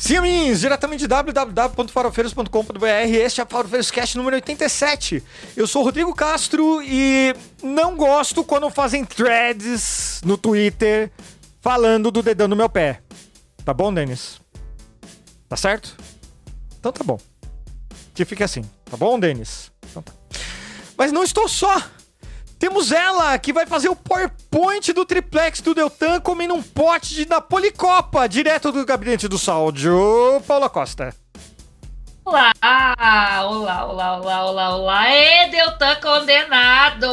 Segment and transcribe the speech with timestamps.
[0.00, 5.22] Sim, amigos, diretamente de www.farofeiros.com.br, este é o Farofeiros Cast número 87.
[5.54, 11.12] Eu sou o Rodrigo Castro e não gosto quando fazem threads no Twitter
[11.60, 13.02] falando do dedão no meu pé.
[13.62, 14.40] Tá bom, Denis?
[15.46, 15.94] Tá certo?
[16.78, 17.18] Então tá bom.
[18.14, 19.70] Que fique assim, tá bom, Denis?
[19.90, 20.14] Então tá.
[20.96, 21.76] Mas não estou só.
[22.60, 27.26] Temos ela, que vai fazer o PowerPoint do triplex do Deltan comendo um pote de
[27.26, 31.16] Napolicopa, direto do gabinete do Sáudio, Paula Costa.
[32.22, 35.08] Olá, olá, olá, olá, olá, olá.
[35.08, 37.08] E Deltan condenado!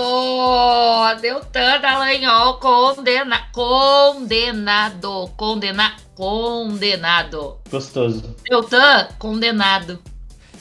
[1.21, 7.61] Deltan Dallagnol condena, condenado, condena, condenado.
[7.71, 8.35] Gostoso.
[8.43, 9.97] Deltan condenado.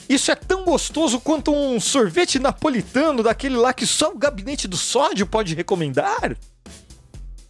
[0.09, 4.77] Isso é tão gostoso quanto um sorvete napolitano daquele lá que só o gabinete do
[4.77, 6.37] sódio pode recomendar?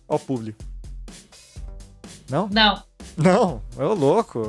[0.08, 0.64] Ó o público.
[2.30, 2.50] Não?
[2.52, 2.84] Não.
[3.16, 4.44] Não, é o louco.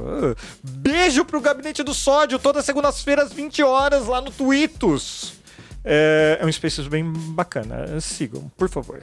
[0.63, 5.38] Beijo pro gabinete do sódio, todas segundas-feiras, 20 horas, lá no Twitos.
[5.85, 8.01] É, é um Spaces bem bacana.
[8.01, 9.03] Sigam, por favor.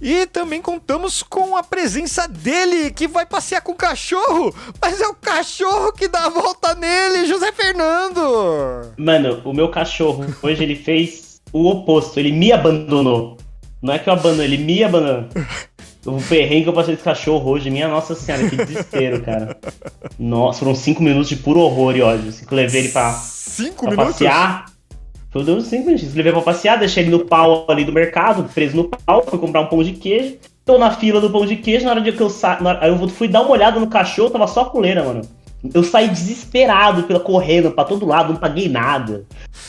[0.00, 5.06] E também contamos com a presença dele, que vai passear com o cachorro, mas é
[5.08, 8.92] o cachorro que dá a volta nele, José Fernando.
[8.96, 13.38] Mano, o meu cachorro, hoje ele fez o oposto, ele me abandonou.
[13.82, 15.28] Não é que eu abandono, ele me abandonou.
[16.06, 19.56] O perrengue que eu passei desse cachorro hoje, minha nossa senhora, que desespero, cara.
[20.18, 22.28] Nossa, foram cinco minutos de puro horror e ódio.
[22.28, 24.12] Assim, eu levei ele pra, Cinco pra minutos?
[24.12, 24.66] passear.
[25.30, 26.14] Foi cinco minutos.
[26.14, 29.60] Levei pra passear, deixei ele no pau ali do mercado, preso no pau, fui comprar
[29.60, 30.36] um pão de queijo.
[30.64, 32.60] Tô na fila do pão de queijo, na hora de que eu saio.
[32.80, 35.22] Aí eu fui dar uma olhada no cachorro, tava só a coleira, mano.
[35.74, 39.24] Eu saí desesperado pela correndo pra todo lado, não paguei nada.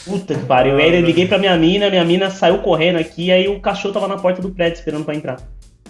[0.05, 0.77] Puta que pariu.
[0.77, 4.07] Aí eu liguei pra minha mina, minha mina saiu correndo aqui, aí o cachorro tava
[4.07, 5.37] na porta do prédio esperando pra entrar.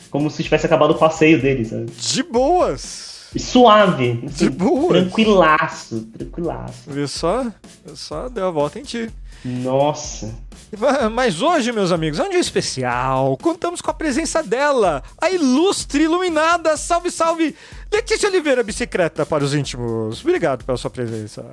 [0.09, 1.86] Como se tivesse acabado o passeio dele, sabe?
[1.92, 3.30] De boas.
[3.38, 4.23] Suave.
[4.26, 4.88] assim, De boas.
[4.88, 6.83] Tranquilaço, tranquilaço.
[6.88, 7.45] Vê só,
[7.93, 9.10] só deu a volta em ti.
[9.44, 10.33] Nossa.
[11.11, 13.36] Mas hoje, meus amigos, é um dia especial.
[13.38, 16.77] Contamos com a presença dela, a ilustre iluminada.
[16.77, 17.55] Salve, salve!
[17.92, 20.22] Letícia Oliveira, bicicleta para os íntimos.
[20.22, 21.44] Obrigado pela sua presença.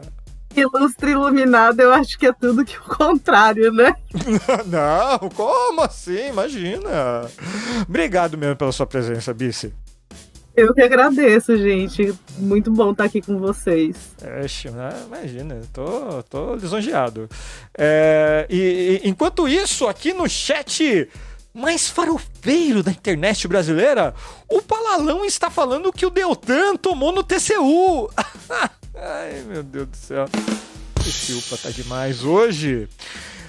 [0.54, 3.94] Ilustre iluminado, eu acho que é tudo que o contrário, né?
[4.66, 6.28] Não, como assim?
[6.28, 7.28] Imagina.
[7.86, 9.72] Obrigado mesmo pela sua presença, Bici.
[10.56, 12.14] Eu que agradeço, gente.
[12.38, 13.94] Muito bom estar aqui com vocês.
[14.42, 14.88] Oxe, né?
[15.06, 17.28] imagina, tô, tô lisonjeado.
[17.76, 21.08] É, e, e enquanto isso, aqui no chat
[21.52, 24.14] mais farofeiro da internet brasileira,
[24.48, 28.10] o Palalão está falando que o Deltan tomou no TCU.
[28.96, 30.26] Ai, meu Deus do céu.
[31.06, 32.88] Esse UPA tá demais hoje.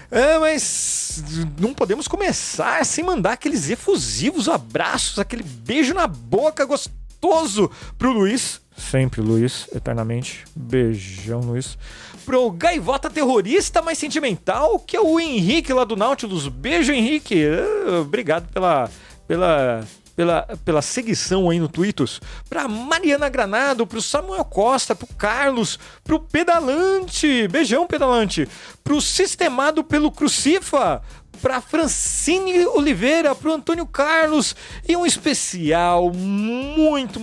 [0.09, 1.23] É, mas
[1.59, 8.61] não podemos começar sem mandar aqueles efusivos abraços, aquele beijo na boca gostoso pro Luiz.
[8.77, 10.45] Sempre, Luiz, eternamente.
[10.55, 11.77] Beijão, Luiz.
[12.25, 16.47] Pro gaivota terrorista mais sentimental, que é o Henrique lá do Nautilus.
[16.47, 17.43] Beijo, Henrique.
[17.45, 18.89] Ah, Obrigado pela,
[19.27, 19.83] pela,
[20.17, 22.09] pela, pela seguição aí no Twitter.
[22.49, 27.47] Pra Mariana Granado, pro Samuel Costa, pro Carlos, pro Pedalante.
[27.47, 28.49] Beijão, Pedalante.
[28.83, 31.03] Pro Sistemado pelo Crucifa.
[31.39, 34.55] Pra Francine Oliveira, pro Antônio Carlos.
[34.89, 37.19] E um especial muito,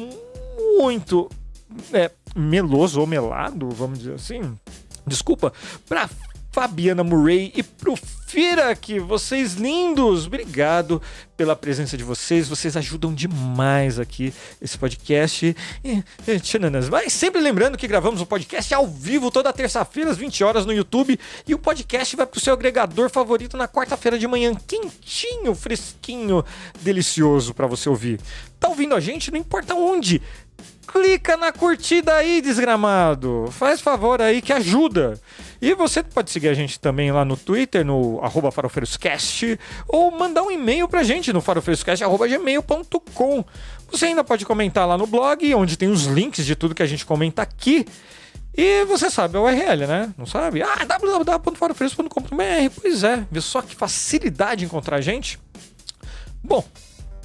[0.79, 1.29] muito
[1.93, 4.57] é, meloso ou melado, vamos dizer assim.
[5.05, 5.53] Desculpa,
[5.89, 6.09] pra
[6.55, 7.97] Fabiana Murray e pro
[8.29, 11.03] Fira, que vocês lindos, obrigado
[11.37, 14.33] pela presença de vocês, vocês ajudam demais aqui
[14.63, 15.57] esse podcast.
[16.93, 20.73] Mas sempre lembrando que gravamos o podcast ao vivo toda terça-feira às 20 horas no
[20.73, 26.45] YouTube e o podcast vai pro seu agregador favorito na quarta-feira de manhã, quentinho, fresquinho,
[26.81, 28.21] delicioso para você ouvir.
[28.61, 29.33] Tá ouvindo a gente?
[29.33, 30.23] Não importa onde
[30.87, 33.49] clica na curtida aí, desgramado.
[33.51, 35.21] Faz favor aí que ajuda.
[35.65, 39.59] E você pode seguir a gente também lá no Twitter, no arroba farofeiroscast,
[39.89, 43.45] ou mandar um e-mail pra gente no farofeiroscast.gmail.com.
[43.91, 46.87] Você ainda pode comentar lá no blog, onde tem os links de tudo que a
[46.87, 47.87] gente comenta aqui.
[48.55, 50.13] E você sabe a URL, né?
[50.19, 50.61] Não sabe?
[50.61, 52.71] Ah, www.farofeiros.com.br.
[52.83, 55.41] Pois é, vê só que facilidade de encontrar a gente.
[56.43, 56.63] Bom,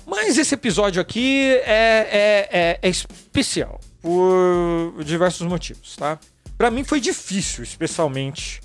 [0.06, 6.18] mas esse episódio aqui é, é, é, é especial por diversos motivos, tá?
[6.60, 8.60] Pra mim foi difícil, especialmente.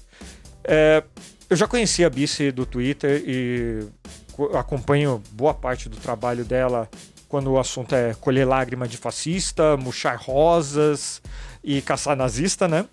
[0.65, 1.05] É,
[1.49, 3.87] eu já conhecia a Bice do Twitter e
[4.33, 6.91] co- acompanho boa parte do trabalho dela
[7.29, 11.23] quando o assunto é colher lágrima de fascista, murchar rosas
[11.63, 12.85] e caçar nazista, né?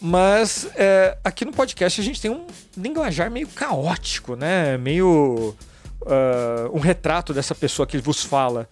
[0.00, 2.46] Mas é, aqui no podcast a gente tem um
[2.76, 4.78] linguajar meio caótico, né?
[4.78, 5.52] Meio
[6.06, 8.68] ah, um retrato dessa pessoa que vos fala.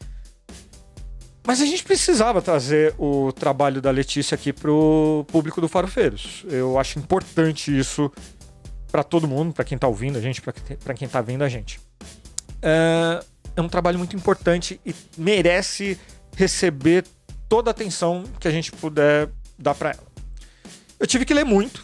[1.49, 6.45] Mas a gente precisava trazer o trabalho da Letícia aqui pro público do Farofeiros.
[6.47, 8.13] Eu acho importante isso
[8.93, 11.81] para todo mundo, para quem tá ouvindo a gente, para quem tá vendo a gente.
[12.61, 13.25] É,
[13.57, 15.99] é um trabalho muito importante e merece
[16.37, 17.07] receber
[17.49, 20.07] toda a atenção que a gente puder dar para ela.
[21.01, 21.83] Eu tive que ler muito,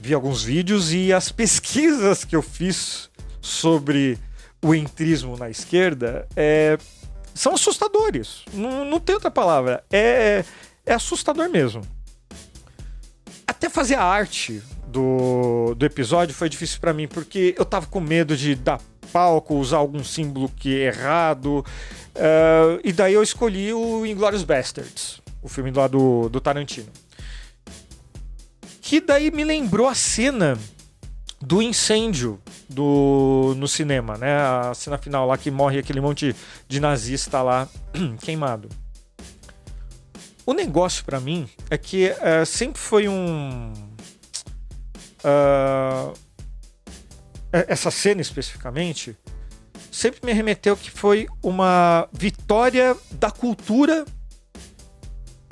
[0.00, 3.08] vi alguns vídeos e as pesquisas que eu fiz
[3.40, 4.18] sobre
[4.60, 6.76] o entrismo na esquerda é,
[7.34, 8.44] são assustadores.
[8.52, 9.84] Não, não tem outra palavra.
[9.92, 10.44] É,
[10.86, 11.82] é assustador mesmo.
[13.46, 18.00] Até fazer a arte do, do episódio foi difícil para mim, porque eu tava com
[18.00, 18.80] medo de dar
[19.12, 21.64] palco, usar algum símbolo que é errado.
[22.14, 26.88] Uh, e daí eu escolhi o Inglourious Bastards, o filme lá do, do Tarantino.
[28.80, 30.58] Que daí me lembrou a cena
[31.44, 34.34] do incêndio do, no cinema, né?
[34.34, 36.34] A cena final lá que morre aquele monte
[36.66, 37.68] de nazista lá
[38.22, 38.68] queimado.
[40.46, 43.72] O negócio para mim é que uh, sempre foi um.
[45.20, 46.12] Uh,
[47.52, 49.16] essa cena especificamente
[49.90, 54.04] sempre me remeteu que foi uma vitória da cultura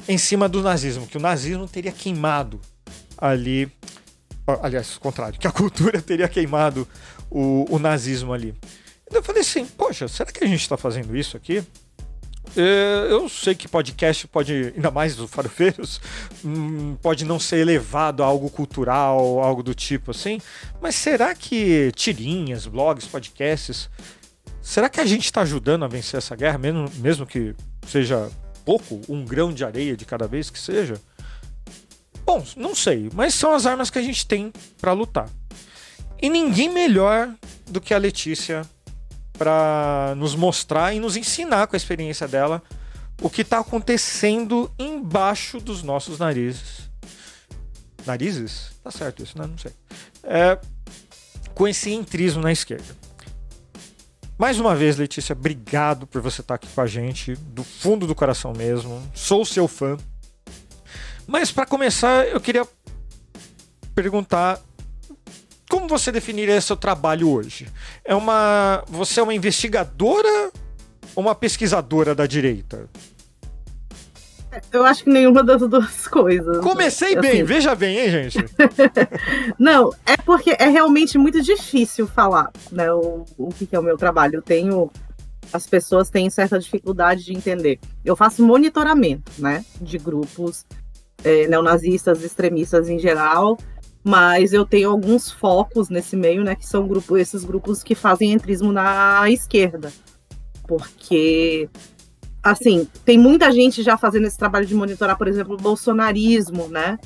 [0.08, 2.60] em cima do nazismo, que o nazismo teria queimado
[3.16, 3.70] ali
[4.62, 6.86] aliás, o contrário, que a cultura teria queimado
[7.30, 8.54] o, o nazismo ali.
[9.06, 11.62] Então eu falei assim, poxa, será que a gente está fazendo isso aqui?
[12.56, 16.00] É, eu sei que podcast pode, ainda mais do Farofeiros,
[16.44, 20.40] hum, pode não ser elevado a algo cultural, algo do tipo assim,
[20.80, 23.88] mas será que tirinhas, blogs, podcasts,
[24.60, 27.54] será que a gente está ajudando a vencer essa guerra, mesmo, mesmo que
[27.86, 28.30] seja
[28.64, 31.00] pouco, um grão de areia de cada vez que seja?
[32.24, 35.28] Bom, não sei, mas são as armas que a gente tem para lutar.
[36.20, 37.34] E ninguém melhor
[37.66, 38.62] do que a Letícia
[39.36, 42.62] para nos mostrar e nos ensinar com a experiência dela
[43.20, 46.90] o que está acontecendo embaixo dos nossos narizes.
[48.06, 48.72] Narizes?
[48.82, 49.46] Tá certo isso, né?
[49.46, 49.72] Não sei.
[50.22, 50.58] É,
[51.54, 52.96] com esse entrismo na esquerda.
[54.38, 58.06] Mais uma vez, Letícia, obrigado por você estar tá aqui com a gente, do fundo
[58.06, 59.00] do coração mesmo.
[59.14, 59.96] Sou seu fã.
[61.26, 62.66] Mas para começar, eu queria
[63.94, 64.60] perguntar
[65.68, 67.66] como você definiria seu trabalho hoje?
[68.04, 70.50] É uma você é uma investigadora
[71.14, 72.88] ou uma pesquisadora da direita?
[74.70, 76.58] Eu acho que nenhuma das duas coisas.
[76.58, 77.20] Comecei assim.
[77.20, 78.44] bem, veja bem, hein, gente?
[79.58, 83.96] Não, é porque é realmente muito difícil falar, né, o, o que é o meu
[83.96, 84.36] trabalho.
[84.36, 84.90] Eu tenho
[85.52, 87.78] as pessoas têm certa dificuldade de entender.
[88.04, 90.66] Eu faço monitoramento, né, de grupos
[91.24, 93.58] é, neonazistas, extremistas em geral,
[94.04, 98.32] mas eu tenho alguns focos nesse meio, né, que são grupo, esses grupos que fazem
[98.32, 99.92] entrismo na esquerda.
[100.66, 101.68] Porque,
[102.42, 106.98] assim, tem muita gente já fazendo esse trabalho de monitorar, por exemplo, o bolsonarismo, né?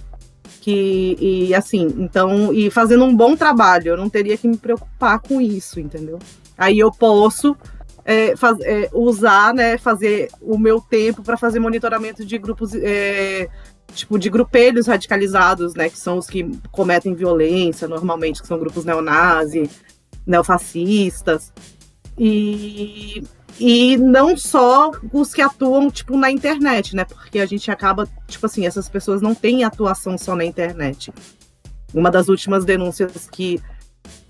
[0.61, 5.21] Que, e assim, então, e fazendo um bom trabalho, eu não teria que me preocupar
[5.21, 6.19] com isso, entendeu?
[6.57, 7.57] Aí eu posso
[8.07, 13.49] é, faz, é, usar, né, fazer o meu tempo para fazer monitoramento de grupos é,
[13.95, 15.89] tipo, de grupelhos radicalizados, né?
[15.89, 19.71] Que são os que cometem violência normalmente, que são grupos neonazi,
[20.27, 21.53] neofascistas.
[22.19, 23.23] E,
[23.59, 27.05] e não só os que atuam, tipo, na internet, né?
[27.05, 31.13] Porque a gente acaba, tipo assim, essas pessoas não têm atuação só na internet.
[31.95, 33.61] Uma das últimas denúncias que,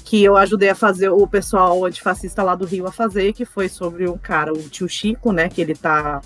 [0.05, 3.69] que eu ajudei a fazer o pessoal antifascista lá do Rio a fazer, que foi
[3.69, 5.49] sobre um cara, o tio Chico, né?
[5.49, 6.21] Que ele tá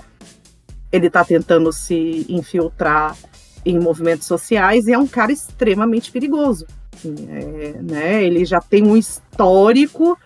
[0.93, 3.17] ele tá tentando se infiltrar
[3.65, 6.67] em movimentos sociais e é um cara extremamente perigoso.
[6.95, 8.25] Assim, é, né?
[8.25, 10.19] Ele já tem um histórico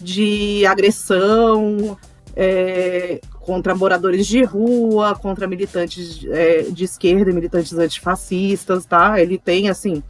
[0.00, 1.98] de agressão
[2.34, 9.20] é, contra moradores de rua, contra militantes é, de esquerda, militantes antifascistas, tá?
[9.20, 10.02] Ele tem assim.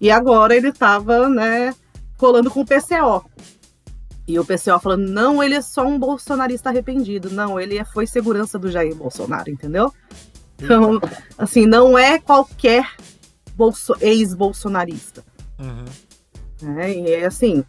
[0.00, 1.74] E agora ele estava, né,
[2.16, 3.24] colando com o PCO.
[4.32, 7.28] E o PCO falando, não, ele é só um bolsonarista arrependido.
[7.30, 9.92] Não, ele é, foi segurança do Jair Bolsonaro, entendeu?
[10.58, 10.98] Então,
[11.36, 12.88] assim, não é qualquer
[14.00, 15.22] ex-bolsonarista.
[15.58, 16.80] Uhum.
[16.80, 17.62] É, e é assim.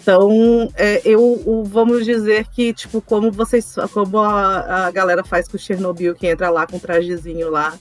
[0.00, 5.56] Então, é, eu, vamos dizer que, tipo, como vocês, como a, a galera faz com
[5.56, 7.78] o Chernobyl, que entra lá com o trajezinho lá,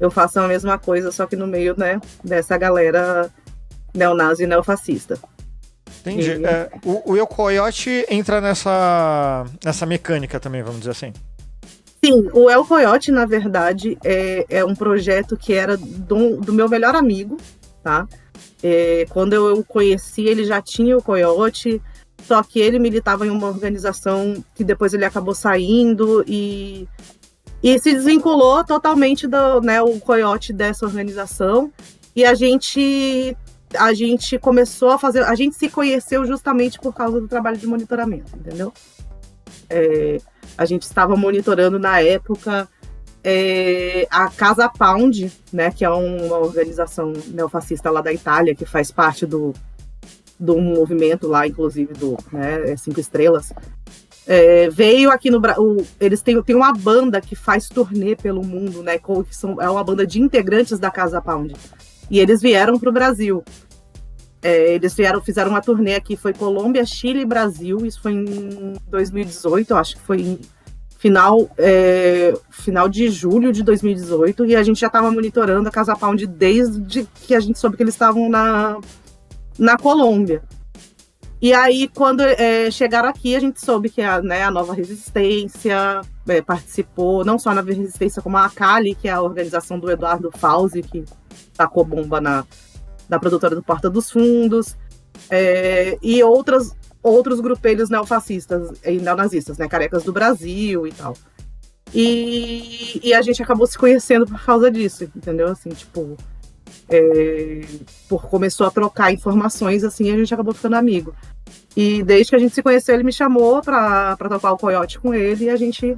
[0.00, 3.30] eu faço a mesma coisa, só que no meio, né, dessa galera
[3.94, 5.18] neonazi e neofascista.
[6.04, 6.44] Entendi.
[6.44, 11.12] É, o, o El Coyote entra nessa, nessa mecânica também, vamos dizer assim.
[12.04, 16.68] Sim, o El Coyote, na verdade, é, é um projeto que era do, do meu
[16.68, 17.38] melhor amigo,
[17.82, 18.06] tá?
[18.62, 21.80] É, quando eu o conheci, ele já tinha o Coyote.
[22.22, 26.88] Só que ele militava em uma organização que depois ele acabou saindo e,
[27.62, 31.70] e se desvinculou totalmente do, né, o coiote dessa organização.
[32.16, 33.36] E a gente
[33.76, 37.66] a gente começou a fazer, a gente se conheceu justamente por causa do trabalho de
[37.66, 38.72] monitoramento, entendeu?
[39.68, 40.18] É,
[40.56, 42.68] a gente estava monitorando na época
[43.22, 48.90] é, a Casa Pound, né, que é uma organização neofascista lá da Itália, que faz
[48.90, 49.54] parte do,
[50.38, 53.52] do movimento lá, inclusive do né, é Cinco Estrelas.
[54.26, 55.86] É, veio aqui no Brasil.
[56.00, 58.98] Eles têm, têm uma banda que faz turnê pelo mundo, né?
[58.98, 61.54] Que são, é uma banda de integrantes da Casa Pound.
[62.10, 63.42] E eles vieram para o Brasil.
[64.42, 67.84] É, eles vieram, fizeram uma turnê aqui, foi Colômbia, Chile e Brasil.
[67.86, 70.38] Isso foi em 2018, eu acho que foi
[70.98, 74.44] final, é, final de julho de 2018.
[74.46, 77.82] E a gente já estava monitorando a Casa Pound desde que a gente soube que
[77.82, 78.78] eles estavam na,
[79.58, 80.42] na Colômbia.
[81.40, 86.00] E aí, quando é, chegaram aqui, a gente soube que a, né, a Nova Resistência
[86.26, 90.30] é, participou, não só na Resistência, como a Acali, que é a organização do Eduardo
[90.34, 91.04] Fauzi, que
[91.56, 92.44] tacou bomba na,
[93.08, 94.76] na produtora do Porta dos Fundos,
[95.30, 101.16] é, e outras, outros grupelhos neofascistas e neonazistas, né, carecas do Brasil e tal.
[101.94, 105.46] E, e a gente acabou se conhecendo por causa disso, entendeu?
[105.46, 106.16] Assim, tipo,
[106.88, 107.60] é,
[108.08, 111.14] por começou a trocar informações, assim, a gente acabou ficando amigo.
[111.76, 115.14] E desde que a gente se conheceu, ele me chamou para tocar o Coyote com
[115.14, 115.96] ele e a gente,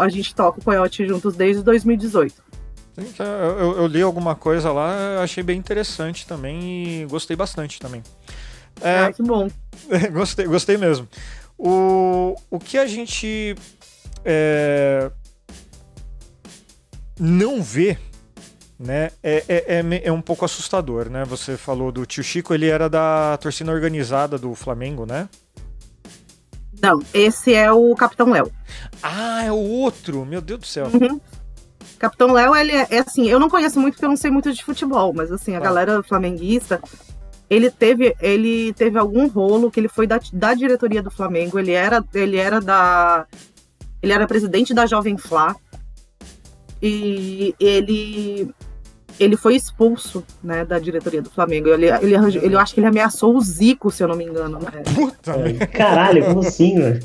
[0.00, 2.43] a gente toca o Coyote juntos desde 2018.
[2.96, 8.02] Eu, eu li alguma coisa lá, achei bem interessante também e gostei bastante também.
[8.80, 9.48] É, ah, que bom.
[10.12, 11.08] gostei, gostei mesmo.
[11.58, 13.56] O, o que a gente
[14.24, 15.10] é,
[17.18, 17.98] não vê
[18.78, 19.10] né?
[19.22, 21.24] É, é, é, é, um pouco assustador, né?
[21.24, 25.28] Você falou do tio Chico, ele era da torcida organizada do Flamengo, né?
[26.82, 28.50] Não, esse é o Capitão Léo.
[29.02, 30.86] Ah, é o outro, meu Deus do céu.
[30.86, 31.20] Uhum.
[32.04, 34.52] Capitão Léo, ele é, é, assim, eu não conheço muito porque eu não sei muito
[34.52, 35.60] de futebol, mas assim, a ah.
[35.60, 36.78] galera flamenguista,
[37.48, 41.72] ele teve, ele teve algum rolo que ele foi da, da diretoria do Flamengo, ele
[41.72, 43.26] era, ele era da
[44.02, 45.56] ele era presidente da Jovem Flá
[46.82, 48.54] e ele
[49.18, 51.68] ele foi expulso, né, da diretoria do Flamengo.
[51.68, 54.58] Ele, ele, ele, eu acho que ele ameaçou o Zico, se eu não me engano.
[54.58, 54.82] Né?
[54.94, 57.00] Puta é, Caralho, como assim, velho?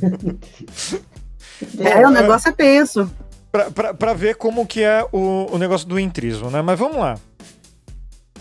[1.80, 3.10] É, o negócio é tenso.
[3.52, 6.62] Pra, ver como que é o, o negócio do intrismo, né?
[6.62, 7.18] Mas vamos lá.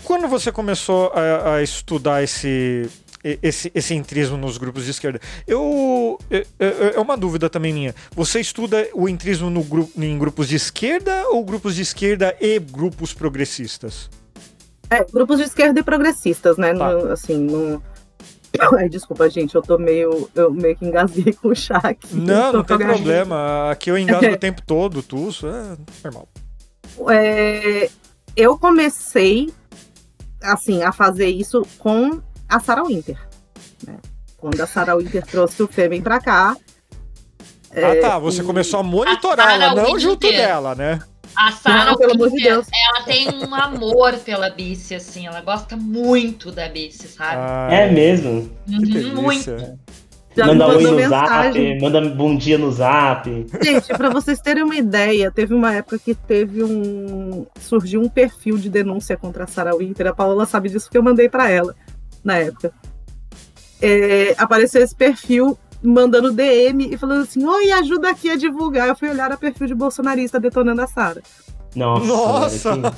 [0.03, 2.89] Quando você começou a, a estudar esse,
[3.23, 5.19] esse, esse entrismo nos grupos de esquerda.
[5.45, 6.45] Eu, é,
[6.95, 7.93] é uma dúvida também minha.
[8.15, 12.59] Você estuda o entrismo no grupo, em grupos de esquerda ou grupos de esquerda e
[12.59, 14.09] grupos progressistas?
[14.89, 16.73] É, grupos de esquerda e progressistas, né?
[16.73, 16.91] Tá.
[16.91, 17.83] No, assim, no...
[18.77, 20.29] Ai, desculpa, gente, eu tô meio.
[20.35, 22.15] Eu meio que engasguei com o chá aqui.
[22.15, 23.71] Não, não tem problema.
[23.71, 26.27] Aqui eu engasgo o tempo todo, tuço, é normal.
[27.09, 27.89] É,
[28.35, 29.53] eu comecei
[30.41, 33.17] assim a fazer isso com a Sarah Winter.
[33.85, 33.97] Né?
[34.37, 36.57] Quando a Sarah Winter trouxe o Fêmen pra cá.
[37.71, 38.17] Ah, é, tá.
[38.19, 38.45] Você e...
[38.45, 39.99] começou a monitorar não Winter.
[39.99, 40.99] junto dela, né?
[41.35, 42.67] A Sarah, pelo amor de Deus.
[42.87, 45.27] ela tem um amor pela Bice, assim.
[45.27, 47.37] Ela gosta muito da Bice, sabe?
[47.37, 48.49] Ah, é mesmo?
[48.67, 49.79] Uhum, muito.
[50.35, 51.73] Já manda oi no mensagem.
[51.73, 53.29] zap, manda bom dia no zap.
[53.61, 57.45] Gente, para vocês terem uma ideia, teve uma época que teve um.
[57.59, 60.07] surgiu um perfil de denúncia contra a Sarah Winter.
[60.07, 61.75] A Paola sabe disso porque eu mandei para ela
[62.23, 62.71] na época.
[63.81, 68.87] É, apareceu esse perfil mandando DM e falando assim: Oi, ajuda aqui a divulgar.
[68.87, 71.21] Eu fui olhar o perfil de bolsonarista detonando a Sara.
[71.75, 72.75] Nossa!
[72.75, 72.79] Nossa.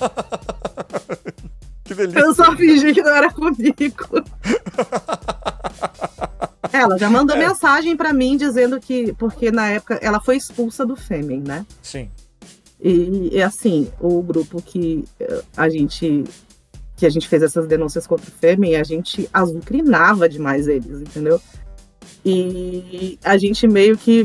[1.84, 2.20] que delícia!
[2.20, 3.72] Eu só fingi que não era comigo.
[6.72, 7.40] ela já mandou é.
[7.40, 9.14] mensagem para mim dizendo que.
[9.14, 11.66] Porque na época ela foi expulsa do Fêmen, né?
[11.82, 12.10] Sim.
[12.80, 16.24] E, e assim, o grupo que eh, a gente
[17.02, 21.42] que a gente fez essas denúncias contra o Fêmen, a gente azucrinava demais eles, entendeu?
[22.24, 24.24] E a gente meio que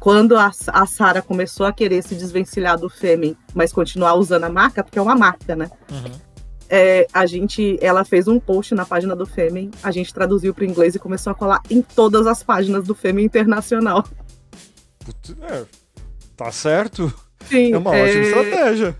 [0.00, 4.50] quando a, a Sara começou a querer se desvencilhar do Fêmen, mas continuar usando a
[4.50, 5.70] marca, porque é uma marca, né?
[5.90, 6.12] Uhum.
[6.68, 10.62] É, a gente, ela fez um post na página do Fêmen, a gente traduziu para
[10.62, 14.04] o inglês e começou a colar em todas as páginas do Fêmen Internacional.
[14.98, 15.64] Putz, é,
[16.36, 17.12] tá certo.
[17.48, 18.22] Sim, é uma ótima é...
[18.22, 18.96] estratégia.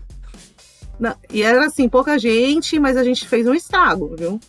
[0.99, 4.39] Não, e era assim, pouca gente, mas a gente fez um estrago, viu?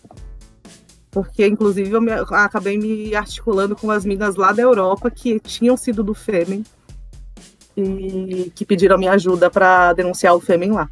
[1.16, 5.74] Porque, inclusive, eu me, acabei me articulando com as minas lá da Europa que tinham
[5.74, 6.62] sido do Fêmen
[7.74, 10.90] e que pediram minha ajuda para denunciar o Fêmen lá.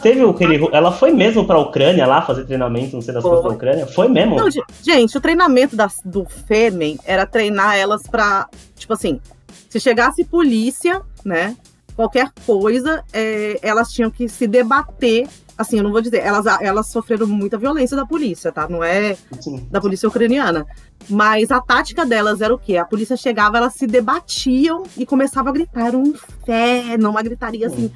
[0.00, 0.66] teve aquele.
[0.72, 3.86] Ela foi mesmo pra Ucrânia lá fazer treinamento, não sei das coisas da Ucrânia?
[3.86, 4.36] Foi mesmo?
[4.36, 4.48] Não,
[4.82, 8.48] gente, o treinamento das, do Fêmen era treinar elas pra.
[8.74, 9.20] Tipo assim,
[9.68, 11.54] se chegasse polícia, né?
[11.94, 15.28] Qualquer coisa, é, elas tinham que se debater
[15.58, 18.68] assim, eu não vou dizer, elas, elas sofreram muita violência da polícia, tá?
[18.68, 19.66] Não é Sim.
[19.68, 20.64] da polícia ucraniana.
[21.10, 22.76] Mas a tática delas era o quê?
[22.76, 25.88] A polícia chegava, elas se debatiam e começava a gritar.
[25.88, 27.90] Era um inferno, uma gritaria assim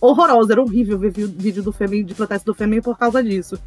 [0.00, 0.52] horrorosa.
[0.52, 3.58] Era horrível ver o vídeo do Fêmen, de protesto do Fêmen por causa disso.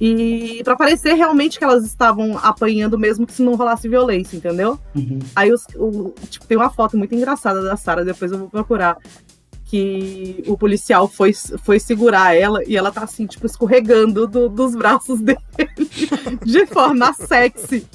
[0.00, 4.78] E para parecer realmente que elas estavam apanhando mesmo que se não rolasse violência, entendeu?
[4.96, 5.18] Uhum.
[5.36, 8.96] Aí os, o, tipo, tem uma foto muito engraçada da Sara, depois eu vou procurar
[9.70, 14.74] que o policial foi, foi segurar ela e ela tá assim, tipo, escorregando do, dos
[14.74, 15.38] braços dele
[16.44, 17.86] de forma sexy.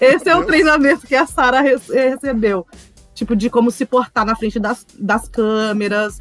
[0.00, 2.66] Esse é o treinamento que a Sarah recebeu.
[3.14, 6.18] Tipo, de como se portar na frente das, das câmeras,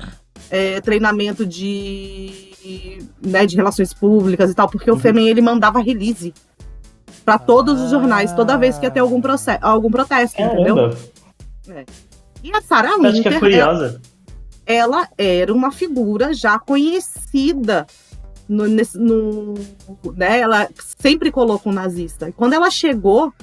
[0.52, 4.98] é, treinamento de, né, de relações públicas e tal, porque uhum.
[4.98, 6.32] o Femen ele mandava release
[7.26, 10.62] para todos os jornais, toda vez que ia ter algum, processo, algum protesto, Caramba.
[10.62, 10.98] entendeu?
[11.70, 11.86] É.
[12.44, 13.10] E a Sarah Winter...
[13.10, 14.02] Acho que é curiosa
[14.70, 17.88] ela era uma figura já conhecida
[18.48, 19.54] no, no,
[20.16, 22.30] né, ela sempre colocou um nazista.
[22.30, 23.34] E quando ela chegou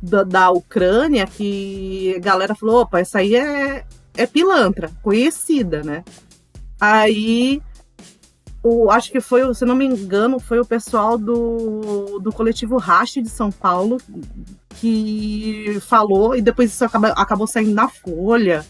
[0.00, 3.84] da, da Ucrânia, que a galera falou, opa, essa aí é,
[4.16, 6.02] é pilantra, conhecida, né?
[6.80, 7.62] Aí,
[8.62, 13.20] o, acho que foi, se não me engano, foi o pessoal do, do coletivo Rache
[13.20, 13.98] de São Paulo
[14.76, 18.64] que falou, e depois isso acabou, acabou saindo na Folha.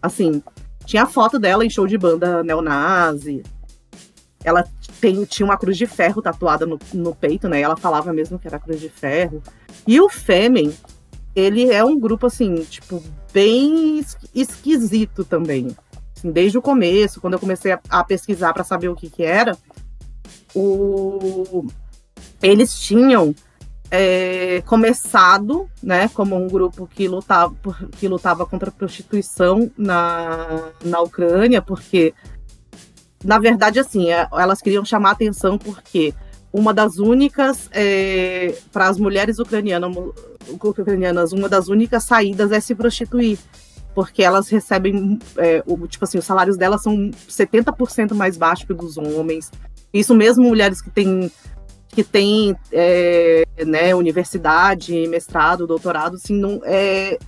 [0.00, 0.42] Assim,
[0.84, 3.42] tinha foto dela em show de banda neonazi.
[4.44, 4.64] Ela
[5.00, 7.60] tem, tinha uma cruz de ferro tatuada no, no peito, né?
[7.60, 9.42] Ela falava mesmo que era cruz de ferro.
[9.86, 10.72] E o Fêmen,
[11.34, 15.74] ele é um grupo, assim, tipo, bem esquisito também.
[16.16, 19.22] Assim, desde o começo, quando eu comecei a, a pesquisar para saber o que que
[19.22, 19.56] era,
[20.54, 21.66] o...
[22.42, 23.34] eles tinham
[23.94, 27.54] é, começado, né, como um grupo que lutava,
[27.98, 32.14] que lutava contra a prostituição na, na Ucrânia, porque,
[33.22, 36.14] na verdade, assim, é, elas queriam chamar atenção porque
[36.50, 39.94] uma das únicas, é, para as mulheres ucranianas,
[40.64, 43.38] ucranianas, uma das únicas saídas é se prostituir.
[43.94, 48.72] Porque elas recebem, é, o, tipo assim, os salários delas são 70% mais baixos que
[48.72, 49.50] dos homens.
[49.92, 51.30] Isso mesmo mulheres que têm
[51.92, 57.18] que tem é, né, universidade, mestrado, doutorado, assim, não é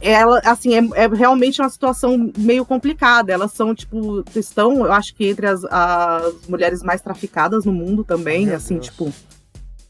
[0.00, 3.32] ela assim é, é, realmente uma situação meio complicada.
[3.32, 8.02] Elas são tipo estão, eu acho que entre as, as mulheres mais traficadas no mundo
[8.02, 8.86] também, Meu assim Deus.
[8.86, 9.12] tipo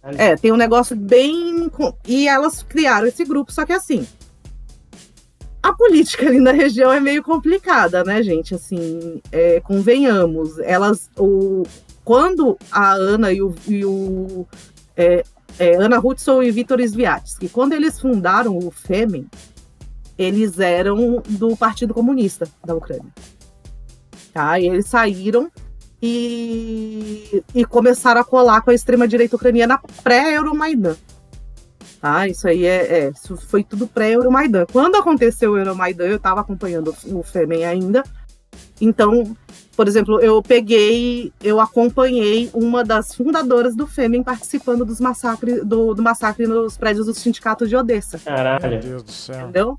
[0.02, 1.70] é tem um negócio bem
[2.06, 4.06] e elas criaram esse grupo, só que assim
[5.62, 8.54] a política ali na região é meio complicada, né, gente?
[8.54, 11.64] Assim, é, convenhamos, elas o
[12.10, 14.44] quando a Ana e o, e o
[14.96, 15.22] é,
[15.60, 19.28] é, Ana Hudson e Vitor Sviatsky, quando eles fundaram o Femen,
[20.18, 23.12] eles eram do Partido Comunista da Ucrânia.
[24.32, 24.58] Tá?
[24.58, 25.52] E eles saíram
[26.02, 30.96] e, e começaram a colar com a extrema-direita ucraniana pré-Euromaidan.
[32.00, 32.26] Tá?
[32.26, 34.66] Isso aí é, é, isso foi tudo pré-Euromaidan.
[34.72, 38.02] Quando aconteceu o Euromaidan, eu estava acompanhando o Femen ainda,
[38.80, 39.36] então
[39.80, 45.94] por exemplo, eu peguei, eu acompanhei uma das fundadoras do Fêmen participando dos massacres, do,
[45.94, 48.18] do massacre nos prédios do sindicato de Odessa.
[48.18, 48.68] Caralho.
[48.68, 49.40] Meu Deus do céu.
[49.40, 49.78] Entendeu?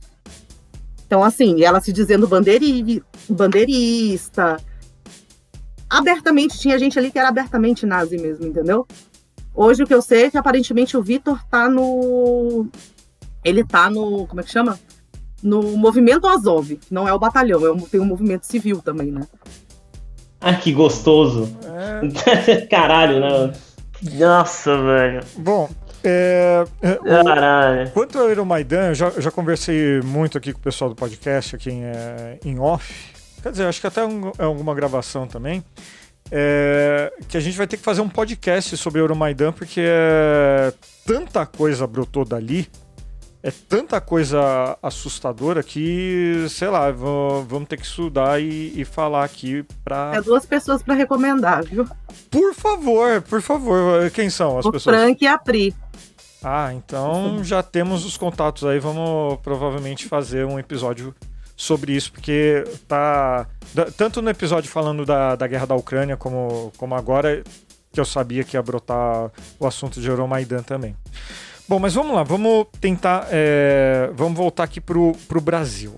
[1.06, 4.58] Então, assim, ela se dizendo bandeiri, bandeirista.
[5.88, 8.88] Abertamente, tinha gente ali que era abertamente nazi mesmo, entendeu?
[9.54, 12.68] Hoje o que eu sei é que aparentemente o Vitor tá no.
[13.46, 14.26] Ele tá no.
[14.26, 14.80] Como é que chama?
[15.44, 19.12] No movimento Azov, que não é o batalhão, é um, tem um movimento civil também,
[19.12, 19.28] né?
[20.41, 21.56] Ah, que gostoso.
[21.63, 22.62] É.
[22.65, 23.54] Caralho, né?
[24.17, 25.21] Nossa, velho.
[25.38, 25.69] Bom,
[26.04, 27.91] é, é, Caralho.
[27.91, 31.69] Quanto ao Euromaidan, eu já, já conversei muito aqui com o pessoal do podcast, aqui
[31.69, 33.13] em, é, em off.
[33.43, 35.63] Quer dizer, acho que até um, é alguma gravação também.
[36.32, 40.73] É, que a gente vai ter que fazer um podcast sobre Euromaidan, porque é,
[41.06, 42.67] tanta coisa brotou dali
[43.43, 49.65] é tanta coisa assustadora que, sei lá, vamos ter que estudar e, e falar aqui
[49.84, 50.12] pra.
[50.15, 51.88] É duas pessoas para recomendar, viu?
[52.30, 54.12] Por favor, por favor.
[54.12, 54.95] Quem são as o pessoas?
[54.95, 55.75] Frank e a Pri.
[56.43, 58.80] Ah, então já temos os contatos aí.
[58.80, 61.15] Vamos provavelmente fazer um episódio
[61.56, 63.47] sobre isso, porque tá.
[63.97, 67.43] Tanto no episódio falando da, da guerra da Ucrânia, como, como agora,
[67.91, 70.95] que eu sabia que ia brotar o assunto de Euromaidan também.
[71.71, 73.29] Bom, mas vamos lá, vamos tentar.
[73.31, 75.97] É, vamos voltar aqui pro, pro Brasil.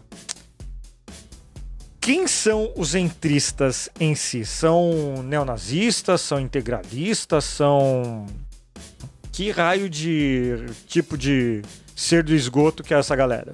[2.00, 4.46] quem são os entristas em si?
[4.46, 6.22] São neonazistas?
[6.22, 7.46] São integralistas?
[7.46, 8.28] São.
[9.32, 11.64] Que raio de tipo de
[11.96, 13.52] ser do esgoto que é essa galera?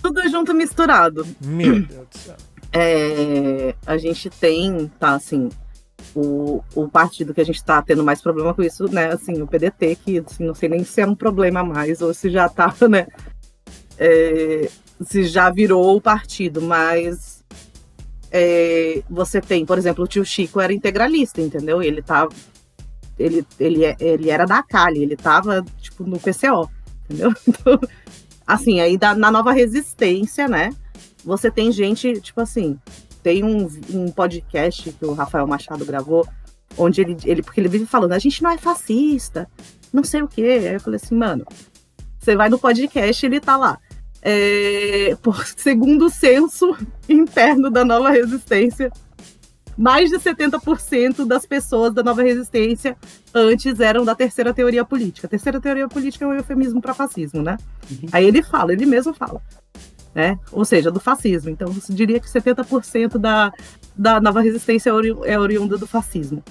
[0.00, 1.26] Tudo junto misturado.
[1.42, 2.36] Meu Deus do céu.
[2.72, 5.50] É, a gente tem, tá assim,
[6.14, 9.12] o, o partido que a gente tá tendo mais problema com isso, né?
[9.12, 12.30] Assim, o PDT, que assim, não sei nem se é um problema mais, ou se
[12.30, 13.06] já tá, né?
[13.98, 14.68] É,
[15.04, 17.44] se já virou o partido, mas
[18.30, 21.82] é, você tem, por exemplo, o tio Chico era integralista, entendeu?
[21.82, 22.30] Ele tava.
[23.16, 26.68] Ele, ele, ele era da Cali, ele tava, tipo, no PCO,
[27.04, 27.32] entendeu?
[27.46, 27.78] Então,
[28.46, 30.70] assim, aí da, na nova resistência, né?
[31.24, 32.78] Você tem gente, tipo assim,
[33.24, 36.28] tem um, um podcast que o Rafael Machado gravou,
[36.76, 39.48] onde ele, ele, porque ele vive falando, a gente não é fascista,
[39.90, 40.58] não sei o quê.
[40.60, 41.46] Aí eu falei assim, mano,
[42.20, 43.78] você vai no podcast ele tá lá.
[44.20, 46.76] É, por segundo o censo
[47.08, 48.92] interno da nova resistência,
[49.76, 52.94] mais de 70% das pessoas da nova resistência
[53.32, 55.26] antes eram da terceira teoria política.
[55.26, 57.56] A terceira teoria política é um eufemismo para fascismo, né?
[57.90, 58.08] Uhum.
[58.12, 59.40] Aí ele fala, ele mesmo fala
[60.14, 60.38] né?
[60.52, 61.50] Ou seja, do fascismo.
[61.50, 63.52] Então, você diria que 70% da,
[63.96, 66.42] da nova resistência é, é oriunda do fascismo.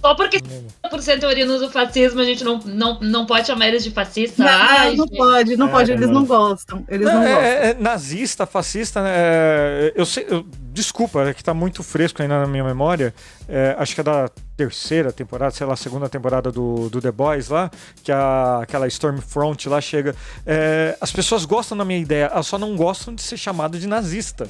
[0.00, 3.84] Só porque 100% é oriundo do fascismo, a gente não, não, não pode chamar eles
[3.84, 4.42] de fascista.
[4.42, 6.84] Não, Ai, não pode, não é, pode, eles não gostam.
[6.88, 7.52] Eles não, não é, gostam.
[7.52, 9.92] É, nazista, fascista, né?
[9.94, 13.14] Eu sei, eu, desculpa, é que tá muito fresco ainda na minha memória.
[13.46, 17.48] É, acho que é da terceira temporada, sei lá, segunda temporada do, do The Boys
[17.48, 17.70] lá,
[18.02, 20.14] que a, aquela Stormfront lá chega.
[20.46, 23.86] É, as pessoas gostam da minha ideia, elas só não gostam de ser chamado de
[23.86, 24.48] nazista.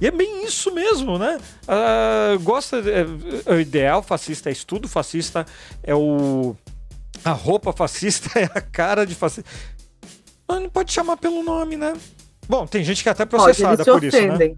[0.00, 1.38] E é bem isso mesmo, né?
[1.62, 2.78] Uh, gosta.
[2.78, 3.06] É,
[3.46, 5.46] é, o ideal fascista é estudo fascista,
[5.82, 6.56] é o.
[7.24, 9.48] A roupa fascista é a cara de fascista.
[10.48, 11.94] Mas não pode chamar pelo nome, né?
[12.48, 14.54] Bom, tem gente que é até processada por isso, né?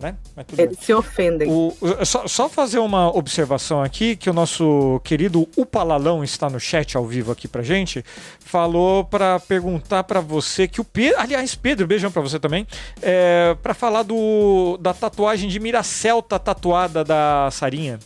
[0.00, 0.16] Né?
[0.56, 0.84] Eles bem.
[0.84, 1.48] se ofendem.
[1.50, 6.96] O, só, só, fazer uma observação aqui, que o nosso querido Upalalão está no chat
[6.96, 8.04] ao vivo aqui pra gente,
[8.40, 12.66] falou para perguntar para você que o Pedro, aliás, Pedro, beijão para você também,
[13.02, 17.98] é, para falar do, da tatuagem de Miracelta tatuada da Sarinha.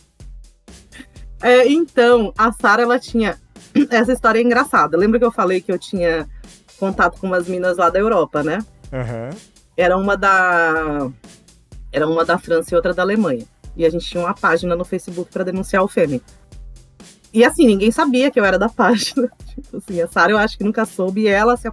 [1.41, 3.37] É, então, a Sara, ela tinha
[3.89, 4.97] essa história é engraçada.
[4.97, 6.27] Lembra que eu falei que eu tinha
[6.77, 8.59] contato com umas minas lá da Europa, né?
[8.91, 9.37] Uhum.
[9.77, 11.09] Era uma da
[11.95, 13.45] era uma da França e outra da Alemanha.
[13.77, 16.21] E a gente tinha uma página no Facebook para denunciar o Fêmen.
[17.33, 19.29] E assim, ninguém sabia que eu era da página.
[19.55, 21.21] Tipo assim, a Sara eu acho que nunca soube.
[21.21, 21.69] E ela se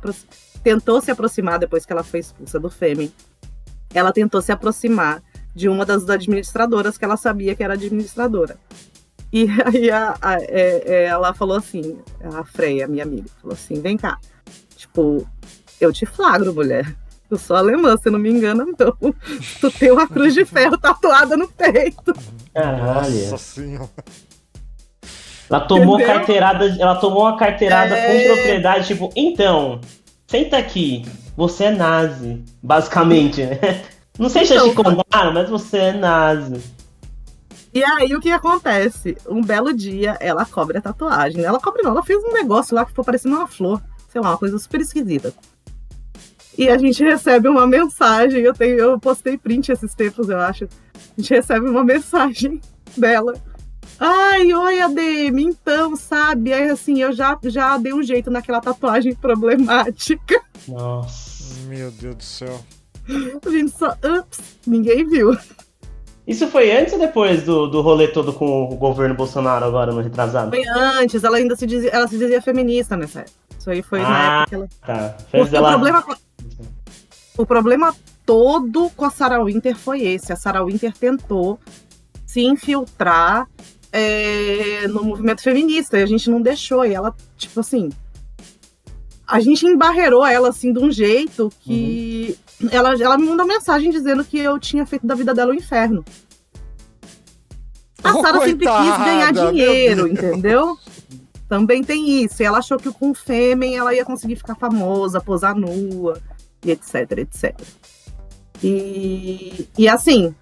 [0.63, 3.13] tentou se aproximar depois que ela foi expulsa do Fêmen.
[3.93, 5.21] Ela tentou se aproximar
[5.53, 8.57] de uma das administradoras que ela sabia que era administradora.
[9.33, 13.81] E aí a, a, é, é, ela falou assim, a Freya, minha amiga, falou assim,
[13.81, 14.19] vem cá,
[14.77, 15.27] tipo,
[15.81, 17.02] eu te flagro, mulher.
[17.33, 19.15] Eu sou alemã, se não me engano, não.
[19.59, 22.13] Tu tem uma cruz de ferro tatuada no peito.
[22.53, 23.31] Caralho.
[23.31, 23.89] Nossa senhora.
[25.49, 26.15] Ela tomou Entendeu?
[26.15, 28.29] carteirada, ela tomou uma carteirada é...
[28.29, 29.81] com propriedade, tipo, então,
[30.27, 33.83] senta aqui, você é nazi, basicamente, né?
[34.19, 36.63] Não sei se então, te contaram, mas você é nazi.
[37.73, 39.17] E aí o que acontece?
[39.27, 41.43] Um belo dia ela cobre a tatuagem.
[41.43, 43.81] Ela cobre não, ela fez um negócio lá que ficou parecendo uma flor.
[44.11, 45.33] Sei lá, uma coisa super esquisita.
[46.57, 50.65] E a gente recebe uma mensagem, eu, tenho, eu postei print esses tempos, eu acho.
[50.65, 52.61] A gente recebe uma mensagem
[52.97, 53.35] dela.
[53.99, 56.53] Ai, oi, ADM, então, sabe?
[56.53, 60.41] Aí assim, eu já, já dei um jeito naquela tatuagem problemática.
[60.69, 61.33] Nossa.
[61.69, 62.61] Meu Deus do céu.
[63.45, 63.97] A gente só.
[64.05, 65.37] Ups, ninguém viu.
[66.27, 70.01] Isso foi antes ou depois do, do rolê todo com o governo Bolsonaro agora no
[70.01, 70.51] retrasado?
[70.51, 73.37] Foi antes, ela ainda se dizia, ela se dizia feminista nessa época.
[73.59, 74.69] Isso aí foi ah, na época que ela.
[74.87, 75.17] Tá.
[75.31, 75.69] Fez ela...
[75.69, 76.05] o, problema,
[77.37, 77.95] o problema
[78.27, 80.33] todo com a Sarah Winter foi esse.
[80.33, 81.59] A Sarah Winter tentou
[82.27, 83.49] se infiltrar
[83.91, 86.85] é, no movimento feminista e a gente não deixou.
[86.85, 87.91] E ela, tipo assim.
[89.27, 92.69] A gente embarreirou ela assim de um jeito que uhum.
[92.71, 96.05] ela, ela me mandou mensagem dizendo que eu tinha feito da vida dela um inferno.
[98.05, 100.77] A oh, Sarah sempre quis ganhar dinheiro, entendeu?
[101.49, 102.43] Também tem isso.
[102.43, 106.21] E ela achou que com o Fêmen ela ia conseguir ficar famosa, posar nua,
[106.65, 107.61] e etc, etc.
[108.63, 110.35] E, e assim,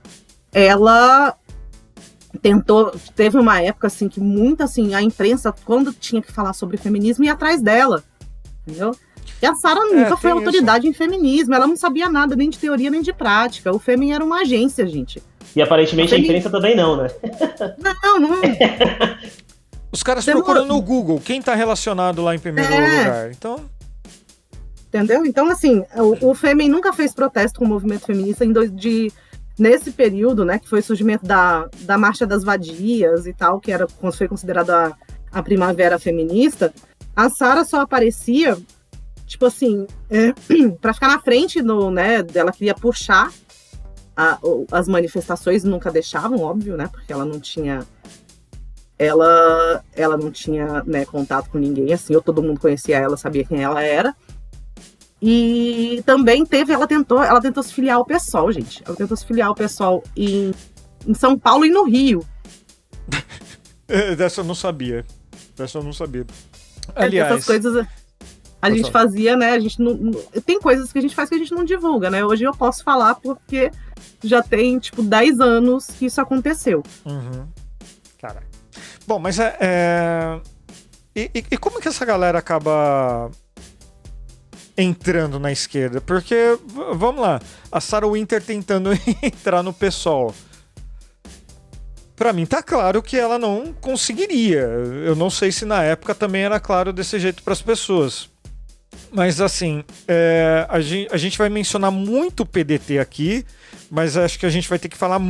[0.52, 1.36] ela
[2.42, 2.92] tentou.
[3.14, 7.24] Teve uma época assim que muita assim, a imprensa, quando tinha que falar sobre feminismo,
[7.24, 8.04] ia atrás dela.
[8.66, 8.94] Entendeu?
[9.42, 10.90] E a Sara é, nunca é, foi autoridade isso.
[10.90, 13.74] em feminismo, ela não sabia nada nem de teoria nem de prática.
[13.74, 15.22] O Fêmen era uma agência, gente.
[15.56, 17.08] E aparentemente a, a imprensa também não, né?
[18.02, 18.40] Não, não.
[19.92, 20.44] Os caras Demora...
[20.44, 22.98] procuram no Google quem tá relacionado lá em primeiro é.
[22.98, 23.30] lugar.
[23.30, 23.64] Então.
[24.90, 25.24] Entendeu?
[25.24, 29.12] Então, assim, o, o nunca fez protesto com o movimento feminista em dois, de,
[29.56, 33.70] nesse período, né, que foi o surgimento da, da Marcha das Vadias e tal, que
[33.70, 36.74] era, foi considerada a, a primavera feminista,
[37.14, 38.58] a Sara só aparecia,
[39.26, 40.32] tipo assim, é,
[40.82, 43.30] para ficar na frente, no, né, dela queria puxar
[44.16, 44.40] a,
[44.72, 47.86] as manifestações, nunca deixavam, óbvio, né, porque ela não tinha
[48.98, 53.46] ela ela não tinha né, contato com ninguém assim ou todo mundo conhecia ela sabia
[53.46, 54.14] quem ela era
[55.22, 59.24] e também teve ela tentou ela tentou se filiar ao pessoal gente ela tentou se
[59.24, 60.52] filiar ao pessoal em,
[61.06, 62.24] em São Paulo e no Rio
[64.16, 65.04] dessa eu não sabia
[65.56, 66.26] dessa eu não sabia
[66.94, 67.86] é, aliás essas coisas
[68.62, 70.10] a gente fazia né a gente não,
[70.44, 72.82] tem coisas que a gente faz que a gente não divulga né hoje eu posso
[72.82, 73.70] falar porque
[74.22, 77.46] já tem tipo 10 anos que isso aconteceu uhum.
[78.20, 78.46] Caraca.
[79.06, 79.56] Bom, mas é.
[79.58, 80.40] é...
[81.16, 83.30] E, e, e, como que essa galera acaba
[84.80, 86.00] entrando na esquerda?
[86.00, 86.58] Porque,
[86.94, 87.40] vamos lá,
[87.70, 88.90] a Sarah Winter tentando
[89.22, 90.34] entrar no PSOL.
[92.16, 94.60] Pra mim tá claro que ela não conseguiria.
[94.60, 98.28] Eu não sei se na época também era claro desse jeito para as pessoas.
[99.10, 103.44] Mas assim, é, a, gente, a gente vai mencionar muito o PDT aqui,
[103.90, 105.20] mas acho que a gente vai ter que falar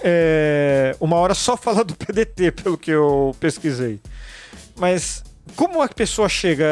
[0.00, 4.00] é, uma hora só falar do PDT, pelo que eu pesquisei.
[4.76, 5.24] Mas
[5.56, 6.66] como a pessoa chega,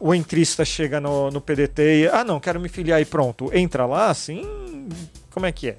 [0.00, 3.50] uh, o entrista chega no, no PDT e, ah, não, quero me filiar e pronto,
[3.52, 4.42] entra lá, assim,
[5.30, 5.78] como é que é?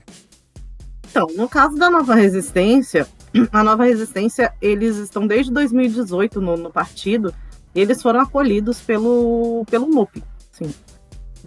[1.10, 3.08] Então, no caso da Nova Resistência,
[3.52, 7.34] a Nova Resistência, eles estão desde 2018 no, no partido,
[7.74, 10.74] e eles foram acolhidos pelo, pelo MUP, sim.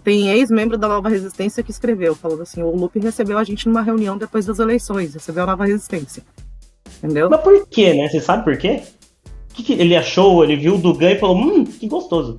[0.03, 3.81] Tem ex-membro da Nova Resistência que escreveu, falando assim: o Lupe recebeu a gente numa
[3.81, 6.23] reunião depois das eleições, recebeu a Nova Resistência.
[6.97, 7.29] Entendeu?
[7.29, 8.09] Mas por quê, né?
[8.09, 8.83] Você sabe por quê?
[9.53, 10.43] Que, que ele achou?
[10.43, 12.37] Ele viu o Dugan e falou: hum, que gostoso.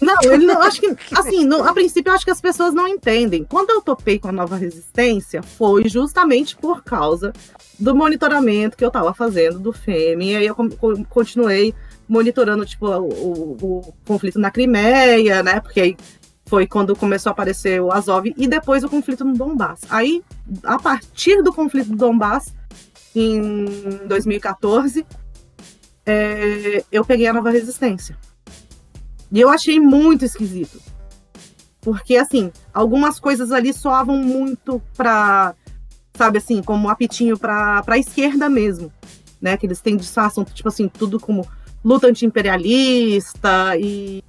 [0.00, 2.86] Não, ele não, acho que, assim, no, a princípio eu acho que as pessoas não
[2.86, 3.44] entendem.
[3.44, 7.32] Quando eu topei com a nova resistência, foi justamente por causa
[7.78, 10.54] do monitoramento que eu tava fazendo do FEM, e aí eu
[11.08, 11.74] continuei
[12.08, 15.96] monitorando, tipo, o, o, o conflito na Crimeia, né, porque aí
[16.46, 19.80] foi quando começou a aparecer o Azov e depois o conflito no Donbass.
[19.90, 20.22] Aí,
[20.64, 22.54] a partir do conflito do Donbass,
[23.14, 23.66] em
[24.06, 25.04] 2014,
[26.10, 28.16] é, eu peguei a nova resistência.
[29.30, 30.80] E eu achei muito esquisito.
[31.80, 35.54] Porque, assim, algumas coisas ali soavam muito pra,
[36.14, 38.90] sabe assim, como um apitinho pra, pra esquerda mesmo.
[39.40, 39.56] Né?
[39.56, 41.46] Que eles têm disfarçam, tipo assim, tudo como
[41.84, 44.24] luta anti-imperialista e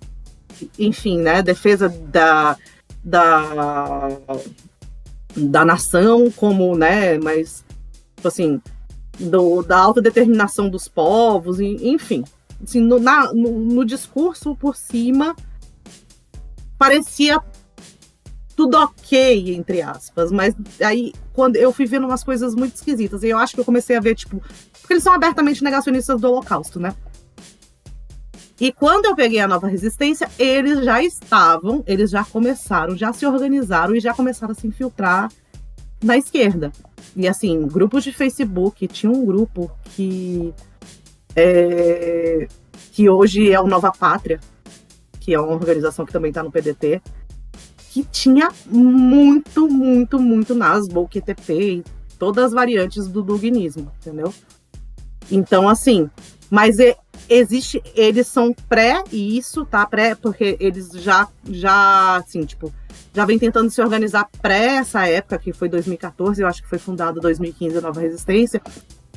[0.77, 2.57] enfim, né, defesa da,
[3.03, 4.09] da,
[5.35, 7.63] da nação como, né, mas,
[8.15, 8.61] tipo assim,
[9.19, 12.23] do, da autodeterminação dos povos, enfim.
[12.63, 15.35] Assim, no, na, no, no discurso por cima,
[16.77, 17.41] parecia
[18.55, 23.29] tudo ok, entre aspas, mas aí quando eu fui vendo umas coisas muito esquisitas, e
[23.29, 24.41] eu acho que eu comecei a ver, tipo,
[24.81, 26.93] porque eles são abertamente negacionistas do Holocausto, né?
[28.59, 33.25] E quando eu peguei a nova resistência, eles já estavam, eles já começaram, já se
[33.25, 35.31] organizaram e já começaram a se infiltrar
[36.03, 36.71] na esquerda.
[37.15, 40.53] E assim, grupos de Facebook, tinha um grupo que
[41.35, 42.47] é,
[42.91, 44.39] que hoje é o Nova Pátria,
[45.19, 47.01] que é uma organização que também está no PDT,
[47.91, 51.83] que tinha muito, muito, muito Nasbo, QTP e
[52.17, 54.33] todas as variantes do duguinismo, entendeu?
[55.31, 56.09] Então, assim,
[56.49, 56.95] mas é,
[57.29, 59.85] existe, eles são pré isso, tá?
[59.85, 62.73] Pré, porque eles já, já, assim, tipo,
[63.19, 66.79] já vem tentando se organizar pré essa época, que foi 2014, eu acho que foi
[66.79, 68.61] fundado 2015 a Nova Resistência.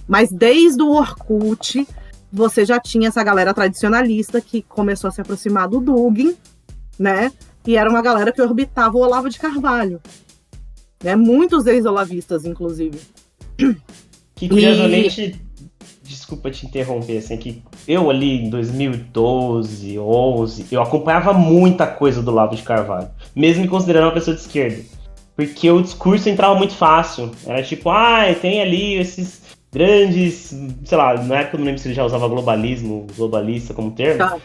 [0.08, 1.86] Mas desde o Orkut,
[2.32, 6.34] você já tinha essa galera tradicionalista que começou a se aproximar do Dugin,
[6.98, 7.30] né?
[7.64, 10.00] E era uma galera que orbitava o Olavo de Carvalho.
[11.00, 11.14] Né?
[11.14, 12.98] Muitos ex-olavistas, inclusive.
[14.34, 15.40] Que curiosamente
[16.14, 22.30] desculpa te interromper, assim, que eu ali em 2012, 11, eu acompanhava muita coisa do
[22.30, 24.82] Lavo de Carvalho, mesmo me considerando uma pessoa de esquerda.
[25.34, 27.30] Porque o discurso entrava muito fácil.
[27.46, 29.40] Era tipo, ah, tem ali esses
[29.72, 33.92] grandes, sei lá, na época eu não lembro se ele já usava globalismo, globalista como
[33.92, 34.18] termo.
[34.18, 34.36] Tá.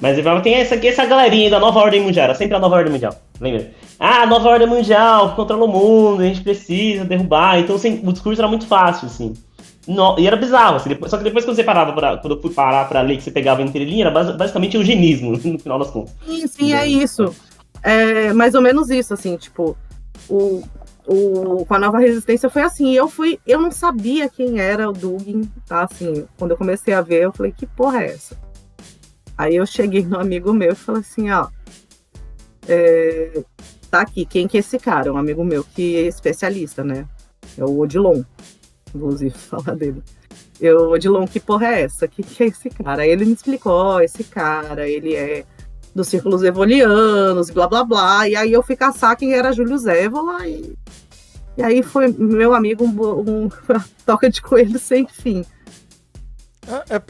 [0.00, 2.76] Mas ele falava, tem essa, essa galerinha da nova ordem mundial, era sempre a nova
[2.76, 3.70] ordem mundial, lembra?
[3.98, 7.58] Ah, a nova ordem mundial, controla o mundo, a gente precisa derrubar.
[7.58, 9.34] Então, assim, o discurso era muito fácil, assim.
[9.88, 12.42] No, e era bizarro, assim, depois, só que depois que você parava pra, quando eu
[12.42, 15.90] fui parar pra ler que você pegava entre linha, era basicamente eugenismo, no final das
[15.90, 16.14] contas.
[16.26, 17.34] Sim, sim, é isso.
[17.82, 19.76] É mais ou menos isso, assim, tipo,
[20.28, 20.62] o,
[21.06, 24.92] o, com a nova resistência foi assim, eu fui, eu não sabia quem era o
[24.92, 28.36] Dugin, tá, assim, quando eu comecei a ver, eu falei, que porra é essa?
[29.36, 31.48] Aí eu cheguei no amigo meu e falei assim, ó,
[32.68, 33.42] É,
[33.90, 35.12] tá aqui, quem que é esse cara?
[35.12, 37.06] Um amigo meu que é especialista, né?
[37.58, 38.22] É o Odilon,
[38.94, 40.02] inclusive, falar dele.
[40.60, 42.06] Eu, Odilon, que porra é essa?
[42.06, 43.02] Que que é esse cara?
[43.02, 45.44] Aí ele me explicou, esse cara, ele é
[45.94, 48.28] dos círculos evolianos, blá blá blá.
[48.28, 50.74] E aí eu fui caçar quem era Júlio Zévola e,
[51.56, 53.48] e aí foi meu amigo um, um
[54.04, 55.44] toca de coelho sem fim.
[56.68, 57.02] É, é,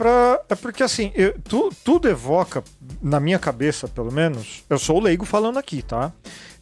[0.49, 2.63] é porque assim, eu, tu, tudo evoca,
[3.01, 6.11] na minha cabeça pelo menos, eu sou o leigo falando aqui, tá?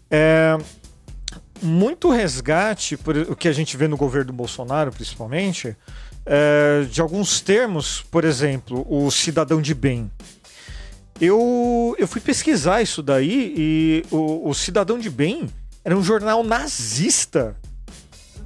[0.09, 0.57] É,
[1.61, 5.75] muito resgate, por o que a gente vê no governo do Bolsonaro, principalmente,
[6.25, 10.11] é, de alguns termos, por exemplo, o cidadão de bem.
[11.19, 15.49] Eu, eu fui pesquisar isso daí e o, o Cidadão de Bem
[15.83, 17.57] era um jornal nazista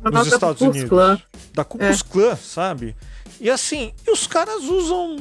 [0.01, 0.89] nos Estados Unidos.
[0.89, 1.21] Clã.
[1.53, 2.11] Da Ku Klux é.
[2.11, 2.95] Klan, sabe?
[3.39, 5.17] E assim, e os caras usam.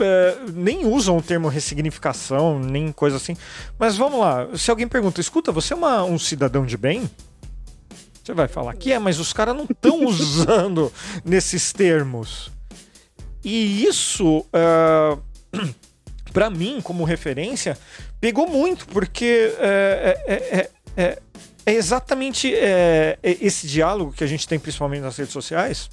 [0.00, 3.36] É, nem usam o termo ressignificação, nem coisa assim.
[3.78, 7.10] Mas vamos lá, se alguém pergunta, escuta, você é uma, um cidadão de bem?
[8.22, 10.92] Você vai falar que é, mas os caras não estão usando
[11.24, 12.50] nesses termos.
[13.44, 14.46] E isso.
[14.54, 15.20] Uh,
[16.32, 17.78] para mim, como referência,
[18.20, 21.22] pegou muito, porque é, é, é,
[21.66, 22.52] é exatamente
[23.22, 25.90] esse diálogo que a gente tem, principalmente nas redes sociais.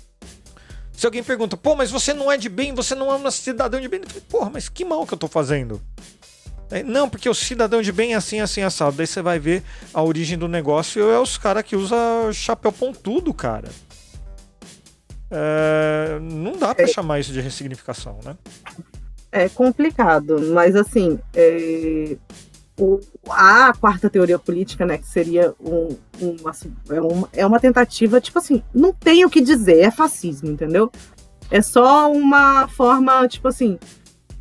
[0.99, 3.79] Se alguém pergunta, pô, mas você não é de bem, você não é um cidadão
[3.79, 5.81] de bem, eu falei, porra, mas que mal que eu tô fazendo?
[6.85, 8.97] Não, porque o cidadão de bem é assim, assim, assado.
[8.97, 13.33] Daí você vai ver a origem do negócio é os caras que usam chapéu pontudo,
[13.33, 13.69] cara.
[15.31, 18.35] É, não dá para chamar isso de ressignificação, né?
[19.31, 22.17] é complicado, mas assim, é,
[22.79, 26.51] o, a quarta teoria política, né, que seria um, uma,
[26.89, 30.89] é, uma, é uma tentativa, tipo assim, não tem o que dizer, é fascismo, entendeu?
[31.51, 33.77] É só uma forma, tipo assim,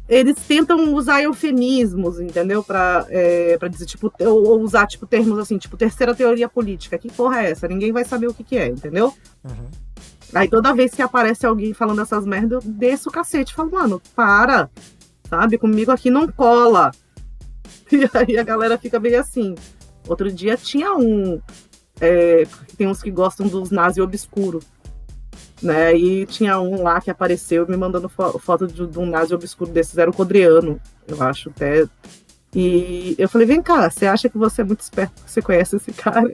[0.09, 2.63] eles tentam usar eufemismos, entendeu?
[2.63, 6.97] Pra, é, pra dizer, tipo, ou usar, tipo, termos assim, tipo, terceira teoria política.
[6.97, 7.69] Que porra é essa?
[7.69, 9.13] Ninguém vai saber o que, que é, entendeu?
[9.45, 9.69] Uhum.
[10.35, 13.55] Aí toda vez que aparece alguém falando essas merdas, eu desço o cacete.
[13.55, 14.71] Falo, mano, para.
[15.29, 15.59] Sabe?
[15.59, 16.91] Comigo aqui não cola.
[17.93, 19.55] E aí a galera fica meio assim.
[20.07, 21.41] Outro dia tinha um.
[22.01, 22.47] É,
[22.77, 24.61] tem uns que gostam dos nazi obscuro.
[25.63, 25.97] Né?
[25.97, 29.71] E tinha um lá que apareceu me mandando fo foto de, de, um nazi obscuro
[29.73, 31.85] desses, era o Codriano, eu acho até.
[32.55, 35.93] E eu falei, vem cá, você acha que você é muito esperto, você conhece esse
[35.93, 36.33] cara?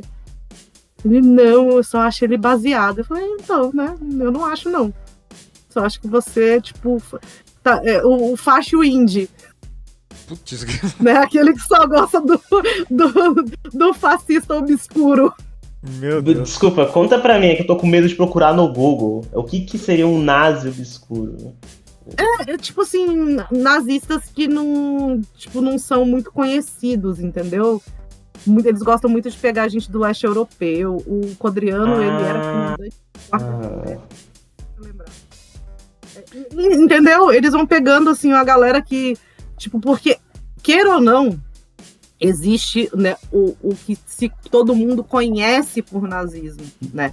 [1.05, 2.99] Ele, não, eu só acho ele baseado.
[2.99, 3.97] Eu falei, então, né?
[4.21, 4.93] Eu não acho, não.
[5.69, 7.03] Só acho que você, tipo,
[7.63, 9.29] tá, é, o, o facho indie.
[10.37, 10.65] Putz.
[11.01, 11.13] Né?
[11.13, 12.41] Aquele que só gosta do,
[12.91, 15.33] do, do fascista obscuro.
[15.99, 16.49] Meu Deus.
[16.49, 19.25] Desculpa, conta pra mim, é que eu tô com medo de procurar no Google.
[19.33, 21.55] O que, que seria um nazi obscuro?
[22.17, 27.83] É, é, tipo assim, nazistas que não, tipo, não são muito conhecidos, entendeu?
[28.65, 30.97] eles gostam muito de pegar a gente do leste europeu.
[31.07, 32.97] O Codriano, ah, ele era comandante.
[33.33, 33.99] Ah.
[36.53, 37.33] Entendeu?
[37.33, 39.17] Eles vão pegando assim a galera que,
[39.57, 40.19] tipo, porque,
[40.65, 41.39] queira ou não,
[42.19, 47.13] existe né, o, o que se todo mundo conhece por nazismo, né?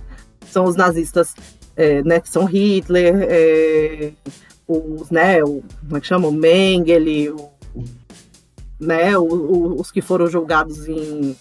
[0.49, 1.35] São os nazistas,
[1.75, 4.13] é, né, que são Hitler, é,
[4.67, 6.29] os, né, o, como é que chama?
[6.29, 7.51] O Mengele, o
[8.79, 11.35] né, o, os que foram julgados em,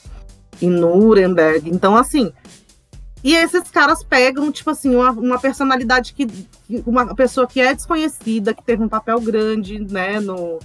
[0.61, 1.71] em Nuremberg.
[1.71, 2.31] Então, assim,
[3.25, 6.27] e esses caras pegam, tipo assim, uma, uma personalidade que.
[6.87, 10.59] Uma pessoa que é desconhecida, que teve um papel grande, né, no,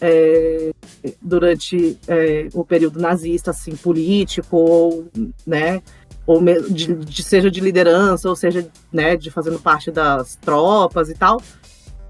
[0.00, 0.72] é,
[1.20, 5.08] durante é, o período nazista, assim, político, ou,
[5.46, 5.82] né,
[6.26, 11.14] ou de, de, seja de liderança, ou seja, né, de fazendo parte das tropas e
[11.14, 11.40] tal.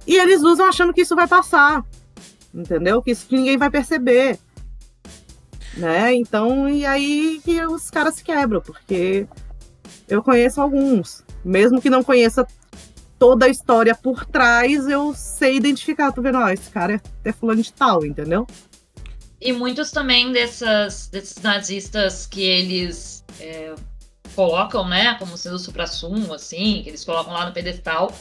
[0.07, 1.85] E eles usam achando que isso vai passar
[2.55, 3.03] entendeu?
[3.03, 4.39] Que isso que ninguém vai perceber.
[5.77, 6.15] Né?
[6.15, 9.27] Então, e aí que os caras se quebram, porque
[10.09, 12.47] eu conheço alguns, mesmo que não conheça
[13.19, 17.33] toda a história por trás, eu sei identificar, tô vendo, ó, esse cara é, é
[17.33, 18.47] fulano de tal, entendeu?
[19.41, 23.75] E muitos também dessas, desses nazistas que eles é,
[24.35, 28.13] colocam, né, como sendo supra-sumo, assim, que eles colocam lá no pedestal,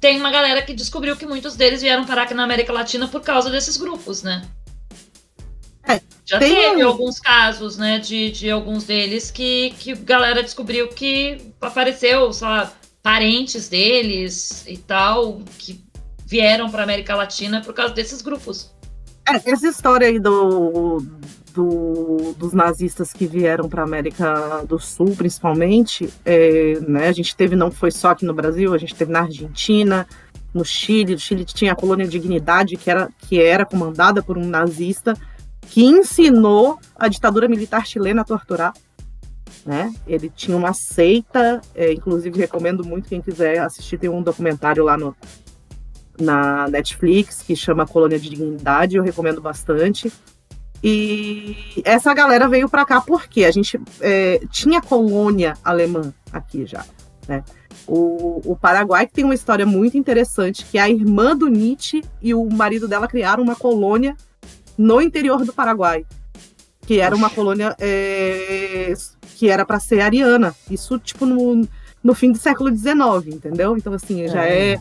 [0.00, 3.22] tem uma galera que descobriu que muitos deles vieram parar aqui na América Latina por
[3.22, 4.46] causa desses grupos, né?
[5.88, 6.54] É, Já tem...
[6.54, 12.48] teve alguns casos, né, de, de alguns deles que, que galera descobriu que apareceu, sei
[12.48, 12.72] lá,
[13.04, 15.84] parentes deles e tal, que
[16.26, 18.74] vieram para América Latina por causa desses grupos.
[19.28, 21.04] É, essa história aí do,
[21.52, 27.36] do, dos nazistas que vieram para a América do Sul, principalmente, é, né, a gente
[27.36, 30.06] teve, não foi só aqui no Brasil, a gente teve na Argentina,
[30.54, 34.46] no Chile, o Chile tinha a colônia Dignidade, que era, que era comandada por um
[34.46, 35.14] nazista,
[35.60, 38.72] que ensinou a ditadura militar chilena a torturar.
[39.64, 39.94] Né?
[40.06, 44.96] Ele tinha uma seita, é, inclusive recomendo muito quem quiser assistir, tem um documentário lá
[44.96, 45.16] no,
[46.20, 50.12] na Netflix que chama Colônia de Dignidade, eu recomendo bastante.
[50.82, 56.84] E essa galera veio para cá porque a gente é, tinha colônia alemã aqui já.
[57.26, 57.42] Né?
[57.86, 62.34] O, o, Paraguai que tem uma história muito interessante, que a irmã do Nietzsche e
[62.34, 64.14] o marido dela criaram uma colônia
[64.76, 66.04] no interior do Paraguai,
[66.86, 68.92] que era uma colônia é,
[69.34, 70.54] que era para ser ariana.
[70.70, 71.66] Isso, tipo, no,
[72.02, 73.76] no fim do século XIX, entendeu?
[73.76, 74.74] Então, assim, já é.
[74.74, 74.80] é...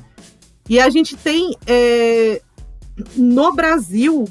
[0.70, 1.56] E a gente tem.
[1.68, 2.41] É...
[3.18, 4.26] No Brasil,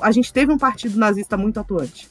[0.00, 2.08] a gente teve um partido nazista muito atuante.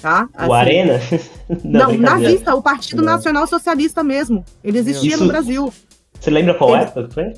[0.00, 0.28] Tá?
[0.34, 1.00] Assim, o Arena?
[1.64, 3.12] não, não nazista, o Partido não.
[3.12, 4.44] Nacional Socialista mesmo.
[4.64, 5.72] Ele existia Isso, no Brasil.
[6.18, 7.32] Você lembra qual ele, época foi?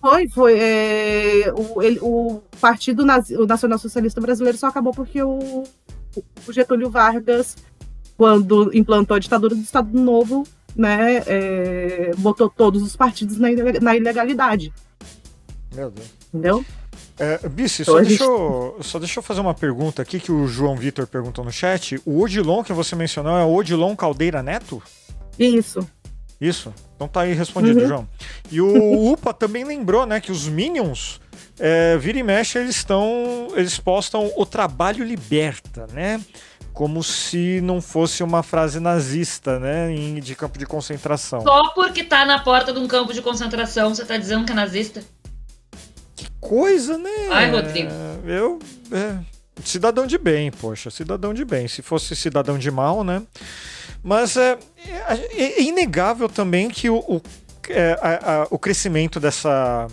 [0.00, 0.58] Foi, foi.
[0.58, 5.64] É, o, ele, o Partido Nazi, o Nacional Socialista Brasileiro só acabou porque o,
[6.46, 7.56] o Getúlio Vargas,
[8.16, 10.44] quando implantou a ditadura do Estado Novo,
[10.74, 13.48] né, é, botou todos os partidos na,
[13.80, 14.72] na ilegalidade.
[15.74, 16.08] Meu Deus.
[16.32, 16.64] Entendeu?
[17.18, 20.76] É, Bice, só, deixa eu, só deixa eu fazer uma pergunta aqui que o João
[20.76, 22.00] Vitor perguntou no chat.
[22.04, 24.80] O Odilon que você mencionou é o Odilon Caldeira Neto?
[25.36, 25.80] Isso.
[26.40, 26.72] Isso.
[26.94, 27.88] Então tá aí respondido, uhum.
[27.88, 28.08] João.
[28.50, 31.20] E o UPA também lembrou, né, que os Minions,
[31.58, 33.48] é, vira e mexe, eles estão.
[33.54, 36.20] Eles postam o trabalho liberta, né?
[36.72, 39.88] Como se não fosse uma frase nazista, né?
[40.20, 41.40] de campo de concentração.
[41.40, 44.54] Só porque tá na porta de um campo de concentração, você tá dizendo que é
[44.54, 45.02] nazista?
[46.40, 47.10] coisa, né?
[47.30, 47.90] Ai, Rodrigo.
[48.24, 48.58] Eu.
[48.92, 49.18] É,
[49.64, 51.68] cidadão de bem, poxa, cidadão de bem.
[51.68, 53.22] Se fosse cidadão de mal, né?
[54.02, 57.22] Mas é, é, é inegável também que o, o,
[57.68, 59.86] é, a, a, o crescimento dessa.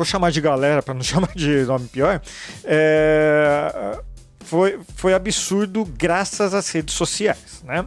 [0.00, 2.22] Vou chamar de galera para não chamar de nome pior.
[2.64, 4.00] É,
[4.46, 7.84] foi, foi absurdo graças às redes sociais, né?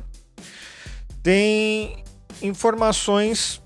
[1.24, 2.04] Tem
[2.40, 3.60] informações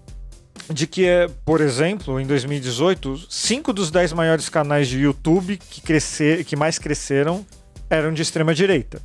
[0.69, 1.07] de que,
[1.43, 6.79] por exemplo, em 2018, cinco dos dez maiores canais de YouTube que, crescer, que mais
[6.79, 7.45] cresceram
[7.89, 9.01] eram de extrema direita.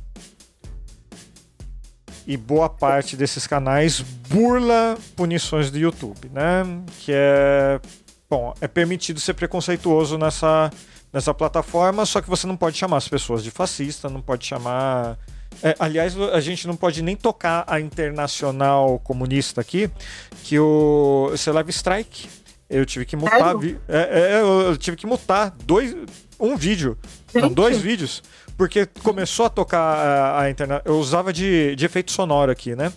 [2.25, 6.63] E boa parte desses canais burla punições do YouTube, né?
[7.01, 7.81] Que é.
[8.33, 10.71] Bom, é permitido ser preconceituoso nessa,
[11.13, 15.19] nessa plataforma, só que você não pode chamar as pessoas de fascista, não pode chamar
[15.61, 19.87] é, aliás, a gente não pode nem tocar a internacional comunista aqui,
[20.43, 22.27] que o você leva strike.
[22.67, 23.55] Eu tive que mutar.
[23.55, 25.95] Vi, é, é, eu tive que mutar dois,
[26.39, 26.97] um vídeo.
[27.35, 28.23] Não, dois vídeos.
[28.57, 30.81] Porque começou a tocar a, a internet.
[30.85, 32.91] Eu usava de, de efeito sonoro aqui, né?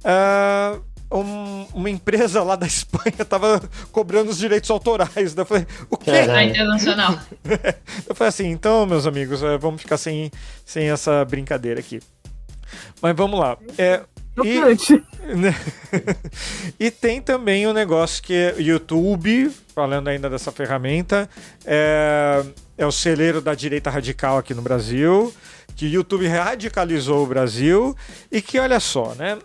[0.00, 0.82] Uh,
[1.12, 3.60] um, uma empresa lá da Espanha tava
[3.90, 5.34] cobrando os direitos autorais.
[5.34, 6.10] Daí eu falei, o quê?
[6.10, 7.18] A internacional.
[8.08, 10.30] eu falei assim, então, meus amigos, é, vamos ficar sem,
[10.64, 12.00] sem essa brincadeira aqui.
[13.00, 13.56] Mas vamos lá.
[13.76, 14.02] É,
[14.42, 14.60] e,
[15.36, 15.54] né?
[16.80, 21.28] e tem também o um negócio que é YouTube, falando ainda dessa ferramenta,
[21.66, 22.42] é,
[22.78, 25.32] é o celeiro da direita radical aqui no Brasil,
[25.76, 27.96] que o YouTube radicalizou o Brasil
[28.30, 29.38] e que, olha só, né?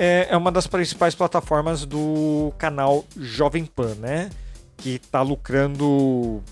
[0.00, 4.30] É, é uma das principais plataformas do canal Jovem Pan, né?
[4.78, 6.42] Que está lucrando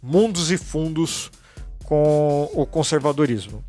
[0.00, 1.28] mundos e fundos
[1.84, 3.64] com o conservadorismo.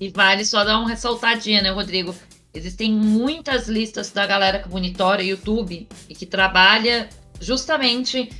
[0.00, 2.14] E vale só dar uma ressaltadinha, né, Rodrigo?
[2.54, 8.30] Existem muitas listas da galera que monitora YouTube e que trabalha justamente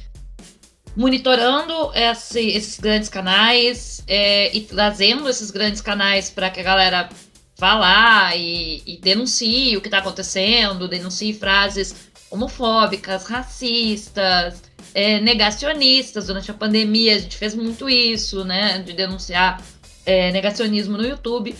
[0.96, 7.10] monitorando esse, esses grandes canais é, e trazendo esses grandes canais para que a galera
[7.58, 14.62] vá lá e, e denuncie o que está acontecendo, denuncie frases homofóbicas, racistas,
[14.94, 16.28] é, negacionistas.
[16.28, 18.78] Durante a pandemia a gente fez muito isso, né?
[18.78, 19.60] De denunciar
[20.06, 21.54] é, negacionismo no YouTube.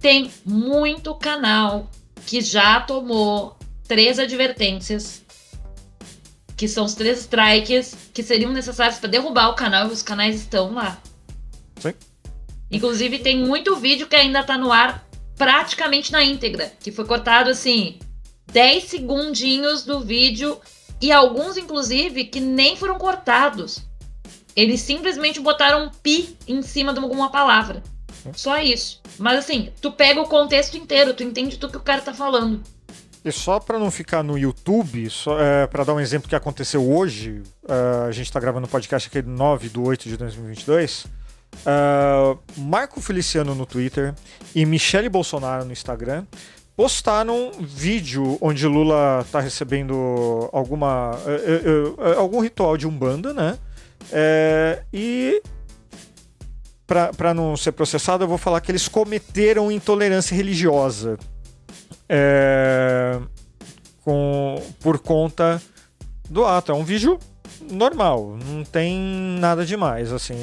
[0.00, 1.90] Tem muito canal
[2.24, 3.56] que já tomou
[3.86, 5.22] três advertências,
[6.56, 10.36] que são os três strikes que seriam necessários para derrubar o canal e os canais
[10.36, 11.00] estão lá.
[11.78, 11.92] Sim.
[12.70, 15.05] Inclusive, tem muito vídeo que ainda está no ar
[15.36, 17.98] praticamente na íntegra, que foi cortado assim
[18.52, 20.58] 10 segundinhos do vídeo
[21.00, 23.84] e alguns inclusive que nem foram cortados.
[24.54, 27.82] Eles simplesmente botaram um pi em cima de alguma palavra.
[28.34, 29.02] Só isso.
[29.18, 32.62] Mas assim, tu pega o contexto inteiro, tu entende tudo que o cara tá falando.
[33.24, 36.88] E só para não ficar no YouTube, só é, para dar um exemplo que aconteceu
[36.88, 41.06] hoje, uh, a gente está gravando o podcast aqui 9 de 8 de 2022.
[41.64, 44.14] Uh, Marco Feliciano no Twitter
[44.54, 46.24] e Michele Bolsonaro no Instagram
[46.76, 53.58] postaram um vídeo onde Lula está recebendo alguma uh, uh, algum ritual de umbanda, né?
[54.92, 55.42] E
[56.86, 61.18] para não ser processado, eu vou falar que eles cometeram intolerância religiosa
[64.04, 65.60] com, por conta
[66.30, 66.70] do ato.
[66.70, 67.18] É um vídeo
[67.60, 68.98] normal, não tem
[69.38, 70.12] nada demais.
[70.12, 70.34] Assim,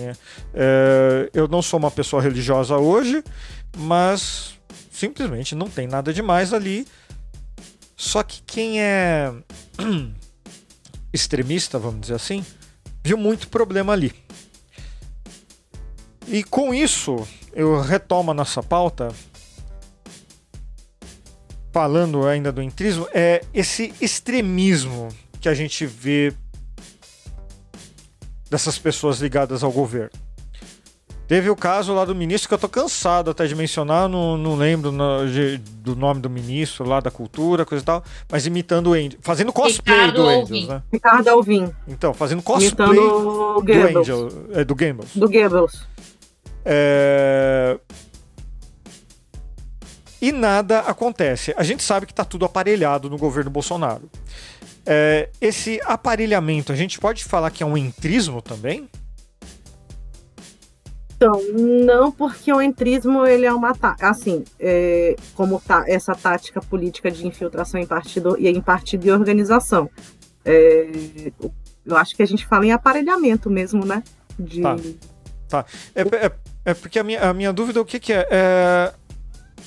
[0.54, 3.24] é, eu não sou uma pessoa religiosa hoje,
[3.78, 4.58] mas
[4.92, 6.88] simplesmente não tem nada demais ali.
[7.96, 9.32] Só que quem é
[11.14, 12.46] extremista, vamos dizer assim,
[13.04, 14.14] viu muito problema ali.
[16.28, 19.14] E com isso, eu retomo a nossa pauta,
[21.72, 25.10] falando ainda do entrismo, é esse extremismo
[25.42, 26.34] que a gente vê
[28.54, 30.12] dessas pessoas ligadas ao governo.
[31.28, 34.56] Teve o caso lá do ministro que eu tô cansado até de mencionar, não, não
[34.56, 38.92] lembro no, de, do nome do ministro lá da cultura, coisa e tal, mas imitando
[38.92, 40.84] o Angel, fazendo cosplay Ricardo do Angel, né?
[40.92, 41.74] Ricardo Alvin.
[41.88, 45.16] Então, fazendo cosplay do Angel, é, do Goebbels.
[45.16, 45.88] Do Goebbels.
[46.64, 47.80] É...
[50.24, 51.54] E nada acontece.
[51.58, 54.10] A gente sabe que está tudo aparelhado no governo Bolsonaro.
[54.86, 58.88] É, esse aparelhamento, a gente pode falar que é um entrismo também?
[61.18, 67.12] Então, não, porque o entrismo ele é uma assim, é, como tá essa tática política
[67.12, 69.90] de infiltração em partido e em partido e organização.
[70.46, 71.34] É,
[71.86, 74.02] eu acho que a gente fala em aparelhamento mesmo, né?
[74.40, 74.62] De...
[74.62, 74.78] Tá.
[75.50, 75.66] tá.
[75.94, 76.32] É, é,
[76.64, 78.26] é, porque a minha, a minha dúvida o que, que é?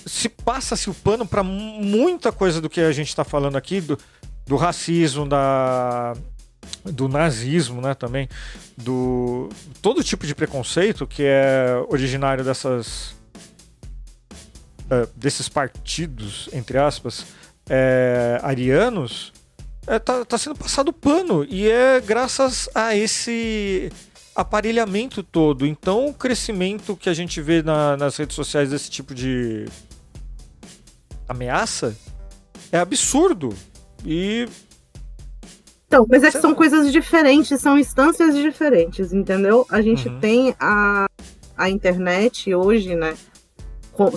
[0.06, 3.98] Se passa-se o pano para muita coisa do que a gente está falando aqui, do,
[4.46, 6.14] do racismo, da,
[6.84, 8.28] do nazismo, né, também,
[8.76, 9.48] do
[9.82, 13.16] todo tipo de preconceito que é originário dessas
[14.86, 17.26] uh, desses partidos, entre aspas,
[17.68, 19.32] é, arianos,
[19.86, 23.90] é, tá, tá sendo passado pano e é graças a esse
[24.34, 25.66] aparelhamento todo.
[25.66, 29.66] Então, o crescimento que a gente vê na, nas redes sociais desse tipo de
[31.28, 31.96] ameaça
[32.72, 33.54] é absurdo.
[34.04, 34.48] E
[35.86, 39.64] então, mas é que são coisas diferentes, são instâncias diferentes, entendeu?
[39.70, 40.18] A gente uhum.
[40.18, 41.06] tem a,
[41.56, 43.16] a internet hoje, né,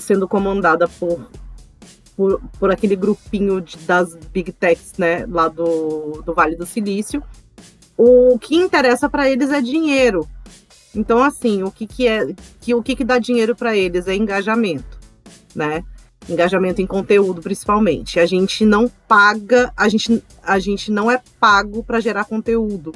[0.01, 1.30] sendo comandada por,
[2.16, 7.24] por, por aquele grupinho de, das big techs, né, lá do, do Vale do Silício.
[7.95, 10.28] O que interessa para eles é dinheiro.
[10.95, 14.16] Então, assim, o que, que é que o que, que dá dinheiro para eles é
[14.16, 14.97] engajamento,
[15.53, 15.84] né?
[16.28, 18.20] Engajamento em conteúdo principalmente.
[18.20, 22.93] A gente não paga, a gente, a gente não é pago para gerar conteúdo,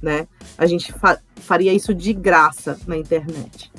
[0.00, 0.26] né?
[0.56, 3.72] A gente fa faria isso de graça na internet.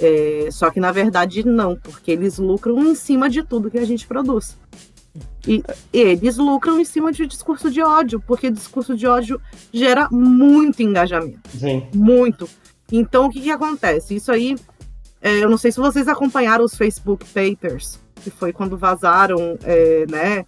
[0.00, 3.84] É, só que na verdade não, porque eles lucram em cima de tudo que a
[3.84, 4.56] gente produz.
[5.46, 5.62] E
[5.92, 9.40] eles lucram em cima de discurso de ódio, porque discurso de ódio
[9.72, 11.48] gera muito engajamento.
[11.48, 11.86] Sim.
[11.94, 12.48] Muito.
[12.92, 14.14] Então o que, que acontece?
[14.14, 14.56] Isso aí,
[15.20, 20.06] é, eu não sei se vocês acompanharam os Facebook Papers, que foi quando vazaram, é,
[20.08, 20.44] né,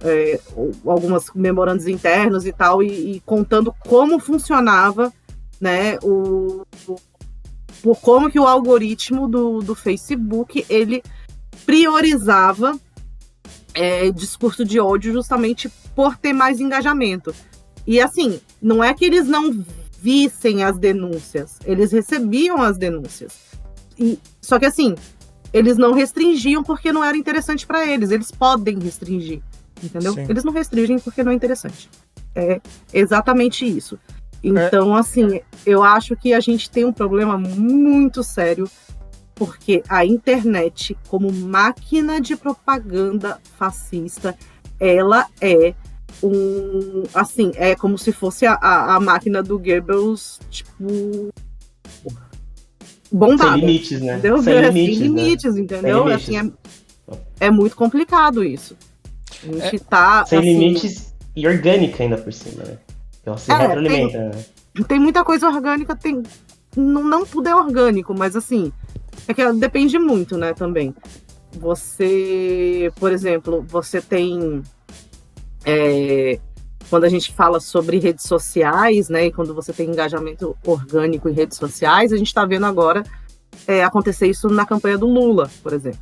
[0.00, 0.38] é,
[0.86, 5.12] algumas memorandos internos e tal, e, e, contando como funcionava,
[5.60, 6.66] né, o,
[7.82, 11.02] o, como que o algoritmo do, do Facebook, ele
[11.64, 12.78] priorizava
[13.72, 17.34] é, discurso de ódio justamente por ter mais engajamento.
[17.86, 19.64] E assim, não é que eles não
[20.00, 23.32] vissem as denúncias, eles recebiam as denúncias.
[23.98, 24.94] E, só que assim,
[25.54, 28.10] eles não restringiam porque não era interessante para eles.
[28.10, 29.40] Eles podem restringir,
[29.80, 30.12] entendeu?
[30.12, 30.26] Sim.
[30.28, 31.88] Eles não restringem porque não é interessante.
[32.34, 32.60] É
[32.92, 33.96] exatamente isso.
[34.42, 34.98] Então, é.
[34.98, 38.68] assim, eu acho que a gente tem um problema muito sério
[39.32, 44.36] porque a internet, como máquina de propaganda fascista,
[44.80, 45.72] ela é
[46.20, 47.04] um.
[47.14, 51.32] Assim, é como se fosse a, a, a máquina do Goebbels, tipo
[53.10, 53.52] bombada.
[53.52, 54.18] Sem limites, né?
[54.18, 54.42] Entendeu?
[54.42, 55.60] Sem limites, Sem limites né?
[55.60, 55.98] entendeu?
[55.98, 56.28] Sem limites.
[56.28, 56.52] Assim,
[57.40, 58.76] é, é, muito complicado isso.
[59.42, 60.24] A gente é, tá.
[60.26, 62.78] Sem assim, limites e orgânica ainda por cima, né?
[63.20, 64.44] Então se é, retroalimenta, tem, né?
[64.88, 66.22] Tem muita coisa orgânica, tem.
[66.76, 68.72] Não, não tudo é orgânico, mas assim.
[69.26, 70.94] É que depende muito, né, também.
[71.52, 74.62] Você, por exemplo, você tem.
[75.64, 76.38] É,
[76.94, 81.32] quando a gente fala sobre redes sociais, né, e quando você tem engajamento orgânico em
[81.32, 83.02] redes sociais, a gente está vendo agora
[83.66, 85.98] é, acontecer isso na campanha do Lula, por exemplo.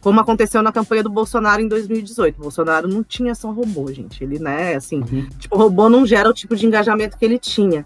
[0.00, 2.38] Como aconteceu na campanha do Bolsonaro em 2018.
[2.38, 4.24] O Bolsonaro não tinha só robô, gente.
[4.24, 5.28] Ele, né, assim, uhum.
[5.38, 7.84] tipo, o robô não gera o tipo de engajamento que ele tinha.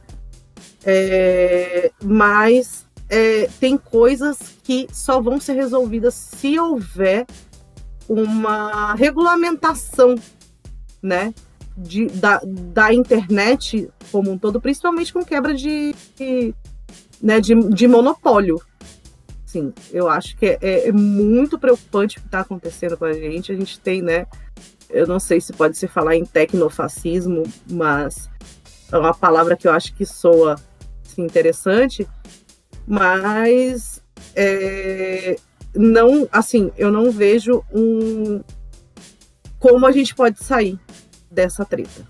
[0.85, 7.27] É, mas é, tem coisas que só vão ser resolvidas se houver
[8.09, 10.15] uma regulamentação,
[11.03, 11.35] né,
[11.77, 16.55] de, da, da internet como um todo, principalmente com quebra de, de,
[17.23, 18.61] né, de, de monopólio.
[19.45, 23.53] Sim, eu acho que é, é muito preocupante o que está acontecendo com a gente.
[23.53, 24.27] A gente tem, né?
[24.89, 28.29] Eu não sei se pode se falar em tecnofascismo, mas
[28.91, 30.57] é uma palavra que eu acho que soa
[31.05, 32.07] assim, interessante.
[32.87, 34.03] Mas
[34.35, 35.37] é,
[35.75, 38.43] não, assim, eu não vejo um
[39.59, 40.79] como a gente pode sair
[41.37, 42.03] dessa treta,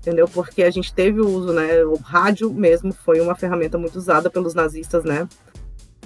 [0.00, 0.26] entendeu?
[0.26, 1.84] Porque a gente teve o uso, né?
[1.84, 5.28] O rádio mesmo foi uma ferramenta muito usada pelos nazistas, né?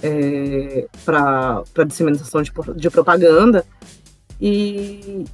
[0.01, 3.65] É, para disseminação de, de propaganda
[4.39, 5.25] e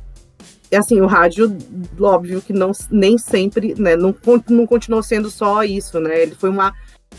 [0.73, 1.53] assim o rádio
[1.99, 4.15] óbvio que não nem sempre né não,
[4.49, 6.73] não continuou sendo só isso né ele foi uma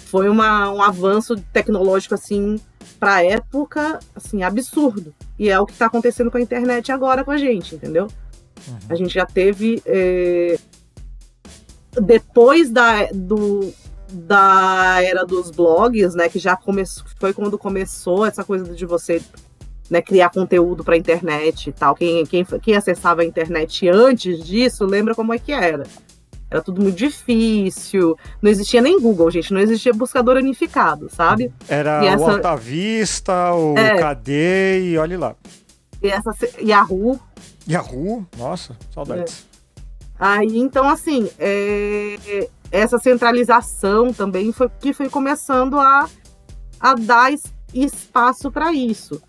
[0.07, 2.59] foi uma, um avanço tecnológico assim
[2.99, 7.31] para época assim absurdo e é o que está acontecendo com a internet agora com
[7.31, 8.09] a gente entendeu
[8.67, 8.79] uhum.
[8.89, 10.59] a gente já teve é,
[12.01, 13.73] depois da do,
[14.11, 19.23] da era dos blogs né que já começou foi quando começou essa coisa de você
[19.91, 24.85] né, criar conteúdo para internet e tal quem, quem quem acessava a internet antes disso
[24.85, 25.85] lembra como é que era
[26.55, 28.17] era tudo muito difícil.
[28.41, 29.53] Não existia nem Google, gente.
[29.53, 31.53] Não existia buscador unificado, sabe?
[31.69, 32.23] Era essa...
[32.23, 33.99] o Alta Vista, o é.
[33.99, 35.35] KD e olhe lá.
[36.01, 36.31] E essa
[36.63, 37.19] Yahoo.
[37.69, 38.27] Yahoo?
[38.37, 39.47] Nossa, saudades.
[39.51, 39.55] É.
[40.19, 42.49] Aí, então, assim, é...
[42.71, 46.09] essa centralização também foi que foi começando a,
[46.79, 47.33] a dar
[47.73, 49.21] espaço para isso.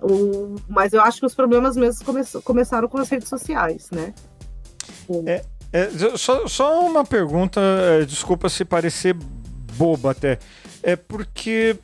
[0.00, 0.56] O...
[0.68, 2.22] Mas eu acho que os problemas mesmo come...
[2.44, 4.14] começaram com as redes sociais, né?
[5.08, 5.24] O...
[5.26, 9.14] É, é, só, só uma pergunta, é, desculpa se parecer
[9.76, 10.38] boba até.
[10.82, 11.76] É porque,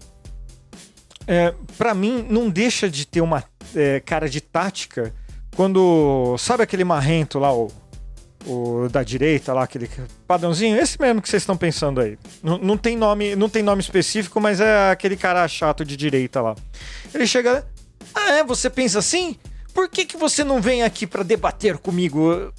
[1.26, 3.44] é, para mim, não deixa de ter uma
[3.74, 5.12] é, cara de tática
[5.54, 6.36] quando.
[6.38, 7.70] Sabe aquele marrento lá, o,
[8.46, 9.88] o da direita lá, aquele
[10.26, 10.76] padrãozinho?
[10.76, 12.18] Esse mesmo que vocês estão pensando aí.
[12.42, 16.40] Não, não, tem nome, não tem nome específico, mas é aquele cara chato de direita
[16.40, 16.54] lá.
[17.12, 17.66] Ele chega.
[18.14, 18.44] Ah, é?
[18.44, 19.36] Você pensa assim?
[19.72, 22.52] Por que, que você não vem aqui para debater comigo?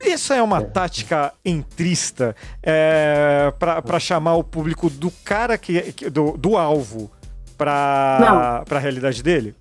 [0.00, 0.64] Essa é uma é.
[0.64, 7.10] tática entrista é, para chamar o público do cara que, do, do alvo
[7.58, 9.54] para a realidade dele?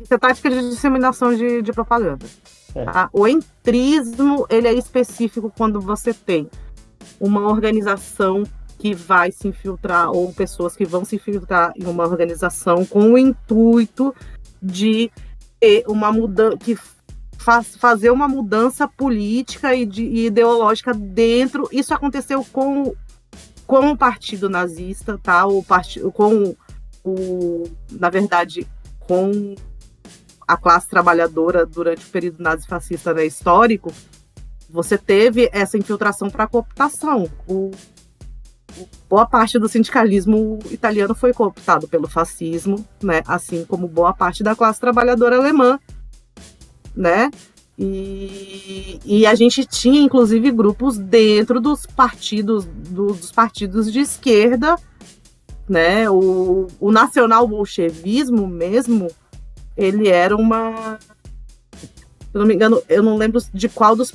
[0.00, 2.26] Isso é tática de disseminação de, de propaganda.
[2.74, 2.84] É.
[2.84, 3.10] Tá?
[3.12, 6.48] O entrismo ele é específico quando você tem
[7.20, 8.44] uma organização
[8.78, 13.18] que vai se infiltrar ou pessoas que vão se infiltrar em uma organização com o
[13.18, 14.14] intuito
[14.62, 15.10] de
[15.60, 16.78] ter uma mudança que
[17.36, 21.68] faz, fazer uma mudança política e, de, e ideológica dentro.
[21.70, 22.94] Isso aconteceu com,
[23.66, 25.46] com o partido nazista, tá?
[25.46, 26.56] O partido, com
[27.04, 28.66] o, na verdade,
[29.00, 29.54] com
[30.52, 33.92] a classe trabalhadora durante o período nazifascista né, histórico,
[34.68, 37.30] você teve essa infiltração para cooptação.
[37.46, 37.70] O,
[39.08, 43.22] boa parte do sindicalismo italiano foi cooptado pelo fascismo, né?
[43.26, 45.78] assim como boa parte da classe trabalhadora alemã
[46.94, 47.30] né?
[47.78, 54.76] E, e, a gente tinha, inclusive, grupos dentro dos partidos, do, dos partidos de esquerda,
[55.66, 56.10] né?
[56.10, 59.08] O, o nacional-bolchevismo mesmo,
[59.80, 60.98] ele era uma...
[61.72, 61.88] Se
[62.34, 64.14] eu não me engano, eu não lembro de qual dos...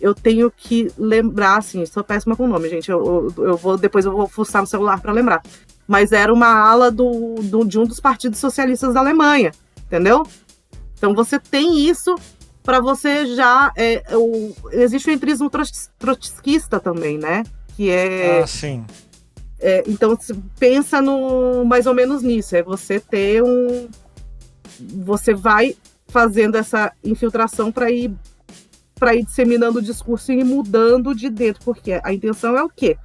[0.00, 2.90] Eu tenho que lembrar, assim, sou péssima com o nome, gente.
[2.90, 5.42] Eu, eu, eu vou depois eu vou fuçar no celular para lembrar.
[5.86, 9.52] Mas era uma ala do, do, de um dos partidos socialistas da Alemanha,
[9.86, 10.24] entendeu?
[10.96, 12.14] Então você tem isso
[12.62, 13.72] para você já.
[13.74, 15.50] É, o, existe o entrismo
[15.98, 17.42] trotskista também, né?
[17.74, 18.42] Que é.
[18.42, 18.84] Ah, sim.
[19.58, 20.16] É, então
[20.58, 22.54] pensa no mais ou menos nisso.
[22.54, 23.88] É você ter um.
[24.78, 25.76] Você vai
[26.08, 28.12] fazendo essa infiltração para ir
[28.98, 32.98] para ir disseminando o discurso e mudando de dentro, porque a intenção é o quê?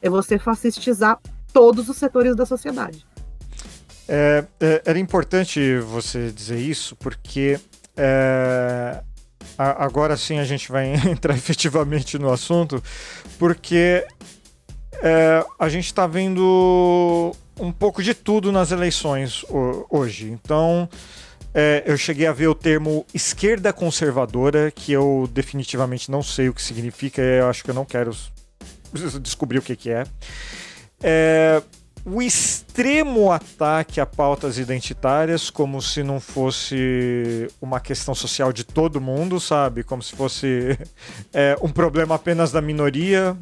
[0.00, 1.18] É você fascistizar
[1.52, 3.04] todos os setores da sociedade.
[4.08, 7.58] É, é, era importante você dizer isso, porque
[7.96, 9.02] é,
[9.58, 12.82] agora sim a gente vai entrar efetivamente no assunto,
[13.38, 14.06] porque
[15.02, 19.44] é, a gente está vendo um pouco de tudo nas eleições
[19.90, 20.30] hoje.
[20.30, 20.88] Então,
[21.54, 26.54] é, eu cheguei a ver o termo esquerda conservadora, que eu definitivamente não sei o
[26.54, 28.16] que significa, eu acho que eu não quero
[29.20, 30.04] descobrir o que, que é.
[31.02, 31.62] é
[32.02, 39.00] o extremo ataque a pautas identitárias, como se não fosse uma questão social de todo
[39.00, 39.84] mundo, sabe?
[39.84, 40.78] Como se fosse
[41.32, 43.36] é, um problema apenas da minoria.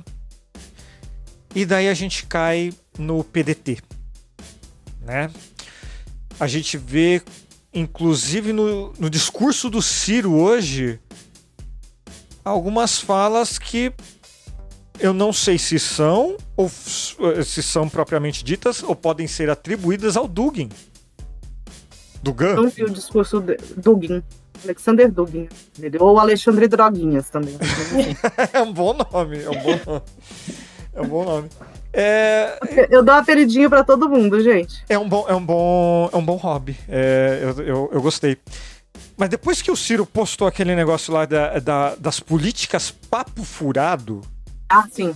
[1.54, 3.78] E daí a gente cai no PDT,
[5.08, 5.30] né?
[6.38, 7.20] A gente vê,
[7.74, 11.00] inclusive no, no discurso do Ciro hoje,
[12.44, 13.92] algumas falas que
[15.00, 20.16] eu não sei se são ou f- se são propriamente ditas ou podem ser atribuídas
[20.16, 20.68] ao Dugin.
[22.22, 22.54] Dugan?
[22.54, 24.22] Não vi o discurso de Dugin.
[24.64, 25.48] Alexander Dugin.
[25.78, 26.02] entendeu?
[26.02, 27.56] Ou Alexandre Droguinhas também.
[28.52, 30.02] É um bom nome, é um bom nome.
[30.94, 31.48] É um bom nome.
[31.92, 32.58] É,
[32.90, 34.84] Eu dou apelidinho pra todo mundo, gente.
[34.88, 36.76] é um bom, é um bom, é um bom hobby.
[36.88, 38.36] É, eu, eu, eu gostei.
[39.16, 44.20] Mas depois que o Ciro postou aquele negócio lá da, da- das políticas papo furado,
[44.68, 45.14] Ah, sim.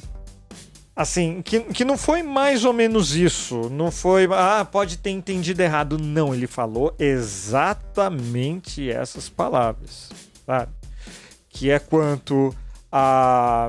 [0.96, 3.68] assim, que, que não foi mais ou menos isso.
[3.70, 5.98] Não foi, ah, pode ter entendido errado.
[5.98, 10.08] Não, ele falou exatamente essas palavras,
[10.46, 10.72] sabe?
[11.48, 12.54] Que é quanto
[12.90, 13.68] a,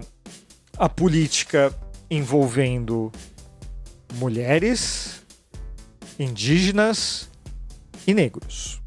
[0.78, 1.74] a política
[2.16, 3.12] envolvendo
[4.16, 5.24] mulheres,
[6.20, 7.30] indígenas
[8.06, 8.82] e negros.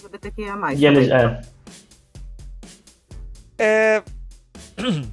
[0.00, 0.56] LGBTQIA+.
[0.56, 0.80] mais.
[0.80, 1.40] E ele, também.
[3.58, 3.98] é.
[3.98, 4.02] É.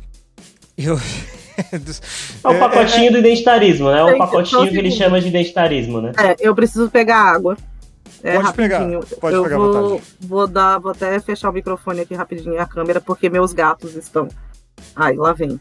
[0.77, 0.97] Eu.
[2.43, 3.99] É o pacotinho do identitarismo, né?
[3.99, 6.13] É o pacotinho que ele chama de identitarismo, né?
[6.17, 7.57] É, eu preciso pegar água.
[8.23, 8.99] É, Pode pegar, rapidinho.
[9.19, 10.03] pode eu pegar vou, vontade.
[10.21, 14.27] vou dar, vou até fechar o microfone aqui rapidinho a câmera, porque meus gatos estão.
[14.95, 15.59] Ai, lá vem.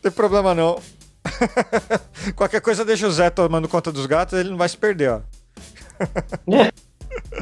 [0.00, 0.80] Não tem problema não.
[2.34, 5.20] Qualquer coisa deixa o Zé tomando conta dos gatos, ele não vai se perder, ó.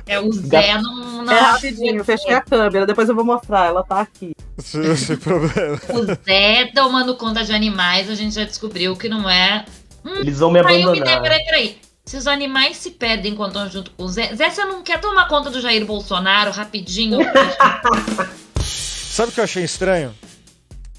[0.07, 1.25] É, o Zé não.
[1.25, 4.35] não é acha rapidinho, fechei a câmera, depois eu vou mostrar, ela tá aqui.
[4.59, 5.81] Sem, sem problema.
[5.95, 9.65] O Zé tomando conta de animais, a gente já descobriu que não é.
[10.05, 11.23] Eles vão me Aí eu me dei, abandonar.
[11.23, 11.79] peraí, peraí.
[12.05, 14.35] Se os animais se perdem quando estão junto com o Zé.
[14.35, 17.19] Zé, você não quer tomar conta do Jair Bolsonaro rapidinho?
[18.65, 20.13] Sabe o que eu achei estranho?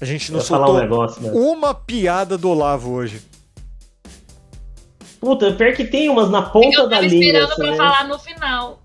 [0.00, 1.30] A gente Eu não falar um soltou negócio, né?
[1.34, 3.22] uma piada do Olavo hoje.
[5.20, 7.18] Puta, pior que tem umas na ponta eu da tava língua.
[7.26, 7.76] esperando assim, pra né?
[7.76, 8.80] falar no final.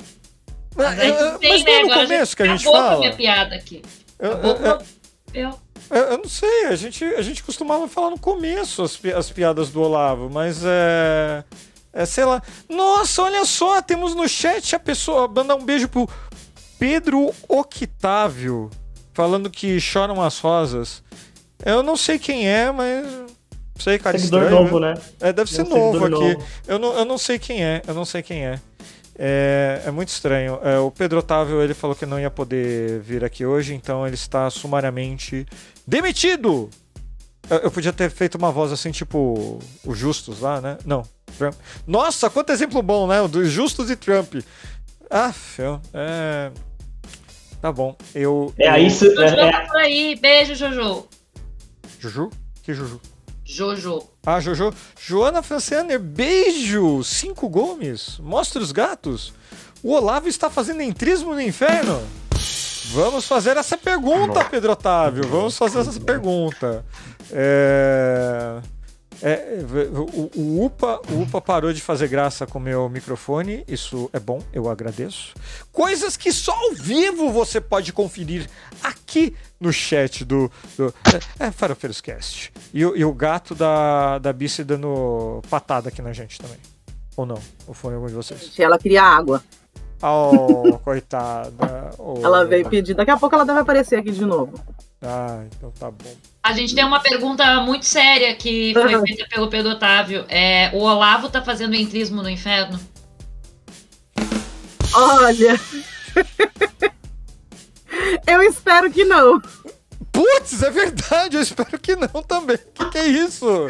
[0.75, 1.79] Mas, Eu- eu- mas não é né?
[1.83, 2.99] no Agora começo que a gente acabou com a fala.
[2.99, 3.81] minha piada aqui.
[4.19, 4.81] Eu, eu- eu-
[5.33, 5.59] eu-
[5.91, 9.29] eu- eu não sei, a gente, a gente costumava falar no começo as, pi- as
[9.31, 11.43] piadas do Olavo, mas é.
[11.93, 12.41] É, sei lá.
[12.67, 15.29] Nossa, olha só, temos no chat a pessoa.
[15.33, 16.09] Mandar um beijo pro
[16.77, 18.69] Pedro Octávio,
[19.13, 21.01] falando que choram as rosas.
[21.63, 23.05] Eu não sei quem é, mas.
[23.77, 24.17] Sei, cara.
[24.17, 24.93] Seguidor estranho, novo, né?
[24.93, 25.01] né?
[25.19, 26.09] É, deve ser É um novo aqui.
[26.09, 26.43] novo.
[26.67, 28.59] Eu não, eu não sei quem é, eu não sei quem é.
[29.17, 30.59] É, é muito estranho.
[30.63, 34.15] É, o Pedro Otávio ele falou que não ia poder vir aqui hoje, então ele
[34.15, 35.45] está sumariamente
[35.87, 36.69] demitido.
[37.49, 40.77] Eu, eu podia ter feito uma voz assim, tipo o Justus lá, né?
[40.85, 41.03] Não,
[41.37, 41.53] Trump.
[41.87, 43.21] Nossa, quanto exemplo bom, né?
[43.21, 44.35] O do Justus e Trump.
[45.09, 46.51] Ah, eu, é.
[47.61, 47.95] Tá bom.
[48.13, 48.53] Eu.
[48.59, 49.05] É, eu- isso.
[49.21, 50.15] É, por aí.
[50.21, 51.07] Beijo, Jojo.
[52.05, 52.29] Juju?
[52.61, 53.01] Que Juju?
[53.43, 54.03] Jojo.
[54.25, 54.73] Ah, Jojo.
[54.99, 57.03] Joana Francianer, beijo!
[57.03, 59.33] Cinco Gomes, mostra os gatos.
[59.83, 62.01] O Olavo está fazendo entrismo no inferno?
[62.91, 65.27] Vamos fazer essa pergunta, Pedro Otávio.
[65.27, 66.85] Vamos fazer essa pergunta.
[67.31, 68.61] É...
[69.21, 69.59] é,
[69.91, 73.63] o, o UPA, o UPA parou de fazer graça com o meu microfone.
[73.67, 75.33] Isso é bom, eu agradeço.
[75.71, 78.47] Coisas que só ao vivo você pode conferir
[78.83, 79.35] aqui
[79.65, 80.51] no chat do.
[80.77, 80.93] do
[81.39, 82.51] é, é Farofeiros Cast.
[82.73, 86.57] E, o- e o gato da, da Bice dando patada aqui na gente também.
[87.17, 87.41] Ou não?
[87.67, 88.53] Ou foi algum de vocês?
[88.59, 89.43] Ela queria água.
[90.01, 91.89] Oh, coitada.
[91.97, 92.19] Oh.
[92.23, 92.93] Ela veio pedir.
[92.93, 94.53] Daqui a pouco ela deve aparecer aqui de novo.
[95.01, 96.13] Ah, então tá bom.
[96.43, 100.25] A gente tem uma pergunta muito séria que foi feita pelo Pedro Otávio.
[100.29, 102.79] É, o Olavo tá fazendo entrismo no inferno?
[104.93, 105.59] Olha.
[108.27, 109.41] Eu espero que não.
[110.11, 112.57] Putz, é verdade, eu espero que não também.
[112.73, 113.69] Que que é isso?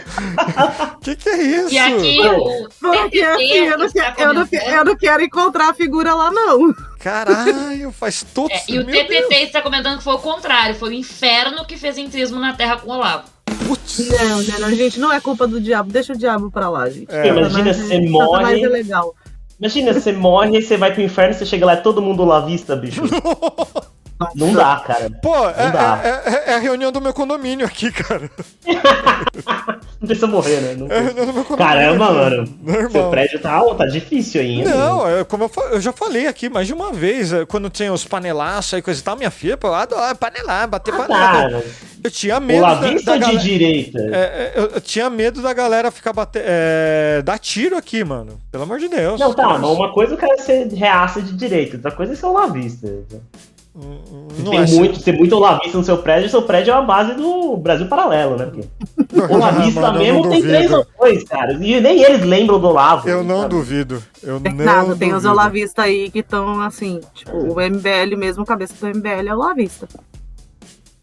[1.02, 1.74] que que é isso?
[1.74, 5.74] E aqui o Porque assim, eu não, quero, eu, não, eu não quero encontrar a
[5.74, 6.72] figura lá, não.
[7.00, 9.32] Caralho, faz todo É, e o TTT Deus.
[9.44, 12.92] está comentando que foi o contrário, foi o inferno que fez entrismo na Terra com
[12.92, 13.24] o Olavo.
[13.68, 14.08] Putz.
[14.10, 15.92] Não, não, não, gente, não é culpa do diabo.
[15.92, 17.12] Deixa o diabo pra lá, gente.
[17.12, 18.64] É, imagina, você Satanás morre.
[18.64, 19.16] é legal.
[19.60, 23.02] Imagina, você morre, você vai pro inferno, você chega lá, é todo mundo lavista, bicho.
[24.36, 25.10] Não dá, cara.
[25.22, 26.00] Pô, é, dá.
[26.04, 28.30] é- é- é a reunião do meu condomínio aqui, cara.
[30.00, 30.76] Não precisa morrer, né?
[30.78, 31.74] Não É a reunião do meu condomínio.
[31.74, 32.58] Caramba, mano.
[32.68, 32.92] Irmão.
[32.92, 34.70] Seu prédio tá, tá difícil ainda.
[34.70, 37.92] Não, é, como eu, eu já falei aqui mais de uma vez, é, quando tinha
[37.92, 41.62] os panelaços aí, coisa e tal, minha filha, pô, eu adoro panelar, bater Ah, panela.
[41.62, 41.68] tá.
[42.04, 43.38] Eu tinha medo da, da de galera.
[43.40, 44.00] direita?
[44.00, 46.44] É, é, eu, eu tinha medo da galera ficar bater.
[46.46, 48.40] É, dar tiro aqui, mano.
[48.52, 49.20] Pelo amor de Deus.
[49.20, 52.28] Não, tá, mas uma coisa o cara ser reaça de direita, outra coisa é ser
[52.28, 52.88] lavista.
[52.88, 57.14] Se Não tem muito, ser muito lavista no seu prédio, seu prédio é a base
[57.14, 58.46] do Brasil Paralelo, né?
[58.46, 61.52] Porque o lavista Mano, eu mesmo tem três ou dois, cara.
[61.54, 63.10] E nem eles lembram do Olavo.
[63.10, 63.50] Eu não sabe?
[63.50, 64.02] duvido.
[64.24, 68.46] Eu Tem não nada, tem os olavistas aí que estão assim, tipo, o MBL mesmo,
[68.46, 69.90] cabeça do MBL é o lavista.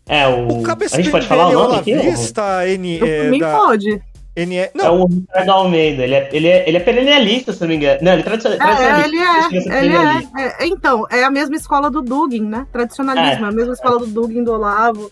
[0.07, 0.61] É, o.
[0.61, 1.93] O cabeça a gente pode falar o é nome La aqui?
[1.93, 4.03] N, é, mim da pode.
[4.37, 4.57] NE.
[4.57, 6.03] É Não, o Ricardo Almeida.
[6.05, 7.99] Ele é, ele, é, ele é perennialista, se não me engano.
[8.03, 9.07] Não, ele é É, tradicionalista.
[9.07, 10.41] ele ver se é, ele perennialista.
[10.41, 10.67] é, é.
[10.67, 12.67] Então, é a mesma escola do Dugin, né?
[12.73, 15.11] Tradicionalismo, é, a mesma escola do Dugin, do Olavo.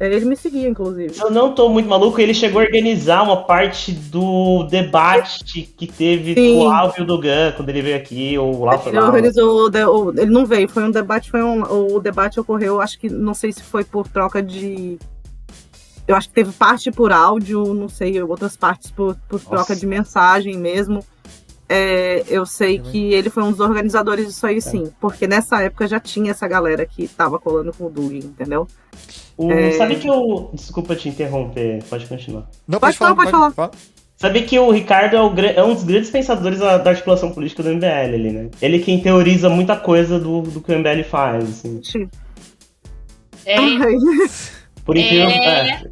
[0.00, 1.14] É, ele me seguia, inclusive.
[1.20, 6.34] Eu não tô muito maluco, ele chegou a organizar uma parte do debate que teve
[6.34, 6.58] Sim.
[6.58, 8.98] com o Alvo e o Dugan quando ele veio aqui, ou o Lá foi Ele
[9.00, 9.06] lá.
[9.06, 13.08] organizou, o- ele não veio, foi um debate, foi um, o debate ocorreu, acho que,
[13.08, 14.98] não sei se foi por troca de,
[16.06, 19.86] eu acho que teve parte por áudio, não sei, outras partes por, por troca de
[19.86, 21.04] mensagem mesmo.
[21.66, 24.50] É, eu sei que ele foi um dos organizadores disso É.
[24.50, 28.18] aí, sim, porque nessa época já tinha essa galera que tava colando com o Dugin,
[28.18, 28.68] entendeu?
[29.36, 29.70] O- É.
[29.72, 30.50] Sabe que o.
[30.52, 32.48] Desculpa te interromper, pode continuar.
[32.68, 33.70] não Pode falar, pode falar.
[34.16, 37.62] Sabe que o Ricardo é, o é um dos grandes pensadores da, da articulação política
[37.62, 38.50] do MBL ali, né?
[38.62, 41.80] Ele é quem teoriza muita coisa do, do que o MBL faz, assim.
[43.44, 43.78] É, Ai,
[44.84, 45.70] Por incrível É.
[45.70, 45.82] é.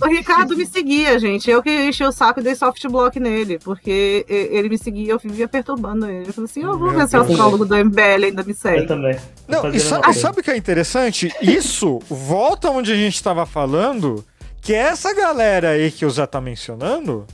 [0.00, 1.50] O Ricardo me seguia, gente.
[1.50, 5.18] Eu que enchi o saco e dei soft block nele, porque ele me seguia, eu
[5.18, 6.28] vivia perturbando ele.
[6.28, 8.86] Eu falei assim: eu vou ver se o astrólogo do MBL ainda me Eu segue.
[8.86, 9.14] também.
[9.16, 10.20] Tô Não, e fazendo sa- uma e coisa.
[10.20, 11.32] sabe o que é interessante?
[11.42, 14.24] Isso volta onde a gente estava falando,
[14.62, 17.26] que essa galera aí que o Zé tá mencionando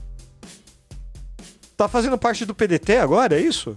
[1.77, 3.77] tá fazendo parte do PDT agora, é isso?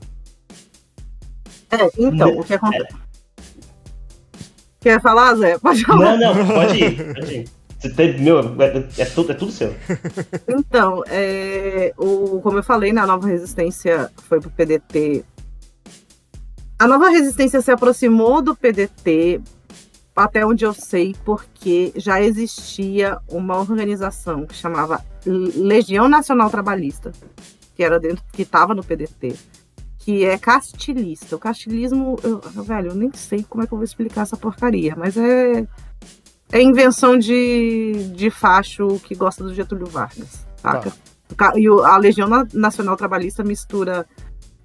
[1.71, 3.04] É, então, o que acontece?
[4.85, 5.57] Quer falar, Zé?
[5.57, 6.15] Pode falar.
[6.15, 7.49] Não, não, pode ir, pode ir.
[7.95, 9.75] Teve, meu, é, é tudo, é tudo seu.
[10.47, 15.25] Então, é, o, como eu falei, né, a nova resistência foi pro PDT.
[16.77, 19.41] A nova resistência se aproximou do PDT,
[20.15, 27.11] até onde eu sei, porque já existia uma organização que chamava Legião Nacional Trabalhista,
[27.75, 29.33] que era dentro, que estava no PDT,
[30.05, 31.35] que é castilista.
[31.35, 34.95] O castilismo, eu, velho, eu nem sei como é que eu vou explicar essa porcaria,
[34.95, 35.65] mas é
[36.51, 40.93] é invenção de, de facho que gosta do Getúlio Vargas, saca?
[41.35, 44.05] Ca- E a Legião Na- Nacional Trabalhista mistura.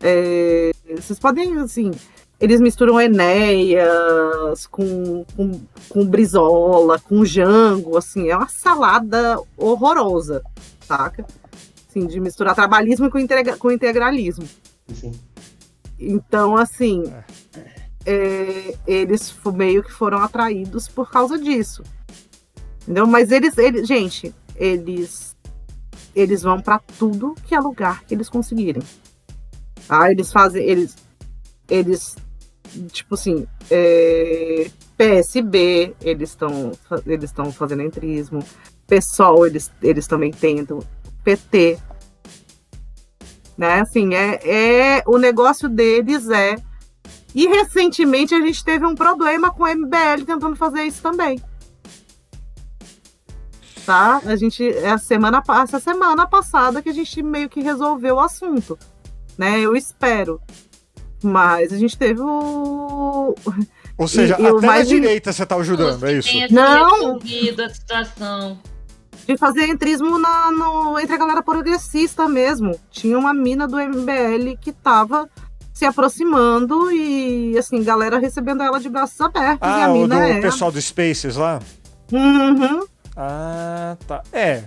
[0.02, 1.90] é, vocês podem, assim.
[2.38, 10.42] Eles misturam Enéas com, com, com Brizola, com Jango, assim, é uma salada horrorosa,
[10.86, 11.24] saca?
[11.88, 14.44] Assim, de misturar trabalhismo com, integra- com integralismo.
[14.90, 15.12] Assim.
[16.00, 17.04] Então, assim,
[18.06, 21.82] é, eles fo- meio que foram atraídos por causa disso.
[22.82, 23.06] Entendeu?
[23.06, 25.36] Mas eles, eles gente, eles
[26.14, 28.82] eles vão para tudo que é lugar que eles conseguirem.
[29.86, 30.10] Tá?
[30.10, 30.96] Eles fazem, eles
[31.68, 32.16] eles
[32.92, 36.72] tipo assim, é, PSB, eles estão
[37.06, 38.42] eles estão fazendo entrismo,
[38.86, 40.80] PSOL, eles eles também tentam,
[41.22, 41.78] PT,
[43.60, 43.80] né?
[43.80, 46.56] Assim, é, é o negócio deles é
[47.34, 51.38] e recentemente a gente teve um problema com o MBL tentando fazer isso também.
[53.84, 54.22] Tá?
[54.24, 58.20] A gente é a semana essa semana passada que a gente meio que resolveu o
[58.20, 58.78] assunto,
[59.36, 59.60] né?
[59.60, 60.40] Eu espero.
[61.22, 63.34] Mas a gente teve o
[63.98, 66.30] Ou seja, E- até mais direita você tá ajudando, é isso?
[66.50, 67.18] Não.
[67.66, 68.58] a situação.
[69.26, 72.78] De fazer entrismo na, no, entre a galera progressista mesmo.
[72.90, 75.28] Tinha uma mina do MBL que tava
[75.72, 79.66] se aproximando e, assim, galera recebendo ela de braços abertos.
[79.66, 80.40] e a Ah, o do mina é.
[80.40, 81.60] pessoal do Spaces lá?
[82.12, 82.84] Uhum.
[83.16, 84.22] Ah, tá.
[84.32, 84.64] É.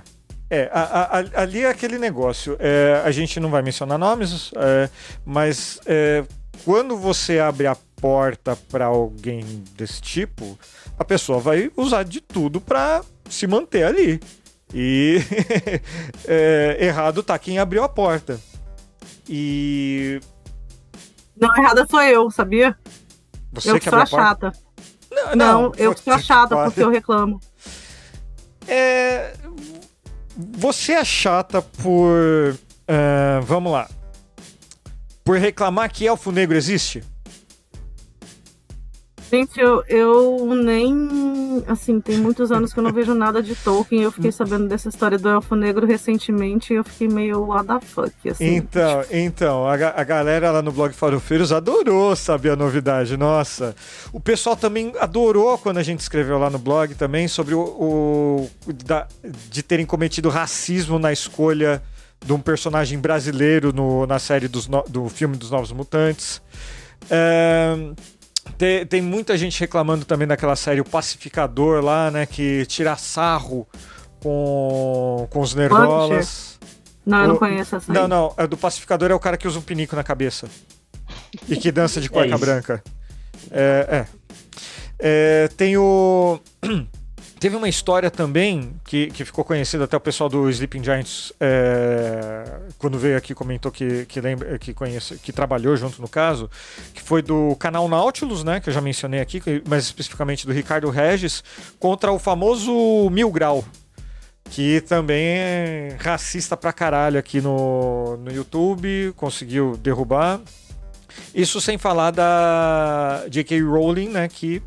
[0.50, 2.56] É, a- a- ali é aquele negócio.
[2.60, 4.88] É, a gente não vai mencionar nomes, é,
[5.26, 6.24] mas é,
[6.64, 9.44] quando você abre a porta para alguém
[9.76, 10.58] desse tipo,
[11.00, 14.20] a pessoa vai usar de tudo para se manter ali.
[14.74, 15.20] E
[16.28, 18.40] é, errado tá quem abriu a porta.
[19.30, 20.20] E
[21.38, 22.76] Não, errada sou eu, sabia?
[23.52, 24.52] você eu que que sou a a porta?
[24.52, 25.36] chata.
[25.36, 27.40] Não, eu sou a chata porque eu reclamo.
[28.68, 29.34] É,
[30.36, 32.58] você é chata por.
[32.88, 33.88] ah, vamos lá.
[35.24, 37.04] Por reclamar que elfo negro existe?
[39.34, 41.64] Gente, eu, eu nem.
[41.68, 44.04] Assim, tem muitos anos que eu não vejo nada de Tolkien.
[44.04, 47.80] Eu fiquei sabendo dessa história do Elfo Negro recentemente e eu fiquei meio what the
[47.82, 48.46] fuck, assim.
[48.58, 53.18] Então, então a, a galera lá no blog Farofeiros adorou saber a novidade.
[53.18, 53.76] Nossa,
[54.12, 58.50] o pessoal também adorou quando a gente escreveu lá no blog também sobre o, o-
[58.86, 59.08] da-
[59.50, 61.82] de terem cometido racismo na escolha
[62.24, 66.40] de um personagem brasileiro no- na série dos no- do filme dos Novos Mutantes.
[67.10, 67.76] É,
[68.58, 72.26] tem, tem muita gente reclamando também daquela série O Pacificador lá, né?
[72.26, 73.68] Que tira sarro
[74.20, 76.60] com, com os nerdolas.
[77.06, 77.92] Não, eu não conheço essa.
[77.92, 78.34] Não, não.
[78.38, 80.48] É do pacificador é o cara que usa um pinico na cabeça.
[81.50, 82.38] E que dança de cueca isso.
[82.38, 82.84] branca.
[83.52, 84.08] É, é.
[85.00, 86.40] É, Tem o.
[87.44, 92.46] Teve uma história também que, que ficou conhecida até o pessoal do Sleeping Giants, é,
[92.78, 96.50] quando veio aqui, comentou que, que, lembra, que, conhece, que trabalhou junto no caso,
[96.94, 100.90] que foi do canal Nautilus, né, que eu já mencionei aqui, mais especificamente do Ricardo
[100.90, 101.44] Regis,
[101.78, 103.66] contra o famoso Mil Grau,
[104.50, 110.40] que também é racista pra caralho aqui no, no YouTube, conseguiu derrubar.
[111.36, 113.62] Isso sem falar da J.K.
[113.64, 114.64] Rowling, né, que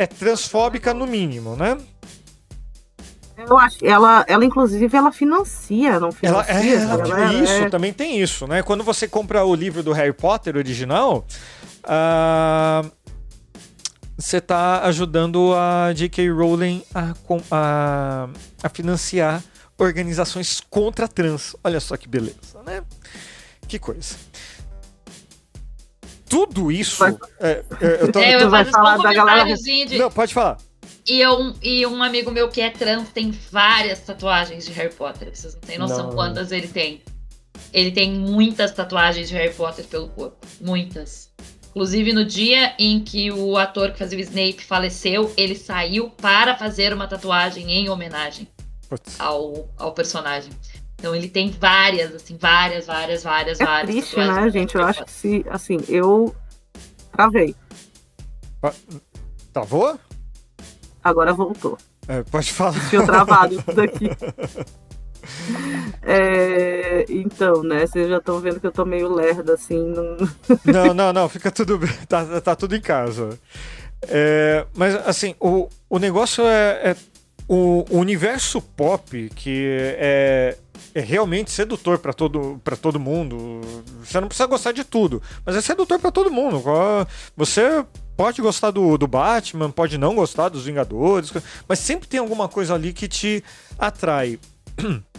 [0.00, 1.76] é transfóbica no mínimo, né?
[3.36, 6.52] Eu acho, ela, ela inclusive, ela financia, não financia.
[6.52, 7.68] Ela, é, ela, ela, isso, é...
[7.68, 8.62] também tem isso, né?
[8.62, 11.26] Quando você compra o livro do Harry Potter original,
[11.84, 12.90] uh,
[14.16, 16.30] você está ajudando a J.K.
[16.30, 17.14] Rowling a,
[17.50, 18.28] a,
[18.62, 19.42] a financiar
[19.76, 21.54] organizações contra trans.
[21.62, 22.82] Olha só que beleza, né?
[23.68, 24.16] Que coisa
[26.30, 27.04] tudo isso.
[27.04, 27.10] É,
[27.40, 27.64] é,
[28.00, 28.50] eu, tô, é, eu tô...
[28.50, 29.52] vai falar da galera.
[29.52, 29.98] De...
[29.98, 30.58] Não, pode falar.
[31.04, 35.34] E, eu, e um amigo meu que é trans tem várias tatuagens de Harry Potter.
[35.34, 36.14] Vocês não têm noção não.
[36.14, 37.02] quantas ele tem.
[37.72, 40.46] Ele tem muitas tatuagens de Harry Potter pelo corpo.
[40.60, 41.30] Muitas.
[41.70, 46.56] Inclusive, no dia em que o ator que fazia o Snape faleceu, ele saiu para
[46.56, 48.46] fazer uma tatuagem em homenagem
[49.18, 50.50] ao, ao personagem.
[51.00, 53.90] Então ele tem várias, assim, várias, várias, várias, é várias.
[53.90, 54.76] Triste, né, gente?
[54.76, 56.36] Eu acho que se, assim, eu
[57.10, 57.56] travei.
[59.50, 59.98] Travou?
[61.02, 61.78] Agora voltou.
[62.06, 62.90] É, pode falar.
[62.90, 64.10] Tinha travado isso daqui.
[66.02, 67.86] É, então, né?
[67.86, 69.78] Vocês já estão vendo que eu tô meio lerda, assim.
[69.78, 70.16] Não,
[70.84, 71.90] não, não, não fica tudo bem.
[72.06, 73.38] Tá, tá tudo em casa.
[74.02, 76.96] É, mas, assim, o, o negócio é, é
[77.48, 80.58] o, o, universo pop, que é,
[80.94, 83.60] é realmente sedutor para todo, pra todo mundo.
[84.04, 86.62] Você não precisa gostar de tudo, mas é sedutor para todo mundo.
[87.36, 87.84] Você
[88.16, 91.32] pode gostar do, do Batman, pode não gostar dos Vingadores,
[91.68, 93.42] mas sempre tem alguma coisa ali que te
[93.78, 94.38] atrai.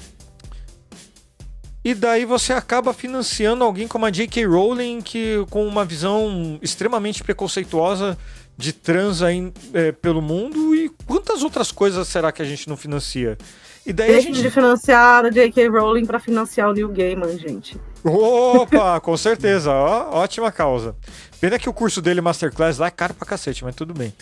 [1.83, 4.45] E daí você acaba financiando alguém como a J.K.
[4.45, 8.15] Rowling, que com uma visão extremamente preconceituosa
[8.55, 10.75] de trans aí, é, pelo mundo.
[10.75, 13.35] E quantas outras coisas será que a gente não financia?
[13.85, 14.41] E daí Deixe a gente...
[14.41, 15.67] de financiar a J.K.
[15.69, 17.79] Rowling para financiar o New Gaiman, gente.
[18.03, 19.71] Opa, com certeza.
[19.71, 20.95] Ó, ótima causa.
[21.39, 24.13] Pena que o curso dele, Masterclass, lá é caro pra cacete, mas tudo bem.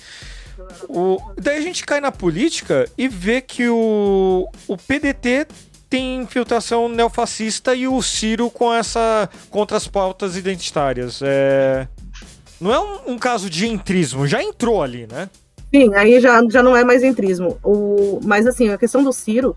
[0.87, 1.17] O...
[1.37, 5.47] Daí a gente cai na política e vê que o, o PDT
[5.89, 11.21] tem infiltração neofascista e o Ciro com essa contra as pautas identitárias.
[11.21, 11.87] É...
[12.61, 15.29] Não é um, um caso de entrismo, já entrou ali, né?
[15.73, 17.57] Sim, aí já, já não é mais entrismo.
[17.63, 19.55] O, mas assim, a questão do Ciro,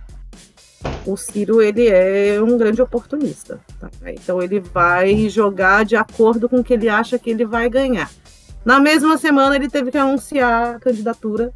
[1.06, 3.60] o Ciro ele é um grande oportunista.
[3.80, 3.90] Tá?
[4.06, 8.10] Então ele vai jogar de acordo com o que ele acha que ele vai ganhar.
[8.64, 11.52] Na mesma semana ele teve que anunciar a candidatura,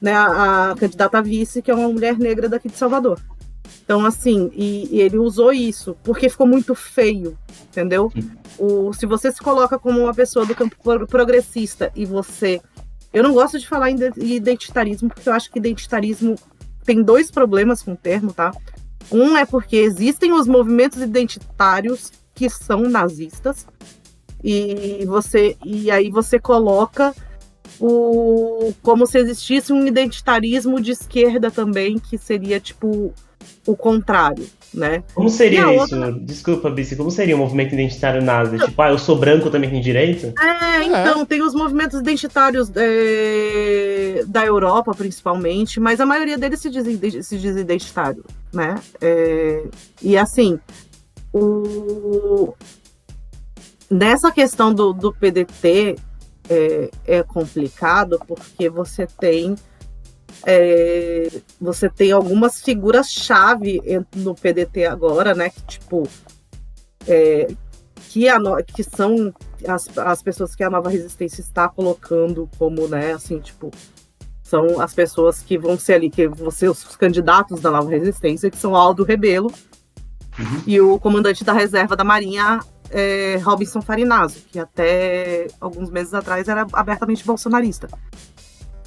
[0.00, 3.20] né, a, a candidata a vice, que é uma mulher negra daqui de Salvador.
[3.84, 7.38] Então, assim, e, e, ele usou isso porque ficou muito feio,
[7.70, 8.12] entendeu?
[8.58, 12.60] O, se você se coloca como uma pessoa do campo progressista e você
[13.12, 16.36] eu não gosto de falar em identitarismo, porque eu acho que identitarismo
[16.84, 18.52] tem dois problemas com o termo, tá?
[19.10, 23.66] Um é porque existem os movimentos identitários que são nazistas,
[24.44, 27.14] e você e aí você coloca
[27.80, 33.12] o como se existisse um identitarismo de esquerda também, que seria tipo
[33.66, 35.02] o contrário né?
[35.14, 35.94] Como seria isso?
[35.94, 36.12] Outra...
[36.12, 38.58] Desculpa, Bici, como seria o um movimento identitário nazi?
[38.58, 40.32] Tipo, ah, eu sou branco, também tenho direito?
[40.38, 41.24] É, então, é.
[41.24, 47.38] tem os movimentos identitários é, da Europa, principalmente, mas a maioria deles se diz, se
[47.38, 48.76] diz identitário, né?
[49.00, 49.64] É,
[50.02, 50.58] e assim,
[51.32, 52.54] o...
[53.90, 55.96] nessa questão do, do PDT
[56.48, 59.54] é, é complicado porque você tem
[60.46, 61.28] é,
[61.60, 63.80] você tem algumas figuras-chave
[64.14, 65.50] no PDT agora, né?
[65.50, 66.08] Que, tipo,
[67.06, 67.48] é,
[68.08, 69.32] que, a, que são
[69.66, 73.70] as, as pessoas que a nova resistência está colocando como, né, assim, tipo,
[74.42, 78.50] são as pessoas que vão ser ali, que vão ser os candidatos da nova resistência,
[78.50, 79.52] que são Aldo Rebelo
[80.38, 80.62] uhum.
[80.66, 82.60] e o comandante da reserva da Marinha,
[82.90, 87.88] é, Robinson Farinazzo, que até alguns meses atrás era abertamente bolsonarista.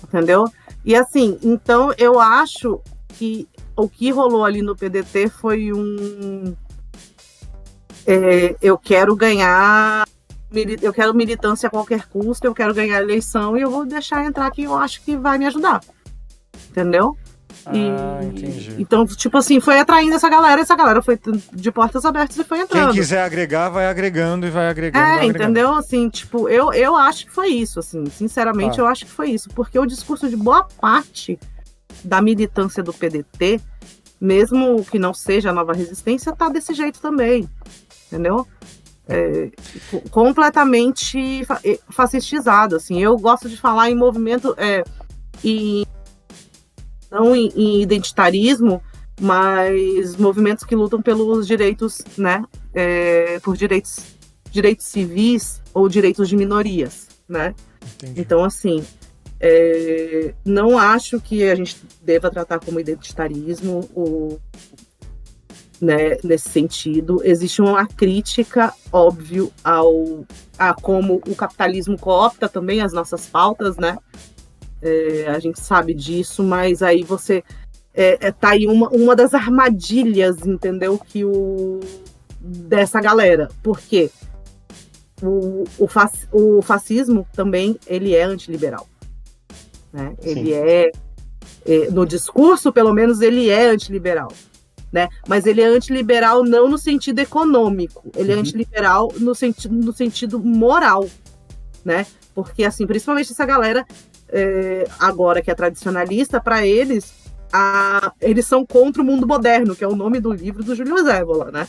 [0.03, 0.45] Entendeu?
[0.83, 6.55] E assim, então eu acho que o que rolou ali no PDT foi um.
[8.05, 10.07] É, eu quero ganhar.
[10.81, 14.51] Eu quero militância a qualquer custo, eu quero ganhar eleição e eu vou deixar entrar
[14.51, 15.81] quem eu acho que vai me ajudar.
[16.69, 17.17] Entendeu?
[17.65, 18.75] Ah, entendi.
[18.79, 21.19] Então, tipo assim, foi atraindo essa galera, essa galera foi
[21.53, 22.87] de portas abertas e foi entrando.
[22.91, 25.03] Quem quiser agregar, vai agregando e vai agregando.
[25.05, 25.43] É, vai agregando.
[25.43, 25.75] entendeu?
[25.75, 28.81] Assim, tipo, eu, eu acho que foi isso, assim, sinceramente, Tá.
[28.83, 31.39] eu acho que foi isso, porque o discurso de boa parte
[32.03, 33.59] da militância do PDT,
[34.19, 37.47] mesmo que não seja a nova resistência, tá desse jeito também,
[38.07, 38.47] entendeu?
[39.07, 39.49] É,
[39.89, 43.01] co- completamente fa- fascistizado, assim.
[43.01, 44.83] Eu gosto de falar em movimento, é,
[45.43, 45.85] em,
[47.11, 48.81] não em, em identitarismo,
[49.19, 52.43] mas movimentos que lutam pelos direitos, né,
[52.73, 53.99] é, por direitos,
[54.49, 57.53] direitos civis ou direitos de minorias, né?
[57.95, 58.21] Entendi.
[58.21, 58.83] Então, assim,
[59.39, 64.39] é, não acho que a gente deva tratar como identitarismo o,
[65.81, 67.21] né, nesse sentido.
[67.23, 70.25] Existe uma crítica, óbvio, ao,
[70.57, 73.97] a como o capitalismo coopta também as nossas pautas, né?
[74.81, 77.43] É, a gente sabe disso, mas aí você
[77.93, 80.97] é, é, tá aí uma, uma das armadilhas, entendeu?
[80.97, 81.79] Que o
[82.39, 83.49] dessa galera.
[83.61, 84.09] Por quê?
[85.21, 88.87] O, o, fac- o fascismo também ele é antiliberal.
[89.93, 90.15] Né?
[90.23, 90.91] Ele é,
[91.65, 94.31] é, no discurso, pelo menos, ele é antiliberal.
[94.91, 95.07] Né?
[95.27, 98.41] Mas ele é antiliberal não no sentido econômico, ele é Uhum.
[98.41, 101.07] antiliberal no, senti no sentido moral.
[101.85, 102.05] Né?
[102.33, 103.85] Porque, assim, principalmente essa galera
[104.31, 107.13] é, agora que é tradicionalista, para eles,
[107.51, 111.03] a, eles são contra o mundo moderno, que é o nome do livro do Júlio
[111.03, 111.67] Zévola, né?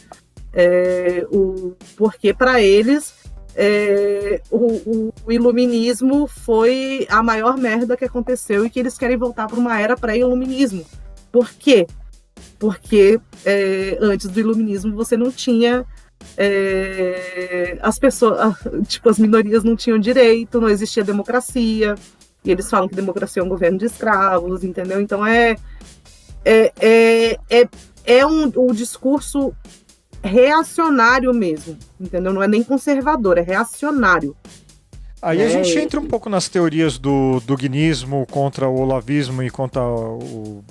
[0.54, 3.14] É, o, porque para eles
[3.54, 9.46] é, o, o iluminismo foi a maior merda que aconteceu e que eles querem voltar
[9.46, 10.84] para uma era pré-iluminismo.
[11.30, 11.86] Por quê?
[12.58, 15.84] Porque é, antes do iluminismo você não tinha
[16.36, 18.56] é, as pessoas,
[18.86, 21.94] tipo, as minorias não tinham direito, não existia democracia.
[22.44, 25.00] E eles falam que democracia é um governo de escravos, entendeu?
[25.00, 25.56] Então é
[26.44, 27.68] é, é, é,
[28.04, 29.54] é um, o discurso
[30.22, 32.32] reacionário mesmo, entendeu?
[32.32, 34.36] Não é nem conservador, é reacionário.
[35.20, 39.42] Aí a É, gente e- entra um pouco nas teorias do dugnismo contra o olavismo
[39.42, 40.64] e contra o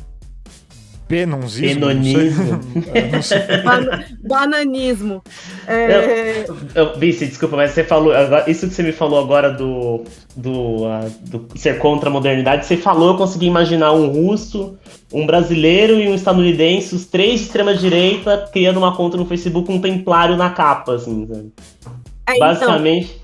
[3.11, 3.39] não sei.
[3.63, 5.21] Ban- bananismo.
[5.67, 6.45] É,
[6.75, 8.13] Eu- Vice, desculpa, mas você falou.
[8.13, 10.03] agora- isso que você me falou agora do,
[10.35, 14.77] do, ah, do ser contra a modernidade, você falou, eu consegui imaginar um russo,
[15.13, 19.75] um brasileiro e um estadunidense, os três de extrema-direita, criando uma conta no Facebook com
[19.75, 21.51] um templário na capa, assim, sabe?
[22.27, 23.21] é, então, Basicamente.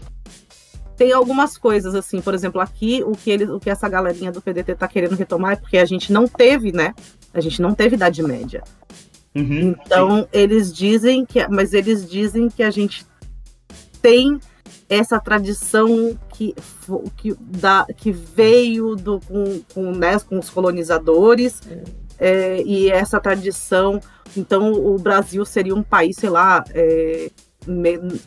[0.98, 4.42] tem algumas coisas, assim, por exemplo, aqui o que, eles, o que essa galerinha do
[4.42, 6.94] PDT tá querendo retomar é porque a gente não teve, né?
[7.34, 8.64] A gente não teve Idade Média.
[9.36, 11.48] Uhum, Então, eles dizem que.
[11.48, 13.06] Mas eles dizem que a gente
[14.02, 14.40] tem
[14.90, 16.56] essa tradição que,
[17.18, 21.62] que, da, que veio do, com, com, né, com os colonizadores,
[22.18, 24.00] é, e essa tradição.
[24.36, 27.30] Então, o Brasil seria um país, sei lá, é,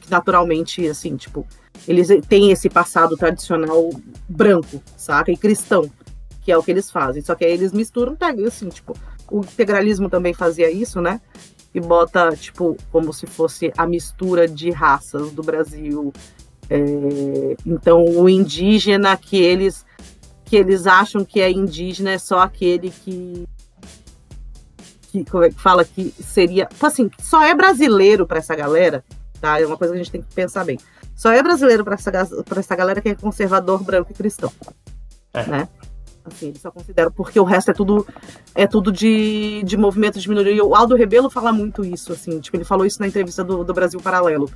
[0.08, 1.46] naturalmente, assim, tipo,
[1.88, 3.88] eles têm esse passado tradicional
[4.28, 5.32] branco, saca?
[5.32, 5.90] E cristão,
[6.40, 7.22] que é o que eles fazem.
[7.22, 8.96] Só que aí eles misturam, pegam assim, tipo,
[9.30, 11.20] o integralismo também fazia isso, né?
[11.74, 16.12] E bota, tipo, como se fosse a mistura de raças do Brasil.
[16.68, 19.84] É, então, o indígena que eles
[20.44, 23.46] que eles acham que é indígena é só aquele que
[25.12, 29.04] que como é que fala que seria, tipo assim, só é brasileiro para essa galera,
[29.40, 29.60] tá?
[29.60, 30.78] É uma coisa que a gente tem que pensar bem.
[31.16, 32.10] Só é brasileiro para essa
[32.44, 34.52] para essa galera que é conservador, branco e cristão,
[35.34, 35.46] É.
[35.46, 35.68] né?
[36.24, 38.06] Assim, eles só consideram porque o resto é tudo
[38.54, 40.52] é tudo de, de movimento de minoria.
[40.52, 43.64] E o Aldo Rebelo fala muito isso, assim, tipo, ele falou isso na entrevista do,
[43.64, 44.50] do Brasil Paralelo,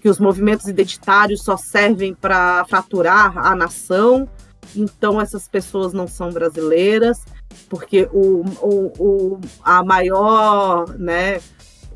[0.00, 4.28] que os movimentos identitários só servem para fraturar a nação,
[4.76, 7.24] então essas pessoas não são brasileiras,
[7.68, 11.40] porque o, o, o, a maior, né,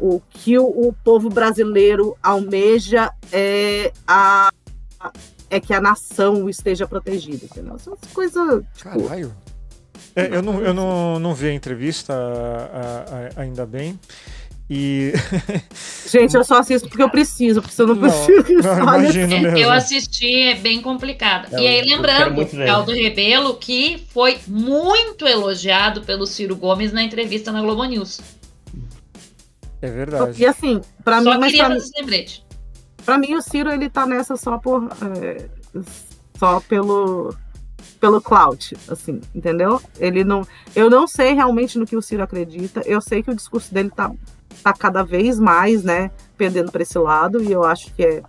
[0.00, 4.50] o que o, o povo brasileiro almeja é a
[5.52, 7.74] é que a nação esteja protegida, entendeu?
[7.76, 9.32] Essas coisas, tipo, Caralho.
[10.16, 13.04] É, eu não, eu não, não vi a entrevista a-
[13.38, 13.98] a- ainda bem.
[14.70, 15.12] E.
[16.08, 19.40] gente, eu só assisto porque eu preciso, porque se eu não Não, preciso, não, imagino
[19.40, 19.58] mesmo.
[19.58, 21.50] Eu assisti, é bem complicado.
[21.52, 22.68] Não, e aí, lembrando, muito ver.
[22.68, 28.20] Aldo Rebelo, que foi muito elogiado pelo Ciro Gomes na entrevista na Globo News.
[29.82, 30.40] É verdade.
[30.40, 32.44] E assim, pra Só mim, mas queria pra, fazer esse lembrete.
[33.04, 34.88] Pra mim o Ciro ele tá nessa só por
[35.18, 35.48] é,
[36.38, 37.34] só pelo
[38.00, 39.80] pelo clout, assim, entendeu?
[39.98, 42.82] Ele não, eu não sei realmente no que o Ciro acredita.
[42.84, 44.10] Eu sei que o discurso dele tá
[44.62, 48.22] tá cada vez mais, né, pendendo para esse lado e eu acho que é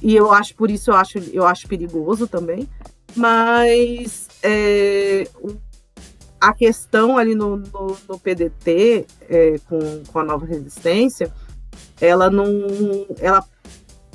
[0.00, 2.68] e eu acho por isso eu acho eu acho perigoso também.
[3.14, 5.26] Mas é,
[6.42, 11.32] a questão ali no, no, no PDT, é, com, com a nova resistência,
[12.00, 12.46] ela não.
[13.20, 13.44] Ela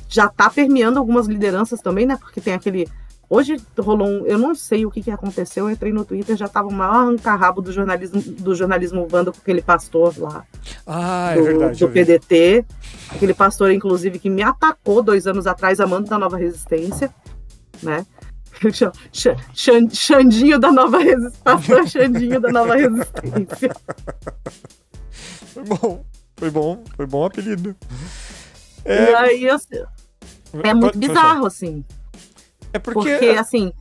[0.09, 2.17] já está permeando algumas lideranças também, né?
[2.17, 2.88] Porque tem aquele.
[3.29, 4.25] Hoje rolou um.
[4.25, 6.93] Eu não sei o que, que aconteceu, eu entrei no Twitter, já tava o maior
[6.93, 10.45] arranca-rabo do jornalismo, do jornalismo Wanda com aquele pastor lá.
[10.85, 11.79] Ah, do, é verdade.
[11.79, 11.89] do.
[11.89, 12.65] PDT.
[13.09, 17.13] Aquele pastor, inclusive, que me atacou dois anos atrás, amando da nova resistência,
[17.84, 18.05] né?
[19.93, 21.41] Xandinho da nova resistência.
[21.43, 23.75] Pastor Xandinho da nova resistência.
[25.53, 26.05] Foi bom,
[26.38, 27.75] foi bom, foi bom apelido.
[28.85, 29.84] E É, aí, assim,
[30.63, 31.84] é muito bizarro, assim.
[32.73, 33.09] É porque.
[33.11, 33.71] Porque, assim,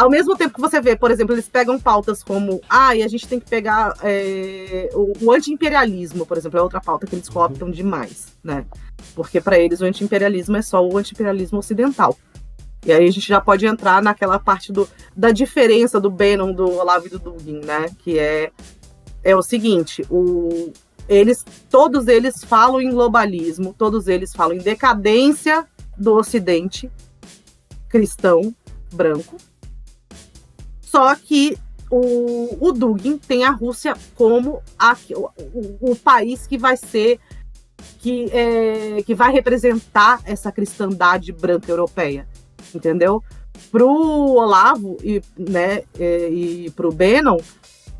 [0.00, 3.08] ao mesmo tempo que você vê, por exemplo, eles pegam pautas como, ah, e a
[3.08, 7.28] gente tem que pegar é, o, o anti-imperialismo, por exemplo, é outra pauta que eles
[7.28, 8.64] cooptam demais, né?
[9.14, 12.16] Porque para eles o anti-imperialismo é só o anti-imperialismo ocidental.
[12.86, 16.78] E aí a gente já pode entrar naquela parte do, da diferença do Bannon, do
[16.78, 17.90] Olavo e do Dugin, né?
[17.98, 18.50] Que é,
[19.22, 20.72] é o seguinte, o,
[21.06, 25.66] eles, todos eles falam em globalismo, todos eles falam em decadência
[26.00, 26.90] do Ocidente
[27.88, 28.54] cristão
[28.92, 29.36] branco.
[30.80, 31.56] Só que
[31.90, 37.18] o, o Dugin tem a Rússia como a, o, o- país que vai ser
[37.98, 42.26] que, é, que vai representar essa cristandade branca europeia,
[42.74, 43.22] entendeu?
[43.70, 47.38] Pro Olavo e, né, é, e pro Bannon,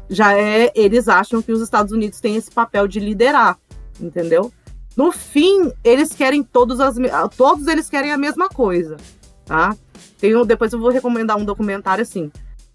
[0.08, 3.58] já é, eles acham que os Estados Unidos têm esse papel de liderar,
[4.00, 4.52] entendeu?
[4.96, 8.96] No fim, eles querem todos as me- todos eles querem a mesma coisa,
[9.44, 9.76] tá?
[10.18, 12.30] Tem um, depois eu vou recomendar um documentário assim.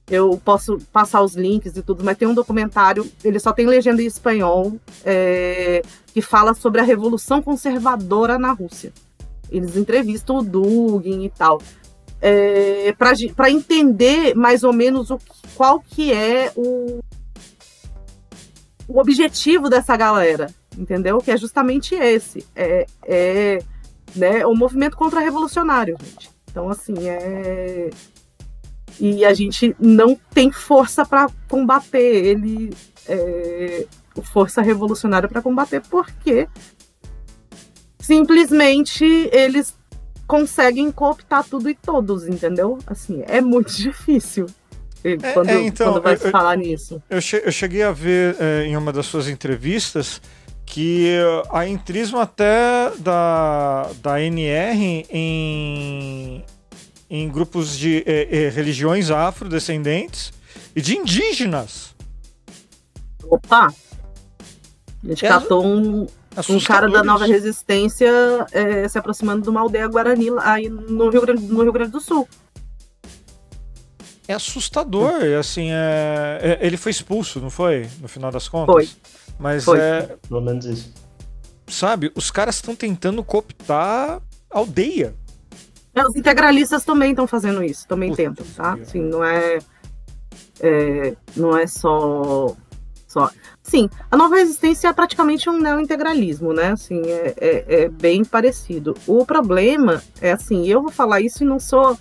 [0.08, 4.02] Eu posso passar os links e tudo, mas tem um documentário, ele só tem legenda
[4.02, 4.74] em espanhol,
[5.04, 5.82] é,
[6.14, 8.94] que fala sobre a revolução conservadora na Rússia.
[9.52, 11.60] Eles entrevistam o Dugin e tal.
[12.22, 12.94] É,
[13.36, 15.20] para entender mais ou menos o,
[15.56, 17.00] qual que é o,
[18.88, 20.48] o objetivo dessa galera,
[20.78, 21.18] entendeu?
[21.20, 22.46] Que é justamente esse.
[22.56, 23.60] É, é
[24.16, 26.30] né, o movimento contra-revolucionário, gente.
[26.50, 27.90] Então, assim, é.
[29.00, 32.74] E a gente não tem força para combater ele,
[33.10, 33.86] é,
[34.32, 36.48] força revolucionária para combater, porque
[38.00, 39.76] simplesmente eles
[40.28, 42.78] conseguem cooptar tudo e todos, entendeu?
[42.88, 44.46] Assim, é muito difícil
[45.04, 47.02] É, quando, é, então, quando vai eu- falar nisso.
[47.10, 50.22] Eu, che- eu cheguei a ver é, em uma das suas entrevistas
[50.66, 51.18] que
[51.52, 56.44] há entrismo até da, da NR em,
[57.10, 60.34] em grupos de eh, eh, religiões afrodescendentes
[60.76, 61.96] e de indígenas.
[63.24, 63.74] Opa!
[65.04, 66.08] A gente É catou um,
[66.50, 68.12] um cara da nova resistência
[68.52, 72.02] eh, se aproximando de uma aldeia Guarani aí no Rio Grande, no Rio Grande do
[72.02, 72.28] Sul.
[74.28, 77.88] É assustador, e assim, é, é- ele foi expulso, não foi?
[78.02, 78.74] No final das contas?
[78.74, 78.90] Foi.
[79.40, 79.80] Mas Foi.
[79.80, 80.94] é, Pelo menos isso.
[81.68, 85.14] sabe, os caras estão tentando cooptar a aldeia.
[85.94, 88.74] É, Os integralistas também estão fazendo isso, também Putz, tentam, tá?
[88.74, 89.60] Assim, não é,
[90.60, 92.56] é, não é só,
[93.08, 93.30] só.
[93.64, 96.72] Sim, a nova resistência é praticamente um neo-integralismo, né?
[96.72, 98.96] Assim, é, é, é bem parecido.
[99.08, 101.98] O problema é assim, eu vou falar isso e não sou,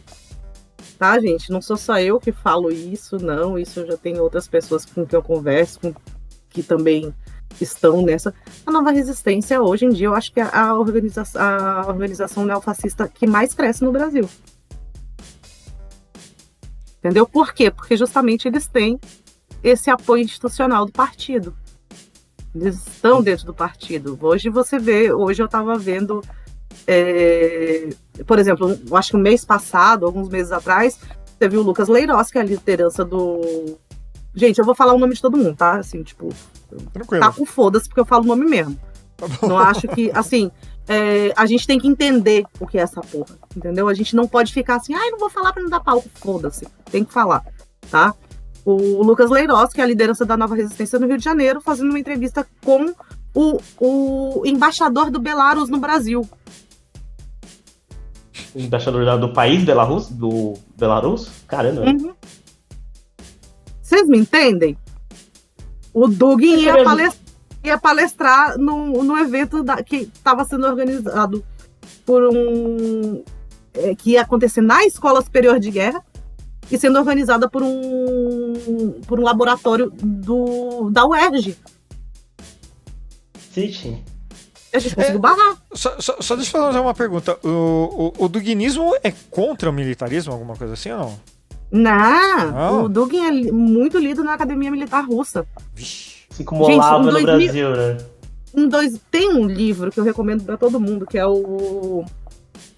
[0.99, 1.51] tá, gente?
[1.51, 3.59] Não sou só eu que falo isso, não.
[3.59, 5.95] Isso já tenho outras pessoas com quem eu converso, com,
[6.49, 7.15] que também
[7.61, 8.35] estão nessa.
[8.67, 13.09] A nova resistência, hoje em dia, eu acho que é a, organiza a organização neofascista
[13.09, 14.29] que mais cresce no Brasil.
[16.99, 17.27] Entendeu?
[17.27, 17.71] Por quê?
[17.71, 18.99] Porque justamente eles têm
[19.63, 21.55] esse apoio institucional do partido.
[22.55, 24.19] Eles estão dentro do partido.
[24.21, 26.23] Hoje você vê, hoje eu estava vendo,
[26.87, 27.89] é,
[28.27, 30.99] por exemplo, acho que no mês passado, alguns meses atrás,
[31.39, 33.79] você viu o Lucas Leiroz, que é a liderança do.
[34.35, 35.77] Gente, eu vou falar o nome de todo mundo, tá?
[35.77, 36.29] Assim, tipo,
[36.93, 37.25] Tranquilo.
[37.25, 38.79] tá com foda-se, porque eu falo o nome mesmo.
[39.17, 39.27] Tá.
[39.47, 40.51] Não acho que, assim,
[40.89, 43.89] é, a gente tem que entender o que é essa porra, entendeu?
[43.89, 46.05] A gente não pode ficar assim, ai, não vou falar pra não dar pau.
[46.15, 47.45] Foda-se, tem que falar,
[47.91, 48.15] tá?
[48.65, 51.91] O Lucas Leiroz, que é a liderança da Nova Resistência no Rio de Janeiro, fazendo
[51.91, 52.95] uma entrevista com
[53.35, 56.27] o, o embaixador do Belarus no Brasil.
[58.55, 60.09] O embaixador da- do país, Belarus?
[60.09, 61.29] Do Belarus?
[61.47, 61.83] Caramba.
[61.83, 62.15] Uhum.
[63.83, 64.77] Vocês me entendem?
[65.93, 66.75] O Dugin ia,
[67.63, 71.45] ia palestrar no, no evento da- que estava sendo organizado
[72.05, 73.23] por um.
[73.75, 76.03] é, que ia acontecer na Escola Superior de Guerra
[76.71, 81.57] e sendo organizada por um, por um laboratório do, da UERJ.
[83.53, 84.03] City.
[84.09, 84.14] E
[84.77, 85.57] a gente conseguiu barrar.
[85.73, 87.39] Só, só, só deixa eu fazer uma pergunta.
[87.43, 91.21] O, o, o duguinismo é contra o militarismo, alguma coisa assim ou não?
[91.71, 92.85] Não, Não?
[92.85, 95.45] o Dugin é muito lido na Academia Militar Russa.
[95.75, 96.15] Vixe.
[96.31, 97.99] Assim como Gente, Olavo em no 2000 Brasil, né?
[98.55, 102.05] Um, dois, tem um livro que eu recomendo pra todo mundo, que é o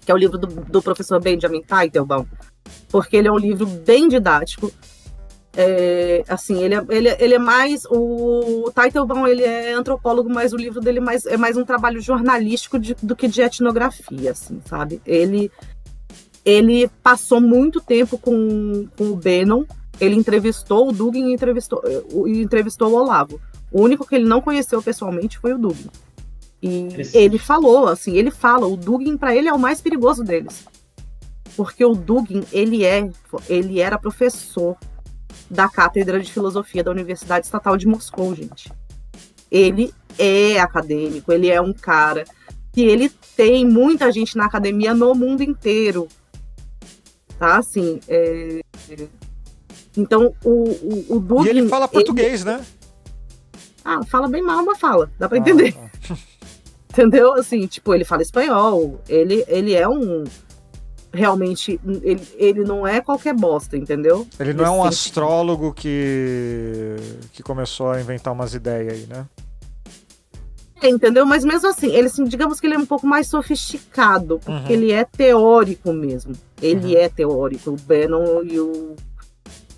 [0.03, 2.25] que é o livro do, do professor Benjamin Teitelbaum,
[2.89, 4.71] porque ele é um livro bem didático.
[5.59, 10.53] É, assim, ele é, ele, é- ele é mais o Teitelbaum, ele é antropólogo, mas
[10.53, 14.31] o livro dele é mais, é mais um trabalho jornalístico de- do que de etnografia,
[14.31, 15.01] assim, sabe?
[15.05, 15.51] Ele
[16.45, 19.65] ele passou muito tempo com, com o Bannon,
[19.99, 21.81] ele entrevistou o Dugin e entrevistou,
[22.13, 23.41] o- entrevistou o Olavo.
[23.71, 25.89] O único que ele não conheceu pessoalmente foi o Dugin.
[26.61, 30.65] E ele falou, assim, ele fala, o Dugin para ele é o mais perigoso deles.
[31.57, 33.09] Porque o Dugin, ele é,
[33.49, 34.77] ele era professor
[35.49, 38.71] da Cátedra de Filosofia da Universidade Estatal de Moscou, gente.
[39.49, 42.25] Ele é acadêmico, ele é um cara
[42.73, 46.07] que ele tem muita gente na academia no mundo inteiro.
[47.39, 48.61] Tá, assim, é...
[49.95, 51.45] Então, o, o, o Dugin...
[51.45, 52.63] E ele fala português, né?
[53.83, 55.09] Ah, fala bem mal, mas fala.
[55.17, 55.73] Dá pra Ah, entender.
[55.73, 55.89] tá.
[56.91, 57.33] Entendeu?
[57.33, 58.99] Assim, tipo, ele fala espanhol.
[59.07, 60.23] Ele, ele é um.
[61.13, 64.27] Realmente, ele, ele não é qualquer bosta, entendeu?
[64.39, 66.95] Ele não é um astrólogo que,
[67.33, 69.25] que começou a inventar umas ideias aí, né?
[70.81, 71.25] É, entendeu?
[71.25, 74.79] Mas mesmo assim, ele, assim, digamos que ele é um pouco mais sofisticado, porque Uhum.
[74.79, 76.33] ele é teórico mesmo.
[76.61, 77.01] Ele Uhum.
[77.01, 77.71] é teórico.
[77.71, 78.95] O Bannon e o,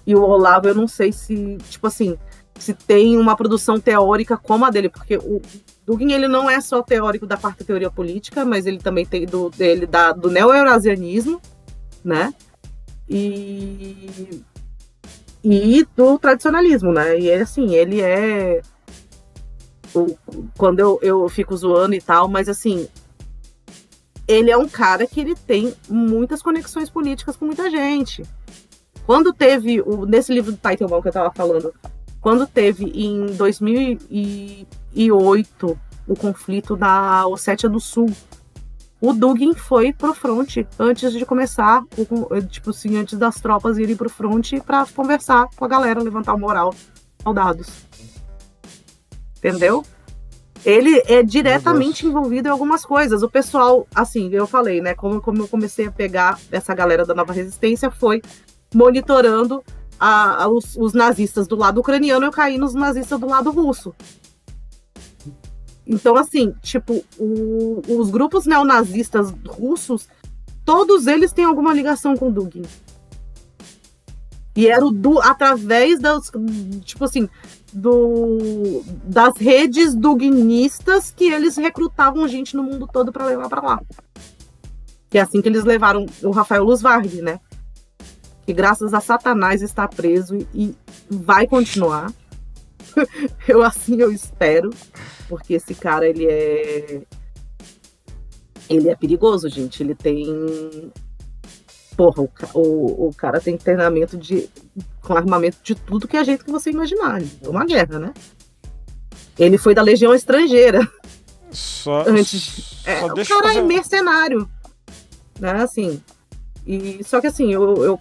[0.05, 2.17] e o Olavo, eu não sei se, tipo assim,
[2.59, 5.41] se tem uma produção teórica como a dele, porque o
[5.85, 9.49] Dugin, ele não é só teórico da quarta teoria política, mas ele também tem do,
[9.49, 11.41] dele, da, do neo-eurasianismo,
[12.03, 12.33] né?
[13.09, 14.41] E,
[15.43, 17.19] e do tradicionalismo, né?
[17.19, 18.61] E assim, ele é
[19.95, 20.15] o-
[20.57, 22.87] quando eu, eu fico zoando e tal, mas assim,
[24.27, 28.23] ele é um cara que ele tem muitas conexões políticas com muita gente.
[29.05, 31.73] Quando teve, o, nesse livro do Teitelbaum que eu tava falando,
[32.21, 38.11] quando teve em 2008 o conflito na Ossétia do Sul,
[39.01, 43.95] o Dugin foi pro fronte antes de começar, o- tipo assim, antes das tropas irem
[43.95, 46.75] pro fronte para conversar com a galera, levantar o moral,
[47.23, 47.69] soldados.
[49.37, 49.85] Entendeu?
[50.65, 53.23] Ele é diretamente envolvido em algumas coisas.
[53.23, 54.93] O pessoal, assim, eu falei, né?
[54.93, 58.21] Como, como eu comecei a pegar essa galera da nova resistência, foi
[58.75, 59.63] monitorando
[59.99, 63.93] a- a- os, os nazistas do lado ucraniano, eu caí nos nazistas do lado russo.
[65.85, 70.07] Então, assim, tipo, o- os grupos neonazistas russos,
[70.63, 72.63] todos eles têm alguma ligação com Dugin.
[74.55, 76.29] E era o du através das,
[76.83, 77.29] tipo assim,
[77.71, 83.81] do, das redes duguinistas que eles recrutavam gente no mundo todo para levar para lá.
[85.09, 87.39] Que é assim que eles levaram o Rafael Luzvarg, né?
[88.49, 90.73] Que graças a Satanás está preso e,
[91.07, 92.11] vai continuar.
[93.47, 94.71] eu assim eu espero,
[95.27, 97.03] porque esse cara ele é
[98.67, 99.83] ele é perigoso, gente.
[99.83, 100.25] Ele tem
[101.95, 104.49] porra, o, o, o cara tem treinamento de
[105.03, 107.21] com armamento de tudo que é jeito que você imaginar.
[107.43, 108.13] É uma guerra, né?
[109.37, 110.91] Ele foi da Legião Estrangeira.
[111.51, 114.49] Só, Antes- É, só o deixa eu cara fazer é mercenário.
[115.39, 116.01] Né, assim.
[116.69, 117.99] E, só que assim, eu, eu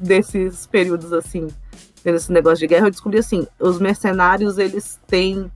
[0.00, 1.46] desses períodos assim,
[2.02, 5.48] desse negócio de guerra, eu descobri assim, os mercenários, eles têm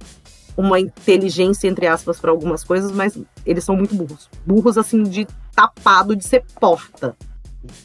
[0.56, 4.30] uma inteligência, entre aspas, para algumas coisas, mas eles são muito burros.
[4.46, 7.16] Burros, assim, de tapado de ser porta.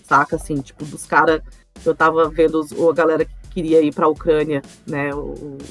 [0.04, 1.42] Saca, assim, tipo, dos caras.
[1.84, 5.10] Eu tava vendo os, a galera que queria ir pra Ucrânia, né?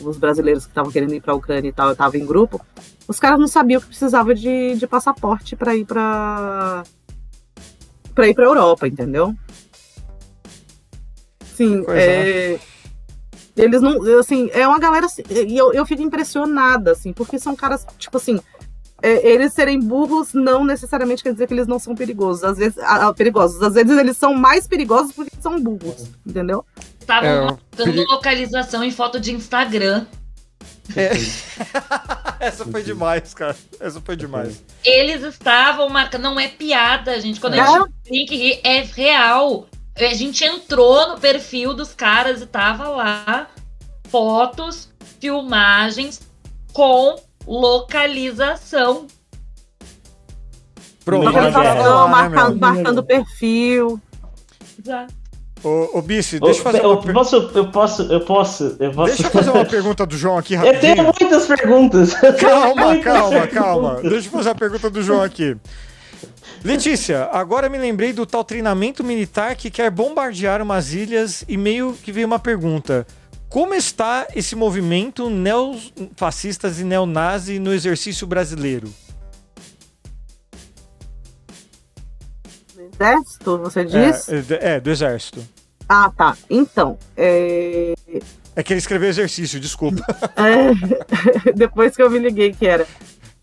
[0.02, 2.60] Os brasileiros que estavam querendo ir pra Ucrânia e tal, eu tava em grupo.
[3.06, 6.82] Os caras não sabiam que precisava de, de passaporte para ir pra.
[8.16, 9.32] Pra ir pra Europa, entendeu?
[11.54, 12.58] Sim, Coisa, é.
[13.56, 14.02] Eles não.
[14.18, 15.06] Assim, é uma galera.
[15.06, 18.38] assim, E eu, eu fico impressionada, assim, porque são caras, tipo assim.
[19.02, 22.44] é, eles serem burros não necessariamente quer dizer que eles não são perigosos.
[22.44, 23.62] Às vezes, ah, perigosos.
[23.62, 26.64] Às vezes eles são mais perigosos porque são burros, entendeu?
[27.00, 30.04] Estavam É, o mostrando peri- localização em foto de Instagram.
[32.40, 33.56] Essa foi demais, cara.
[33.80, 34.62] Essa foi demais.
[34.84, 36.22] Eles estavam marcando.
[36.22, 37.40] Não é piada, gente.
[37.40, 37.82] Quando a Não.
[37.84, 39.66] gente tem que rir, é real.
[39.96, 43.48] A gente entrou no perfil dos caras e tava lá
[44.08, 44.90] fotos,
[45.20, 46.20] filmagens
[46.72, 49.06] com localização.
[51.04, 54.00] Pronto, Localização, tava lá, né, marcando, marcando perfil.
[55.66, 58.92] Ô, ô Bice, deixa eu fazer eu, uma per- posso, eu posso, eu posso, eu
[58.92, 59.06] posso.
[59.08, 61.14] Deixa eu fazer uma pergunta do João aqui Eu tenho rapidinho.
[61.20, 62.14] muitas perguntas.
[62.40, 63.52] Calma, muitas calma, perguntas.
[63.52, 63.94] calma.
[64.00, 65.56] Deixa eu fazer a pergunta do João aqui.
[66.64, 71.94] Letícia, agora me lembrei do tal treinamento militar que quer bombardear umas ilhas e meio
[72.00, 73.04] que veio uma pergunta.
[73.48, 78.88] Como está esse movimento neofascistas e neonazi no exercício brasileiro?
[82.78, 84.28] Exército, você diz?
[84.28, 85.55] É, é, do exército.
[85.88, 86.36] Ah, tá.
[86.50, 87.94] Então, é...
[88.54, 90.04] É que ele escreveu exercício, desculpa.
[90.36, 91.52] é...
[91.54, 92.86] Depois que eu me liguei que era.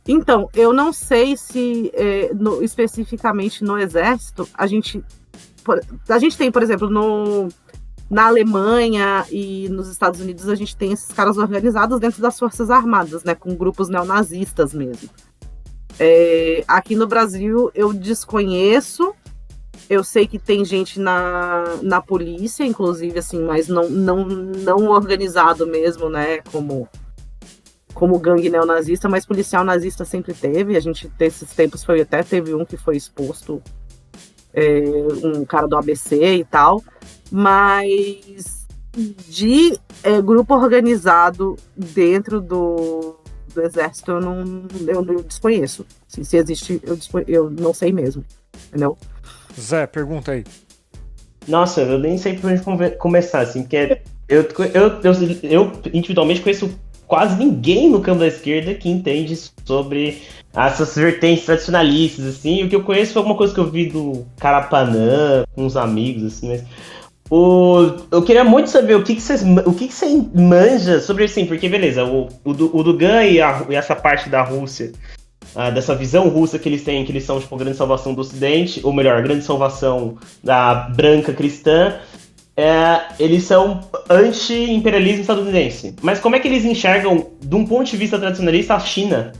[0.07, 5.01] Então, eu não sei se é, no, especificamente no exército a gente
[6.09, 7.47] a gente tem, por exemplo, no,
[8.09, 12.69] na Alemanha e nos Estados Unidos a gente tem esses caras organizados dentro das forças
[12.69, 15.09] armadas, né, com grupos neonazistas mesmo.
[15.99, 19.13] É, aqui no Brasil eu desconheço.
[19.93, 25.67] Eu sei que tem gente na, na polícia, inclusive, assim, mas não, não, não organizado
[25.67, 26.39] mesmo, né?
[26.51, 26.89] Como
[27.93, 30.75] como gangue neonazista, mas policial nazista sempre teve.
[30.75, 33.61] A gente, nesses tempos, foi até teve um que foi exposto,
[34.51, 34.81] é,
[35.23, 36.83] um cara do ABC e tal.
[37.31, 38.65] Mas
[39.29, 43.15] de é, grupo organizado dentro do,
[43.53, 44.43] do exército, eu não,
[44.87, 45.85] eu não desconheço.
[46.07, 46.97] Se, se existe, eu,
[47.27, 48.25] eu não sei mesmo.
[48.69, 48.97] Entendeu?
[49.59, 50.43] Zé, pergunta aí.
[51.47, 54.41] Nossa, eu nem sei por onde começar, assim, porque eu,
[54.73, 55.13] eu, eu,
[55.43, 56.73] eu individualmente conheço
[57.05, 60.21] quase ninguém no campo da esquerda que entende sobre
[60.55, 62.63] essas vertentes tradicionalistas, assim.
[62.63, 66.49] O que eu conheço foi alguma coisa que eu vi do Carapanã, uns amigos, assim,
[66.49, 66.63] mas.
[67.29, 70.05] O, eu queria muito saber o que, que vocês o que, que você
[70.35, 74.43] manja sobre assim, porque beleza, o, o, o Dugan e, a, e essa parte da
[74.43, 74.91] Rússia,
[75.55, 78.21] uh, dessa visão russa que eles têm, que eles são tipo a grande salvação do
[78.21, 81.95] Ocidente, ou melhor, a grande salvação da branca cristã,
[82.55, 85.95] é, eles são anti-imperialismo estadunidense.
[86.01, 89.31] Mas como é que eles enxergam, de um ponto de vista tradicionalista, a China?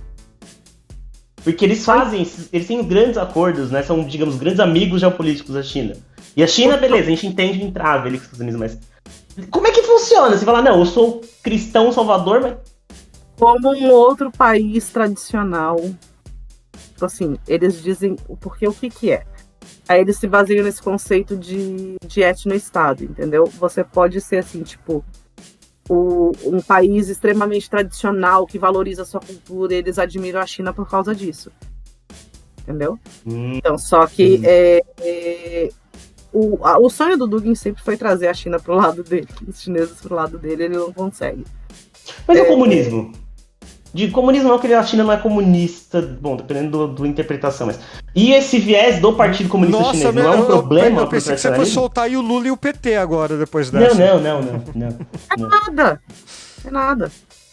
[1.44, 3.84] Porque eles fazem, eles têm grandes acordos, né?
[3.84, 5.94] São, digamos, grandes amigos geopolíticos da China.
[6.36, 8.80] E a China, beleza, a gente entende de entrave ali com os Estados Unidos, mas.
[9.50, 10.38] Como é que funciona?
[10.38, 12.54] Você fala, não, eu sou cristão salvador, mas.
[13.38, 15.78] Como um outro país tradicional.
[16.94, 18.16] Tipo assim, eles dizem.
[18.40, 19.26] Porque o que, que é?
[19.88, 23.46] Aí eles se baseiam nesse conceito de, de etno-estado, entendeu?
[23.46, 25.04] Você pode ser assim, tipo,
[25.90, 30.74] o, um país extremamente tradicional que valoriza a sua cultura, e eles admiram a China
[30.74, 31.52] por causa disso.
[32.62, 32.98] Entendeu?
[33.26, 33.54] Hum.
[33.56, 35.70] Então, só que é, é,
[36.32, 39.62] o, a, o sonho do Dugin sempre foi trazer a China pro lado dele, os
[39.62, 41.44] chineses pro lado dele, ele não consegue.
[42.26, 43.12] Mas é, o comunismo?
[43.94, 47.80] De comunismo não, porque a China não é comunista, bom, dependendo do, do interpretação, mas.
[48.16, 50.98] E esse viés do Partido Comunista Nossa, Chinês meu, não é um eu, problema?
[50.98, 53.70] Eu, eu pensei que você fosse soltar aí o Lula e o PT agora, depois
[53.70, 53.94] dessa.
[53.94, 54.90] Não, não, não, não.
[54.90, 54.98] não,
[55.30, 56.02] é nada.
[56.66, 57.12] É nada.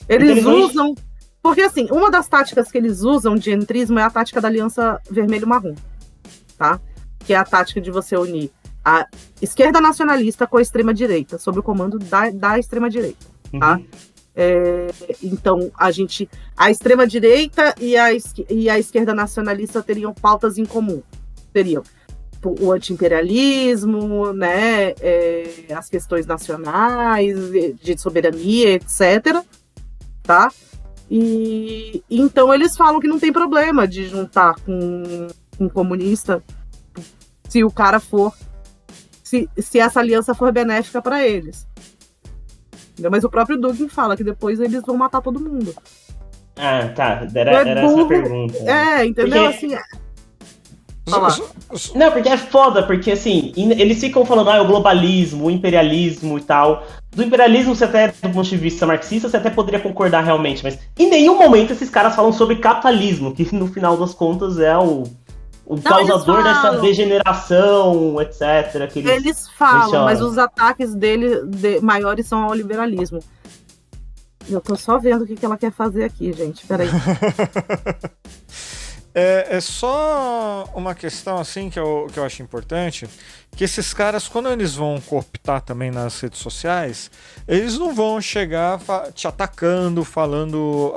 [0.08, 0.94] Eles usam.
[1.42, 4.98] Porque assim, uma das táticas que eles usam de entrismo é a tática da aliança
[5.10, 5.74] vermelho-marrom.
[6.56, 6.80] Tá?
[7.20, 8.50] Que é a tática de você unir
[8.84, 9.06] a
[9.42, 13.26] esquerda nacionalista com a extrema-direita, sob o comando da, da extrema-direita.
[13.58, 13.76] Tá?
[13.76, 13.86] Uhum.
[14.34, 14.88] É,
[15.22, 18.08] então, a gente, a extrema direita e a,
[18.48, 21.02] e a esquerda nacionalista teriam pautas em comum.
[21.52, 21.82] Teriam
[22.42, 27.36] o antiimperialismo, né, é, as questões nacionais,
[27.82, 29.44] de soberania, etc.
[30.22, 30.50] Tá?
[31.10, 35.26] E então eles falam que não tem problema de juntar com
[35.58, 36.42] um comunista
[37.48, 38.32] se o cara for,
[39.24, 41.66] se, se essa aliança for benéfica para eles.
[43.08, 45.74] Mas o próprio Dugin fala que depois eles vão matar todo mundo.
[46.56, 47.26] Ah, tá.
[47.34, 48.58] Era, é era essa a pergunta.
[48.58, 49.44] É, entendeu?
[49.44, 49.56] Porque...
[49.56, 49.80] Assim, é...
[51.94, 56.42] Não, porque é foda, porque assim, eles ficam falando, ah, o globalismo, o imperialismo e
[56.42, 56.86] tal.
[57.10, 60.78] Do imperialismo, você até, do ponto de vista marxista, você até poderia concordar realmente, mas
[60.96, 65.04] em nenhum momento esses caras falam sobre capitalismo, que no final das contas é o
[65.70, 68.90] o não, causador dessa degeneração, etc.
[68.96, 73.20] eles, eles falam, mas os ataques dele de, maiores são ao liberalismo.
[74.48, 76.66] Eu tô só vendo o que, que ela quer fazer aqui, gente.
[76.66, 76.88] Peraí.
[79.14, 83.08] É, é, só uma questão assim que eu, que eu acho importante,
[83.56, 87.10] que esses caras, quando eles vão cooptar também nas redes sociais,
[87.48, 88.78] eles não vão chegar
[89.12, 90.94] te atacando, falando.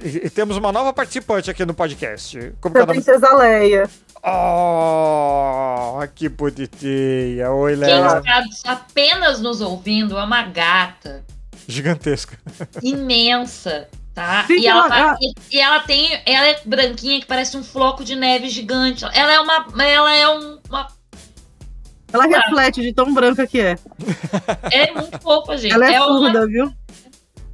[0.00, 2.52] e, temos uma nova participante aqui no podcast.
[2.60, 3.90] Como é a Princesa Leia.
[4.24, 7.50] Oh, que bonitinha.
[7.50, 8.22] Oi, Leia.
[8.22, 11.24] Gente, apenas nos ouvindo, é uma gata.
[11.66, 12.38] Gigantesca.
[12.80, 14.44] Imensa tá?
[14.46, 15.18] Sim, e, ela, ela,
[15.50, 19.04] e, ela tem, ela é branquinha que parece um floco de neve gigante.
[19.12, 20.88] Ela é uma, ela é um, uma
[22.12, 23.78] ela reflete de tão branca que é.
[24.70, 25.72] É muito fofa, gente.
[25.72, 26.46] Ela é, é surda, uma...
[26.46, 26.72] viu?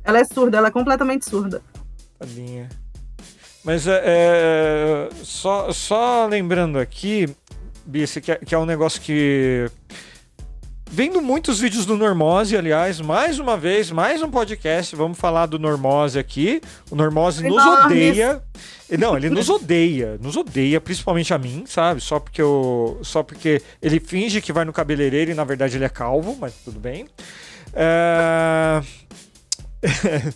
[0.03, 1.63] Ela é surda, ela é completamente surda.
[2.19, 2.69] Tadinha.
[3.63, 7.29] Mas é, é, só, só lembrando aqui,
[7.87, 9.71] Bice, que, é, que é um negócio que.
[10.91, 15.59] Vendo muitos vídeos do Normose, aliás, mais uma vez, mais um podcast, vamos falar do
[15.59, 16.61] Normose aqui.
[16.91, 18.43] O Normose nos odeia.
[18.99, 22.01] Não, ele nos odeia, nos odeia, principalmente a mim, sabe?
[22.01, 25.85] Só porque eu, só porque ele finge que vai no cabeleireiro e na verdade ele
[25.85, 27.07] é calvo, mas tudo bem.
[27.75, 28.81] É...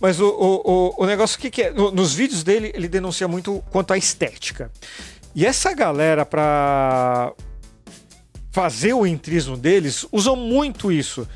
[0.00, 1.70] Mas o, o, o, o negócio que, que é?
[1.72, 4.70] No- nos vídeos dele, ele denuncia muito quanto à estética.
[5.34, 7.32] E essa galera, pra
[8.54, 11.26] fazer o entrismo deles, usam muito isso.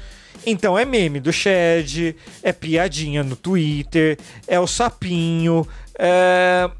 [0.47, 2.15] Então é meme do Shed,
[2.45, 4.17] é piadinha no Twitter,
[4.47, 5.67] é o sapinho.
[5.99, 6.71] É...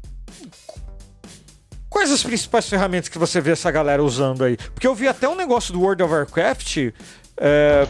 [1.89, 4.55] Quais as principais ferramentas que você vê essa galera usando aí?
[4.73, 6.77] Porque eu vi até um negócio do World of Warcraft.
[6.77, 7.87] é,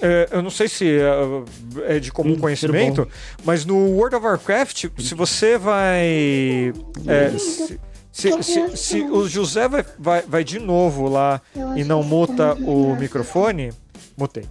[0.00, 3.08] é, eu não sei se é, é de comum Hum, conhecimento,
[3.44, 6.72] mas no World of Warcraft, se você vai.
[7.08, 7.80] é, se,
[8.20, 11.40] se- se- se o José vai, vai, vai de novo lá
[11.76, 13.72] e não muta o microfone.
[14.16, 14.46] Mutei.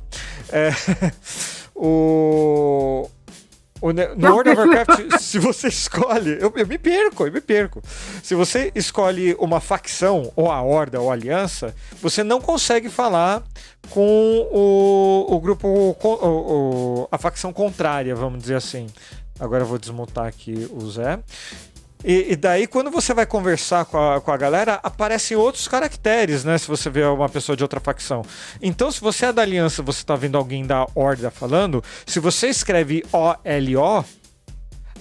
[0.50, 0.70] É,
[1.76, 3.10] o.
[3.82, 6.38] o no World of Warcraft, se você escolhe.
[6.40, 7.82] Eu, eu me perco, eu me perco.
[8.24, 13.44] Se você escolhe uma facção, ou a Horda, ou a Aliança, você não consegue falar
[13.90, 15.68] com o, o grupo.
[15.68, 18.88] o- a facção contrária, vamos dizer assim.
[19.40, 21.20] Agora eu vou desmontar aqui o Zé.
[22.04, 26.44] E, e daí, quando você vai conversar com a, com a galera, aparecem outros caracteres,
[26.44, 26.58] né?
[26.58, 28.22] Se você vê uma pessoa de outra facção.
[28.62, 32.48] Então, se você é da aliança, você tá vendo alguém da horda falando, se você
[32.50, 34.06] escreve O-L-O,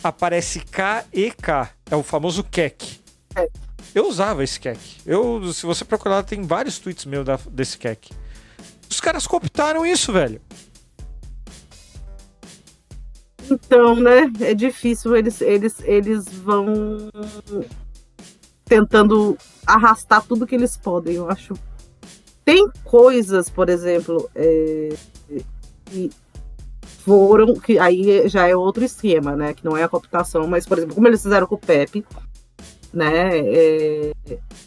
[0.02, 1.70] aparece K-E-K.
[1.90, 3.00] É o famoso KEK.
[3.36, 3.46] É.
[3.94, 4.78] Eu usava esse KEK.
[5.06, 8.10] Eu, se você procurar, tem vários tweets meus da- desse KEK.
[8.90, 10.40] Os caras cooptaram isso, velho.
[13.50, 14.30] Então, né?
[14.40, 15.16] É difícil.
[15.16, 17.08] Eles, eles, eles vão
[18.64, 19.36] tentando
[19.66, 21.16] arrastar tudo que eles podem.
[21.16, 21.54] Eu acho.
[22.44, 24.94] Tem coisas, por exemplo, é,
[25.86, 26.10] que
[27.04, 27.54] foram.
[27.54, 29.54] que aí já é outro esquema, né?
[29.54, 32.04] Que não é a cooptação, mas, por exemplo, como eles fizeram com o Pepe,
[32.92, 33.38] né?
[33.38, 34.12] é,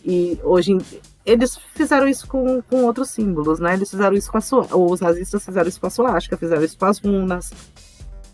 [0.05, 0.77] e hoje
[1.25, 3.73] eles fizeram isso com, com outros símbolos, né?
[3.73, 4.77] Eles fizeram isso com a.
[4.77, 7.51] Os nazistas fizeram isso com a suástica, fizeram isso com as runas.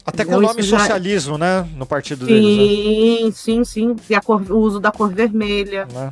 [0.05, 1.67] Até com o nome já- socialismo, né?
[1.75, 3.95] No partido deles, Sim, sim, sim.
[4.09, 6.11] E a cor- o uso da cor vermelha, né?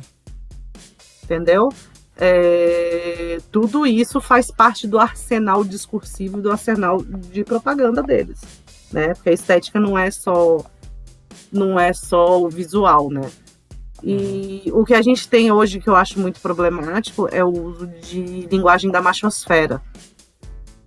[1.22, 1.68] entendeu?
[2.16, 8.40] É, tudo isso faz parte do arsenal discursivo e do arsenal de propaganda deles,
[8.92, 9.14] né?
[9.14, 10.58] Porque a estética não é só
[11.50, 13.28] não é só o visual, né?
[14.02, 17.86] E o que a gente tem hoje que eu acho muito problemático é o uso
[17.86, 19.80] de linguagem da machosfera,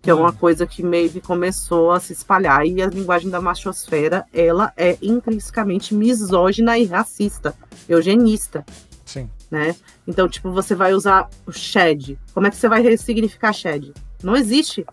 [0.07, 2.65] que é uma coisa que meio que começou a se espalhar.
[2.65, 7.53] E a linguagem da machosfera, ela é intrinsecamente misógina e racista,
[7.89, 8.65] eugenista
[9.05, 9.29] Sim.
[9.51, 9.75] né?
[10.07, 12.17] Então, tipo, você vai usar o shed.
[12.33, 13.91] Como é que você vai ressignificar shed?
[14.23, 14.85] Não existe.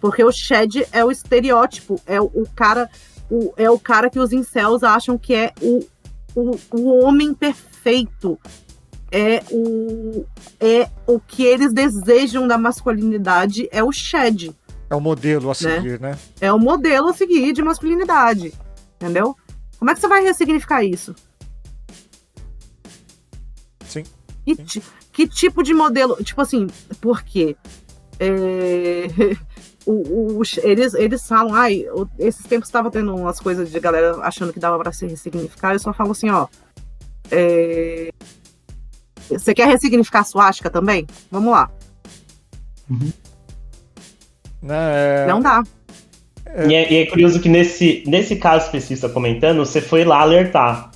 [0.00, 2.88] Porque o shed é o estereótipo, é o, o cara,
[3.30, 5.86] o, é o cara que os incels acham que é o,
[6.34, 8.38] o, o homem perfeito.
[9.10, 10.26] É o,
[10.60, 14.54] é o que eles desejam da masculinidade, é o shed.
[14.90, 15.54] É o modelo a Né?
[15.54, 16.18] seguir, né?
[16.40, 18.52] É o modelo a seguir de masculinidade.
[18.96, 19.34] Entendeu?
[19.78, 21.14] Como é que você vai ressignificar isso?
[23.86, 24.04] Sim.
[24.44, 24.82] Que, ti-
[25.12, 26.16] que tipo de modelo?
[26.22, 26.66] Tipo assim,
[27.00, 27.56] por quê?
[28.18, 29.06] É,
[29.86, 31.84] o- o- eles, eles falam, ai,
[32.18, 35.74] esses tempos estava tendo umas coisas de galera achando que dava para se ressignificar.
[35.74, 36.46] Eu só falo assim, ó.
[37.30, 38.10] é,
[39.28, 41.06] Você quer ressignificar a suástica também?
[41.30, 41.70] Vamos lá.
[44.62, 45.62] Né, é- Não dá.
[46.66, 49.80] E, é, e é curioso que nesse, nesse caso específico que você tá comentando, você
[49.80, 50.90] foi lá alertar.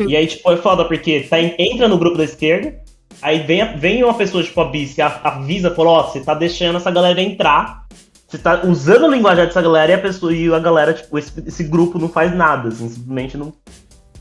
[0.00, 2.74] E aí, tipo, é foda, porque tá, em- entra no grupo da esquerda,
[3.22, 6.34] aí vem, vem uma pessoa, tipo, a Bis, que a- avisa, falou, ó, você tá
[6.34, 7.86] deixando essa galera entrar,
[8.26, 11.32] você tá usando a linguagem dessa galera e a pessoa, e a galera, tipo, esse,
[11.46, 13.52] esse grupo não faz nada, assim, simplesmente não.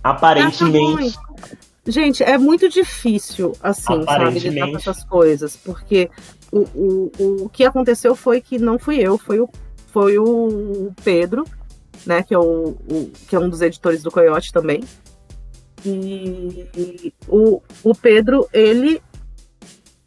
[0.04, 1.18] Aparentemente.
[1.90, 6.10] Gente, é muito difícil, assim, sabe, lidar com essas coisas, porque
[6.52, 7.12] o, o,
[7.46, 9.50] o que aconteceu foi que não fui eu, foi o,
[9.88, 11.44] foi o Pedro,
[12.06, 12.44] né, que é, o,
[12.90, 14.84] o- que é um dos editores do Coyote também.
[15.86, 19.02] E o, o Pedro, ele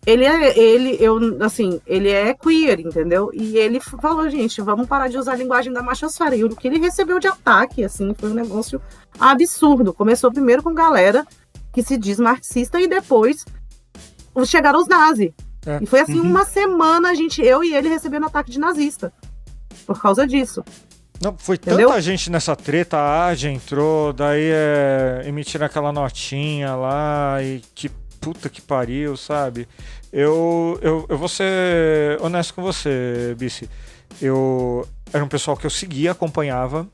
[0.05, 3.31] ele é ele eu assim ele é queer entendeu?
[3.33, 6.67] E ele falou gente vamos parar de usar a linguagem da machosfera e o que
[6.67, 8.83] ele recebeu de ataque assim foi um negócio
[9.19, 9.95] absurdo.
[9.95, 11.25] Começou primeiro com galera
[11.73, 13.45] que se diz marxista e depois
[14.47, 15.33] chegaram os nazis
[15.67, 15.79] É.
[15.83, 16.31] e foi assim Uhum.
[16.31, 19.13] uma semana a gente eu e ele recebendo ataque de nazista
[19.87, 20.65] por causa disso
[21.23, 21.89] Não, foi Entendeu?
[21.89, 27.89] tanta gente nessa treta, a AGE entrou, daí é, emitiram aquela notinha lá e que
[28.21, 29.67] puta que pariu, sabe?
[30.13, 33.69] Eu, eu, eu vou ser honesto com você, Bici.
[34.21, 36.87] Eu era um pessoal que eu seguia, acompanhava.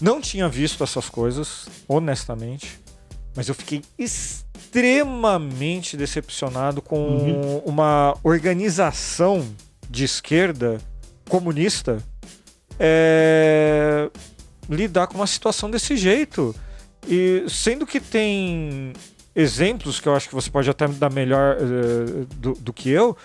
[0.00, 2.80] Não tinha visto essas coisas, honestamente.
[3.34, 7.58] Mas eu fiquei extremamente decepcionado com Uhum.
[7.64, 9.46] uma organização
[9.88, 10.78] de esquerda
[11.28, 12.02] comunista
[12.78, 14.10] é,
[14.68, 16.54] lidar com uma situação desse jeito.
[17.08, 18.92] E sendo que tem
[19.34, 23.16] exemplos que eu acho que você pode até dar melhor eh, do, do que eu,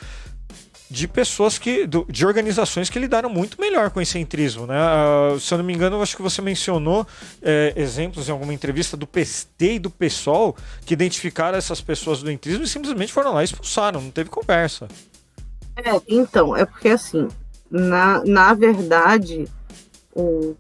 [0.89, 1.88] de pessoas que.
[1.88, 4.65] de organizações que lidaram muito melhor com esse entrismo.
[4.65, 4.76] Né?
[4.77, 7.05] Ah, se eu não me engano, eu acho que você mencionou
[7.41, 10.55] eh, exemplos em alguma entrevista do PST e do PSOL
[10.85, 14.88] que identificaram essas pessoas do entrismo e simplesmente foram lá e expulsaram, não teve conversa.
[15.76, 17.27] É, então, é porque assim,
[17.69, 19.45] na, na verdade,
[20.15, 20.55] o,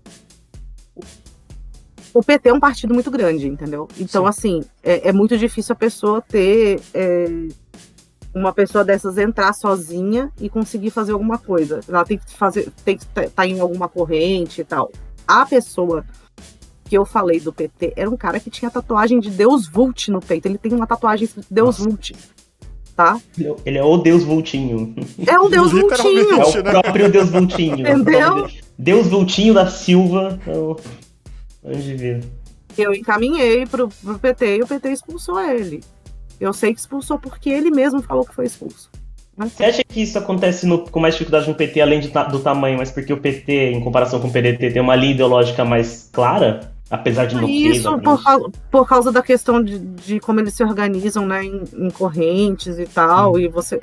[2.13, 3.87] o PT é um partido muito grande, entendeu?
[3.97, 4.29] Então, Sim.
[4.29, 6.79] assim, é, é muito difícil a pessoa ter.
[8.37, 11.79] É, uma pessoa dessas entrar sozinha e conseguir fazer alguma coisa.
[11.87, 14.91] Ela tem que fazer, tem que estar em alguma corrente e tal.
[15.27, 16.05] A pessoa
[16.85, 20.21] que eu falei do PT era um cara que tinha tatuagem de Deus Vult no
[20.21, 20.47] peito.
[20.47, 21.89] Ele tem uma tatuagem escrito Deus Nossa.
[21.89, 22.15] Vult.
[22.95, 23.19] Tá?
[23.63, 24.95] Ele é o Deus Vultinho.
[25.27, 25.71] É um Deus.
[25.71, 26.31] Vultinho.
[26.31, 26.71] É o né?
[26.71, 27.81] próprio Deus Vultinho.
[27.87, 28.47] Entendeu?
[28.77, 30.39] Deus Vultinho da Silva.
[30.47, 30.77] É o
[31.63, 32.27] indivíduo.
[32.75, 35.83] eu encaminhei pro, pro PT e o PT expulsou ele.
[36.39, 38.89] Eu sei que expulsou porque ele mesmo falou que foi expulso.
[39.37, 42.77] Você acha que isso acontece no- com mais dificuldade no PT, além de do tamanho,
[42.77, 46.71] mas porque o PT, em comparação com o PDT, tem uma linha ideológica mais clara?
[46.89, 50.63] Apesar de não ter, Isso por, por causa da questão de, de como eles se
[50.63, 53.37] organizam né, em, em correntes e tal.
[53.37, 53.79] E você.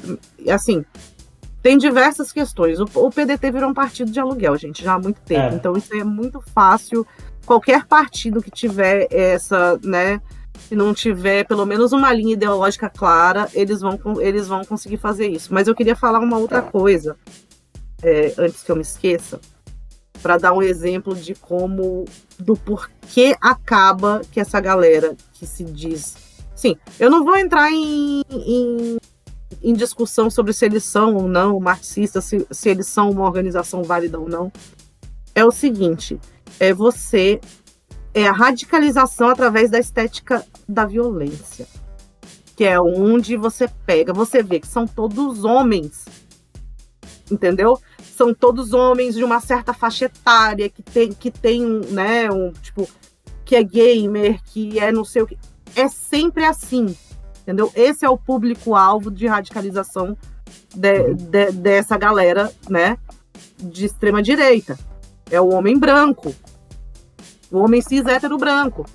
[0.48, 0.84] assim,
[1.62, 2.80] tem diversas questões.
[2.80, 5.54] O, o PDT virou um partido de aluguel, gente, já há muito tempo.
[5.54, 5.56] É.
[5.56, 7.06] Então isso é muito fácil.
[7.46, 10.20] Qualquer partido que tiver essa, né?
[10.58, 15.28] Se não tiver pelo menos uma linha ideológica clara, eles vão, eles vão conseguir fazer
[15.28, 15.52] isso.
[15.52, 17.16] Mas eu queria falar uma outra coisa,
[18.02, 19.40] é, antes que eu me esqueça,
[20.22, 22.06] para dar um exemplo de como,
[22.38, 26.16] do porquê acaba que essa galera que se diz.
[26.54, 28.96] Sim, eu não vou entrar em, em,
[29.62, 33.82] em discussão sobre se eles são ou não marxistas, se, se eles são uma organização
[33.82, 34.50] válida ou não.
[35.34, 36.18] É o seguinte:
[36.58, 37.38] é você
[38.14, 41.66] é a radicalização através da estética da violência.
[42.56, 46.04] Que é onde você pega, você vê que são todos homens.
[47.30, 47.78] Entendeu?
[48.16, 52.52] São todos homens de uma certa faixa etária, que tem, que tem um, né, um,
[52.52, 52.88] tipo,
[53.44, 55.36] que é gamer, que é não sei o que.
[55.74, 56.96] É sempre assim.
[57.42, 57.70] Entendeu?
[57.74, 60.16] Esse é o público-alvo de radicalização
[60.74, 62.96] de- de- dessa galera, né?
[63.58, 64.78] De extrema direita.
[65.30, 66.34] É o homem branco.
[67.58, 68.86] Homem cis hétero branco,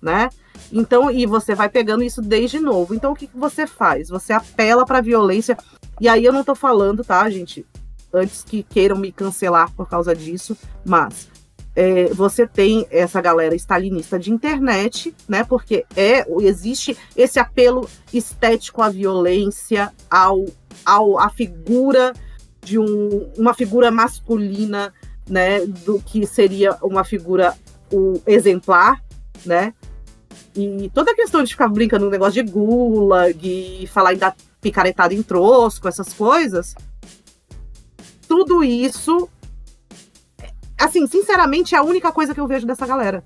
[0.00, 0.28] né?
[0.72, 2.94] Então, e você vai pegando isso desde novo.
[2.94, 4.08] Então, o que, que você faz?
[4.08, 5.56] Você apela para violência.
[6.00, 7.66] E aí eu não tô falando, tá, gente?
[8.12, 11.30] Antes que queiram me cancelar por causa disso, mas
[11.74, 15.44] é, você tem essa galera stalinista de internet, né?
[15.44, 20.44] Porque é existe esse apelo estético à violência, ao,
[20.84, 22.12] ao à figura
[22.62, 24.92] de um, uma figura masculina,
[25.28, 25.64] né?
[25.64, 27.54] Do que seria uma figura
[27.92, 29.02] o exemplar,
[29.44, 29.74] né?
[30.56, 33.38] E toda a questão de ficar brincando no negócio de gulag
[33.82, 36.74] e falar em dar picaretada em trosco, essas coisas,
[38.28, 39.28] tudo isso,
[40.78, 43.22] assim, sinceramente, é a única coisa que eu vejo dessa galera.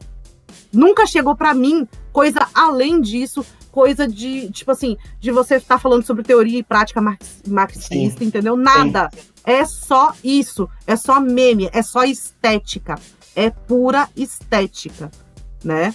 [0.72, 6.05] Nunca chegou pra mim coisa além disso, coisa de, tipo assim, de você estar falando
[6.05, 8.56] sobre teoria e prática marx- marxista, entendeu?
[8.56, 9.10] Nada.
[9.44, 10.68] É só isso.
[10.86, 12.97] É só meme, é só estética.
[13.36, 15.10] É pura estética,
[15.62, 15.94] né?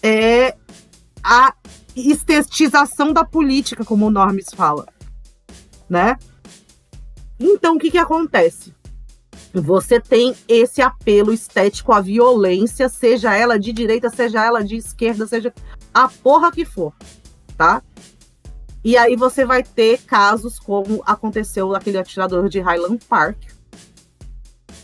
[0.00, 0.54] É
[1.24, 1.52] a
[1.96, 4.86] estetização da política, como o Normes fala,
[5.88, 6.16] né?
[7.40, 8.72] Então, o que que acontece?
[9.52, 15.26] Você tem esse apelo estético à violência, seja ela de direita, seja ela de esquerda,
[15.26, 15.52] seja
[15.92, 16.92] a porra que for,
[17.56, 17.82] tá?
[18.84, 23.38] E aí você vai ter casos como aconteceu aquele atirador de Highland Park,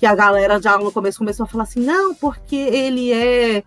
[0.05, 3.65] que a galera já no começo começou a falar assim, não, porque ele é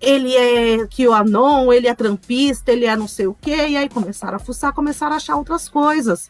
[0.00, 4.34] ele é QAnon, ele é trampista, ele é não sei o quê, e aí começaram
[4.34, 6.28] a fuçar, começaram a achar outras coisas.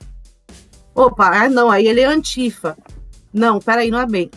[0.94, 2.76] Opa, ah, não, aí ele é antifa.
[3.32, 4.30] Não, peraí, não é bem.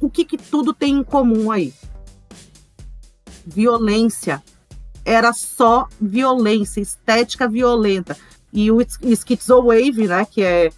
[0.00, 1.72] O que que tudo tem em comum aí?
[3.46, 4.42] Violência.
[5.04, 8.16] Era só violência, estética violenta.
[8.52, 10.70] E o Schizo Wave, né, que é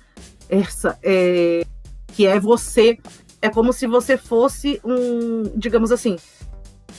[0.51, 1.67] essa, é,
[2.09, 2.99] que é você
[3.41, 6.17] é como se você fosse um, digamos assim,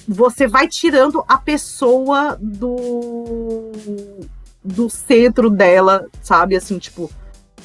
[0.07, 3.71] você vai tirando a pessoa do
[4.63, 6.55] do centro dela, sabe?
[6.55, 7.09] Assim, tipo,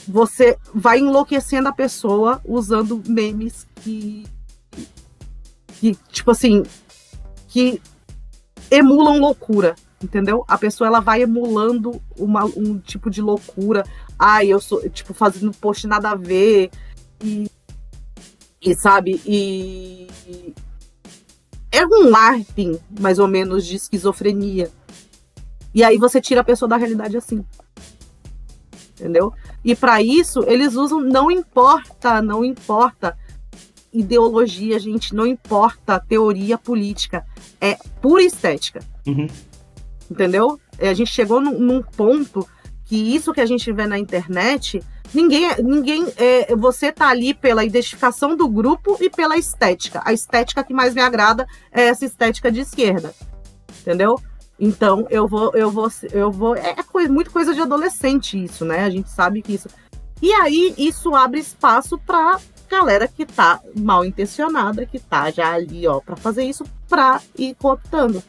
[0.07, 4.25] você vai enlouquecendo a pessoa usando memes que
[5.81, 6.63] que tipo assim,
[7.49, 7.81] que
[8.71, 10.45] emulam loucura, entendeu?
[10.49, 13.85] A pessoa ela vai emulando uma, um tipo de loucura.
[14.19, 16.71] Ai, eu sou, tipo, fazendo post nada a ver
[17.23, 17.51] e
[18.65, 19.21] e sabe?
[19.27, 20.09] E
[21.71, 24.71] é um LARPing, mais ou menos, de esquizofrenia.
[25.75, 27.45] E aí você tira a pessoa da realidade assim.
[28.93, 29.33] Entendeu?
[29.65, 33.19] E para isso, eles usam, não importa, não importa
[33.93, 37.27] ideologia, gente, não importa teoria política.
[37.61, 38.81] É pura estética.
[39.07, 39.27] Uhum.
[40.11, 40.61] Entendeu?
[40.79, 42.47] A gente chegou num, num ponto
[42.85, 44.83] que isso que a gente vê na internet
[45.15, 50.03] Ninguém, ninguém é, você tá ali pela identificação do grupo e pela estética.
[50.05, 53.15] A estética que mais me agrada é essa estética de esquerda,
[53.81, 54.19] entendeu?
[54.59, 56.57] Então eu vou, eu vou, eu vou.
[56.57, 58.81] É coisa, muito coisa de adolescente isso, né?
[58.81, 59.69] A gente sabe que isso.
[60.21, 65.87] E aí isso abre espaço para galera que tá mal intencionada, que tá já ali,
[65.87, 68.23] ó, para fazer isso, para ir cooptando,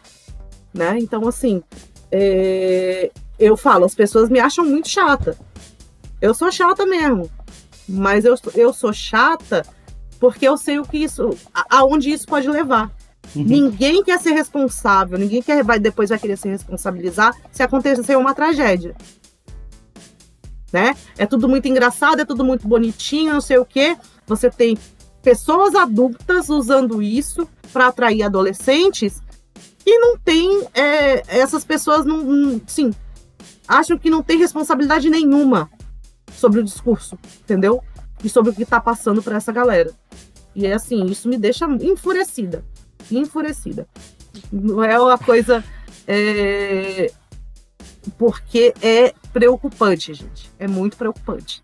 [0.73, 0.97] né?
[0.99, 1.63] Então assim,
[2.11, 5.35] é, eu falo, as pessoas me acham muito chata.
[6.21, 7.29] Eu sou chata mesmo.
[7.87, 9.65] Mas eu, eu sou chata
[10.19, 11.29] porque eu sei o que isso.
[11.69, 12.91] aonde isso pode levar.
[13.35, 13.43] Uhum.
[13.43, 18.33] Ninguém quer ser responsável, ninguém quer vai, depois vai querer se responsabilizar se acontecer uma
[18.33, 18.95] tragédia.
[20.71, 20.95] Né?
[21.17, 23.97] É tudo muito engraçado, é tudo muito bonitinho, não sei o quê.
[24.27, 24.77] Você tem
[25.21, 29.21] pessoas adultas usando isso para atrair adolescentes
[29.85, 30.67] e não tem.
[30.73, 32.61] É, essas pessoas não, não.
[32.67, 32.93] Sim,
[33.67, 35.69] acham que não tem responsabilidade nenhuma
[36.35, 37.83] sobre o discurso, entendeu?
[38.23, 39.91] E sobre o que tá passando para essa galera.
[40.55, 42.63] E é assim, isso me deixa enfurecida.
[43.11, 43.87] Enfurecida.
[44.51, 45.63] Não é uma coisa.
[46.07, 47.11] É...
[48.17, 50.51] Porque é preocupante, gente.
[50.57, 51.61] É muito preocupante.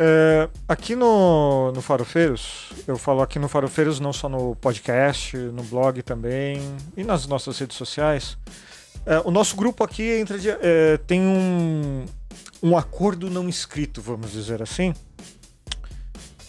[0.00, 5.64] É, aqui no, no Farofeiros, eu falo aqui no Farofeiros não só no podcast, no
[5.64, 6.60] blog também
[6.96, 8.38] e nas nossas redes sociais.
[9.04, 12.04] É, o nosso grupo aqui entra é, tem um,
[12.62, 14.94] um acordo não escrito, vamos dizer assim.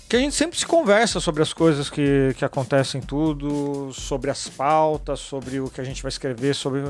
[0.07, 4.48] Que a gente sempre se conversa sobre as coisas que, que acontecem tudo, sobre as
[4.48, 6.81] pautas, sobre o que a gente vai escrever, sobre.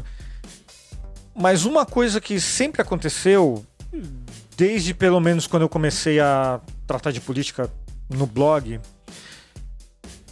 [1.35, 3.65] Mas uma coisa que sempre aconteceu,
[4.55, 7.69] desde pelo menos quando eu comecei a tratar de política
[8.09, 8.79] no blog,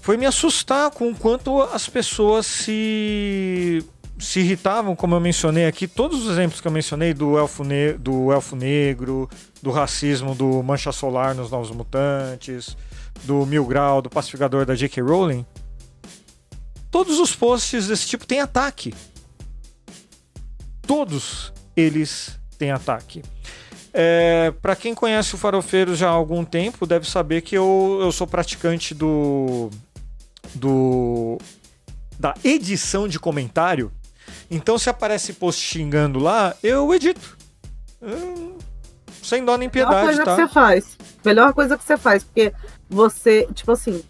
[0.01, 3.85] foi me assustar com o quanto as pessoas se
[4.19, 7.63] se irritavam, como eu mencionei aqui, todos os exemplos que eu mencionei do elfo,
[7.99, 9.29] do elfo negro,
[9.61, 12.75] do racismo do Mancha Solar nos Novos Mutantes,
[13.23, 15.03] do Mil Grau, do pacificador da J.K.
[15.03, 15.45] Rowling,
[16.89, 18.93] todos os posts desse tipo têm ataque.
[20.81, 23.21] Todos eles têm ataque.
[23.93, 28.11] É, para quem conhece o Farofeiro já há algum tempo, deve saber que eu, eu
[28.11, 29.69] sou praticante do,
[30.55, 31.37] do
[32.19, 33.91] da edição de comentário
[34.49, 37.37] então, se aparece post xingando lá, eu edito.
[38.01, 38.57] Hum,
[39.21, 40.35] sem dó nem piedade, Melhor coisa tá?
[40.35, 40.97] que você faz.
[41.25, 42.53] Melhor coisa que você faz, porque
[42.89, 44.01] você, tipo assim,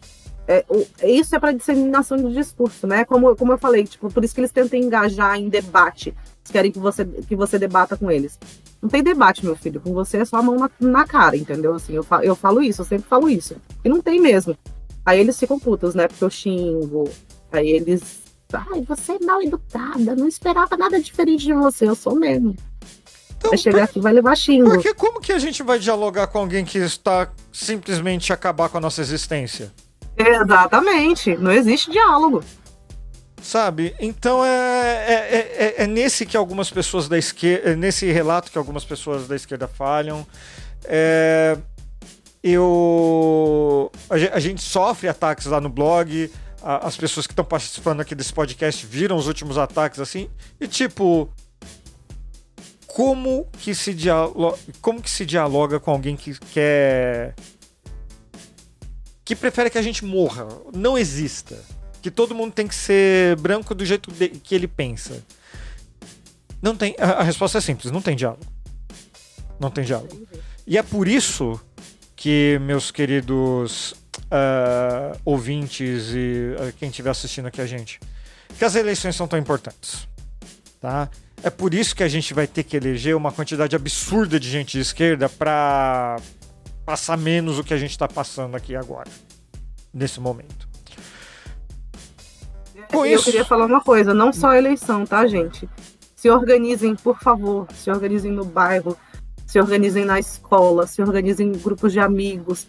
[0.47, 0.63] é,
[1.03, 3.03] isso é para disseminação de discurso, né?
[3.03, 6.09] Como, como eu falei, tipo, por isso que eles tentam engajar em debate.
[6.09, 8.39] Eles querem que você, que você debata com eles.
[8.81, 9.81] Não tem debate, meu filho.
[9.81, 11.73] Com você é só a mão na, na cara, entendeu?
[11.73, 13.57] Assim, eu, falo, eu falo isso, eu sempre falo isso.
[13.83, 14.55] E não tem mesmo.
[15.05, 16.07] Aí eles ficam putos, né?
[16.07, 17.09] Porque eu xingo.
[17.51, 22.15] Aí eles Ai, você é mal educada, não esperava nada diferente de você, eu sou
[22.15, 22.55] mesmo.
[23.37, 24.69] Então, vai chegar aqui vai levar xingo.
[24.69, 28.81] Porque como que a gente vai dialogar com alguém que está simplesmente acabar com a
[28.81, 29.71] nossa existência?
[30.17, 32.43] Exatamente, não existe diálogo.
[33.41, 33.95] Sabe?
[33.99, 37.69] Então é, é, é, é nesse que algumas pessoas da esquerda.
[37.69, 40.25] É nesse relato que algumas pessoas da esquerda falham.
[40.83, 41.57] É,
[42.43, 43.91] eu.
[44.09, 46.31] A gente sofre ataques lá no blog
[46.61, 50.29] a, as pessoas que estão participando aqui desse podcast viram os últimos ataques assim.
[50.59, 51.29] E tipo.
[52.87, 57.35] Como que se dialoga, como que se dialoga com alguém que quer.
[59.23, 60.47] que prefere que a gente morra?
[60.73, 61.63] Não exista.
[62.01, 65.23] Que todo mundo tem que ser branco do jeito de, que ele pensa.
[66.61, 66.95] Não tem.
[66.97, 68.45] A, a resposta é simples: não tem diálogo.
[69.59, 70.27] Não tem diálogo.
[70.65, 71.59] E é por isso
[72.15, 73.93] que, meus queridos
[74.27, 77.99] uh, ouvintes e uh, quem estiver assistindo aqui a gente,
[78.57, 80.07] que as eleições são tão importantes.
[80.79, 81.09] Tá?
[81.43, 84.71] É por isso que a gente vai ter que eleger uma quantidade absurda de gente
[84.73, 86.17] de esquerda para
[86.85, 89.09] passar menos o que a gente está passando aqui agora.
[89.93, 90.67] nesse momento.
[92.91, 95.67] Com eu isso, queria falar uma coisa, não só a eleição, tá, gente?
[96.15, 98.97] Se organizem, por favor, se organizem no bairro,
[99.45, 102.67] se organizem na escola, se organizem em grupos de amigos,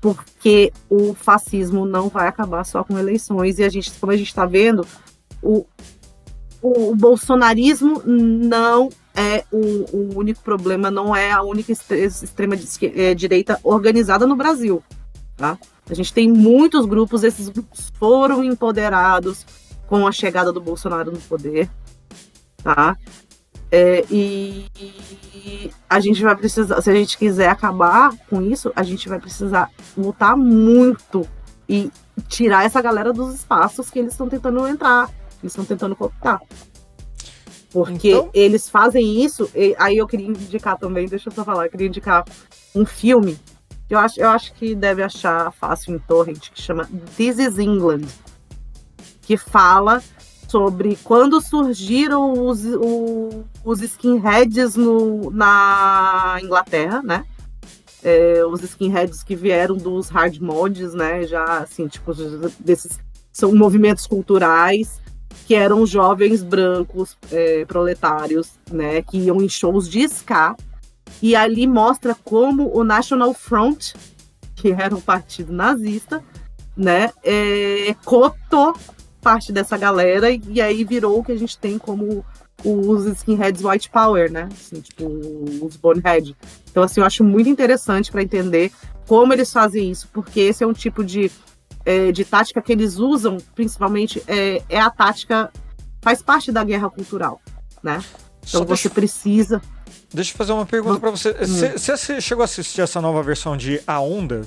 [0.00, 4.28] porque o fascismo não vai acabar só com eleições e a gente, como a gente
[4.28, 4.86] está vendo,
[5.42, 5.66] o,
[6.60, 9.58] o, o bolsonarismo não é o,
[9.96, 14.82] o, único problema, não é a única extrema eh, direita organizada no Brasil,
[15.36, 15.56] tá?
[15.88, 19.46] A gente tem muitos grupos, esses grupos foram empoderados
[19.86, 21.70] com a chegada do Bolsonaro no poder,
[22.62, 22.96] tá?
[23.76, 28.84] É, e, e, a gente vai precisar, se a gente quiser acabar com isso, a
[28.84, 31.28] gente vai precisar lutar muito
[31.68, 31.90] e
[32.28, 35.10] tirar essa galera dos espaços que eles estão tentando entrar,
[35.42, 36.40] eles estão tentando cooptar.
[37.72, 38.30] Porque então...
[38.32, 41.88] eles fazem isso, e, aí eu queria indicar também, deixa eu só falar, eu queria
[41.88, 42.24] indicar
[42.76, 43.36] um filme
[43.90, 48.06] eu acho, eu acho que deve achar fácil em torrent, que chama This is England,
[49.22, 50.02] que fala
[50.54, 57.24] sobre quando surgiram os, os, os skinheads no, na Inglaterra, né?
[58.04, 61.26] É, os skinheads que vieram dos hard mods, né?
[61.26, 62.12] Já assim, tipo,
[62.60, 63.00] desses
[63.32, 65.00] são movimentos culturais
[65.44, 69.02] que eram jovens brancos é, proletários, né?
[69.02, 70.54] Que iam em shows de ska
[71.20, 73.94] e ali mostra como o National Front,
[74.54, 76.22] que era um partido nazista,
[76.76, 78.74] né, é, cotou
[79.24, 82.24] parte dessa galera e aí virou o que a gente tem como
[82.62, 84.48] os skinheads white power, né?
[84.52, 85.06] Assim, tipo,
[85.64, 86.36] os bonehead.
[86.70, 88.70] Então, assim, eu acho muito interessante para entender
[89.08, 91.30] como eles fazem isso, porque esse é um tipo de,
[91.84, 95.50] é, de tática que eles usam, principalmente, é, é a tática,
[96.02, 97.40] faz parte da guerra cultural,
[97.82, 98.02] né?
[98.46, 98.90] Então Só você deixa...
[98.90, 99.62] precisa.
[100.12, 101.30] Deixa eu fazer uma pergunta para você.
[101.30, 101.78] Hum.
[101.78, 104.42] Você chegou a assistir essa nova versão de A Onda?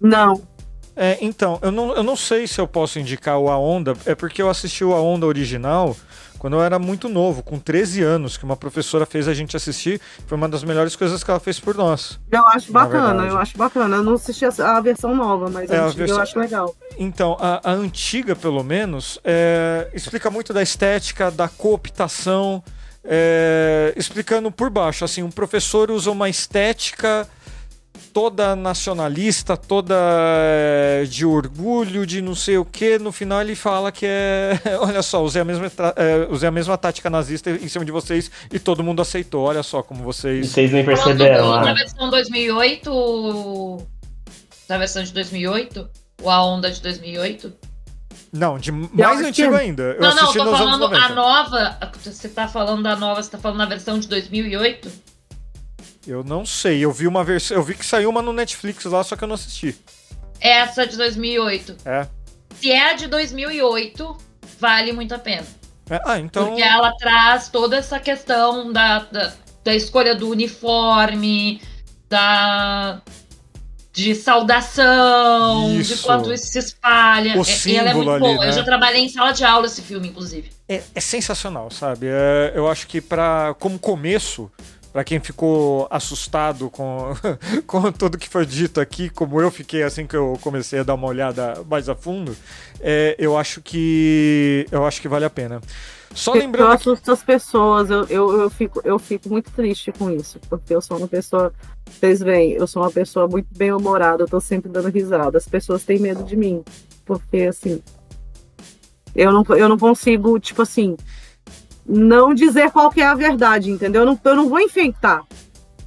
[0.00, 0.40] Não.
[0.94, 4.14] É, então, eu não, eu não sei se eu posso indicar o A Onda, é
[4.14, 5.96] porque eu assisti o A Onda original
[6.42, 10.00] quando eu era muito novo, com 13 anos, que uma professora fez a gente assistir.
[10.26, 12.18] Foi uma das melhores coisas que ela fez por nós.
[12.32, 13.94] Eu acho bacana, eu acho bacana.
[13.98, 16.16] Eu não assisti a, versão nova, mas é, a antiga versão...
[16.16, 16.74] eu acho legal.
[16.98, 22.60] Então, a, a antiga, pelo menos, é, explica muito da estética, da cooptação
[23.04, 25.04] é, explicando por baixo.
[25.04, 27.28] Assim, um professor usa uma estética
[28.12, 32.98] toda nacionalista, toda é, de orgulho, de não sei o que.
[32.98, 34.58] No final ele fala que é.
[34.80, 38.30] Olha só, usei a, mesma, é, usei a mesma tática nazista em cima de vocês
[38.52, 39.44] e todo mundo aceitou.
[39.44, 40.48] Olha só como vocês.
[40.48, 41.50] Vocês nem perceberam.
[41.50, 41.74] Na né?
[41.74, 43.86] versão 2008.
[44.68, 45.88] Na versão de 2008,
[46.22, 47.52] o A Onda de 2008
[48.32, 49.82] não, de mais antigo ainda.
[49.82, 51.78] Eu não, não, tô falando a nova.
[52.02, 55.11] Você tá falando da nova, você tá falando da versão de 2008?
[56.06, 56.84] Eu não sei.
[56.84, 57.56] Eu vi uma versão.
[57.56, 59.76] Eu vi que saiu uma no Netflix lá, só que eu não assisti.
[60.40, 61.76] Essa de 2008.
[61.84, 62.06] É.
[62.58, 64.16] Se é a de 2008,
[64.58, 65.46] vale muito a pena.
[65.88, 66.46] É, ah, então.
[66.46, 69.32] Porque ela traz toda essa questão da, da,
[69.64, 71.60] da escolha do uniforme,
[72.08, 73.02] da
[73.92, 75.96] de saudação, isso.
[75.96, 77.38] de quanto isso se espalha.
[77.38, 78.38] O é, ela é muito ali, boa.
[78.38, 78.48] Né?
[78.48, 80.50] Eu já trabalhei em sala de aula esse filme, inclusive.
[80.66, 82.06] É, é sensacional, sabe?
[82.08, 84.50] É, eu acho que para como começo,
[84.92, 87.12] para quem ficou assustado com,
[87.66, 90.94] com tudo que foi dito aqui, como eu fiquei assim que eu comecei a dar
[90.94, 92.36] uma olhada mais a fundo,
[92.80, 95.60] é, eu acho que eu acho que vale a pena.
[96.14, 96.68] Só lembrando.
[96.68, 100.74] Eu assusto as pessoas, eu, eu, eu, fico, eu fico muito triste com isso, porque
[100.74, 101.52] eu sou uma pessoa.
[101.86, 105.38] Vocês veem, eu sou uma pessoa muito bem-humorada, eu tô sempre dando risada.
[105.38, 106.62] As pessoas têm medo de mim,
[107.04, 107.82] porque assim.
[109.14, 110.96] Eu não, eu não consigo, tipo assim,
[111.92, 114.02] não dizer qual que é a verdade, entendeu?
[114.02, 115.24] Eu não, eu não vou enfeitar.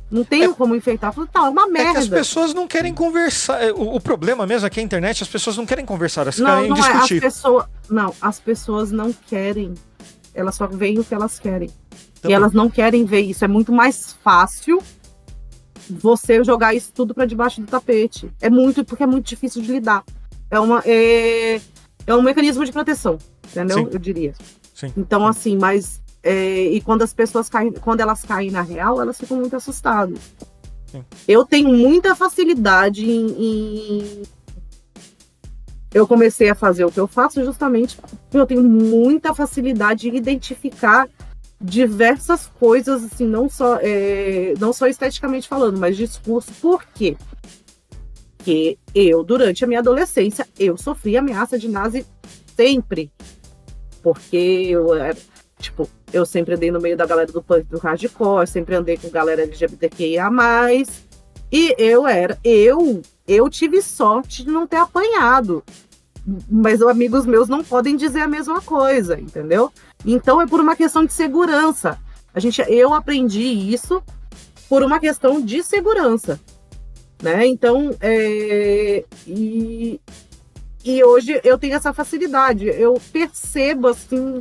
[0.10, 1.11] Não tenho é, como enfeitar.
[1.11, 1.90] Falo, tá, é uma merda.
[1.90, 3.61] É que as pessoas não querem conversar.
[3.61, 6.38] É, o, o, problema mesmo é que a internet, as pessoas não querem conversar, elas
[6.38, 7.23] não, querem não discutir.
[7.23, 9.73] É, as pessoa, não, as pessoas não querem
[10.36, 11.69] elas só veem o que elas querem.
[12.19, 13.45] Então, e elas não querem ver isso.
[13.45, 14.84] É muito mais fácil
[15.90, 18.30] você jogar isso tudo para debaixo do tapete.
[18.41, 20.03] É muito, porque é muito difícil de lidar.
[20.52, 21.61] É, uma, é,
[22.06, 23.18] é um mecanismo de proteção,
[23.48, 23.77] entendeu?
[23.77, 23.90] Sim.
[23.91, 24.34] Eu diria.
[24.76, 24.94] Sim.
[24.96, 26.04] Então, assim, mas.
[26.22, 30.20] É, e quando as pessoas caem, quando elas caem na real, elas ficam muito assustadas.
[30.88, 31.04] Sim.
[31.28, 34.24] Eu tenho muita facilidade em, em
[35.94, 40.16] eu comecei a fazer o que eu faço justamente porque eu tenho muita facilidade em
[40.18, 41.08] identificar
[41.62, 46.52] diversas coisas, assim, não só, é, não só esteticamente falando, mas discurso.
[46.62, 47.16] Por quê?
[48.36, 52.06] Porque eu, durante a minha adolescência, eu sofri ameaça de nazi
[52.56, 53.12] sempre.
[54.06, 55.18] Porque eu era,
[55.57, 59.10] tipo, eu sempre andei no meio da galera do punk do hardcore, sempre andei com
[59.10, 60.30] galera LGBTQIA+.
[61.52, 65.64] E eu era, eu eu tive sorte de não ter apanhado.
[66.48, 69.72] Mas amigos meus não podem dizer a mesma coisa, entendeu?
[70.06, 71.99] Então é por uma questão de segurança.
[72.32, 74.03] A gente, eu aprendi isso
[74.69, 76.40] por uma questão de segurança,
[77.23, 77.48] né?
[77.48, 79.99] Então, é, e,
[80.86, 82.68] e hoje eu tenho essa facilidade.
[82.68, 84.38] Eu percebo assim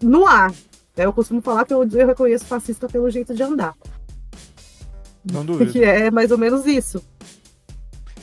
[0.00, 0.52] no ar.
[0.96, 1.04] Né?
[1.04, 3.74] Eu costumo falar que eu, eu reconheço fascista pelo jeito de andar.
[5.24, 5.72] Não duvido.
[5.72, 7.04] Que é mais ou menos isso.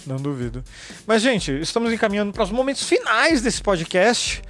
[0.06, 0.64] Não duvido.
[1.06, 4.42] Mas, gente, estamos encaminhando para os momentos finais desse podcast.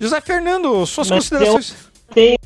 [0.00, 1.74] José Fernando, suas Mas considerações.
[2.14, 2.38] Tem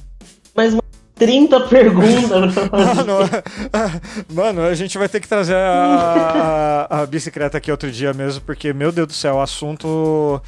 [0.54, 0.85] mais umas
[1.16, 2.54] 30 perguntas.
[2.54, 3.18] Mano,
[4.32, 8.42] mano, a gente vai ter que trazer a, a, a bicicleta aqui outro dia mesmo,
[8.42, 10.40] porque, meu Deus do céu, o assunto.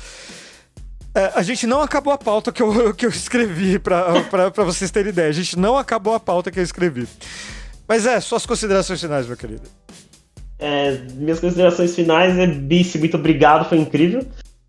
[1.14, 4.12] É, a gente não acabou a pauta que eu, que eu escrevi, pra
[4.64, 5.28] vocês terem ideia.
[5.28, 7.08] A gente não acabou a pauta que eu escrevi.
[7.88, 9.62] Mas é, suas considerações finais, meu querido.
[10.58, 14.26] É, minhas considerações finais é Bice, muito obrigado, foi incrível.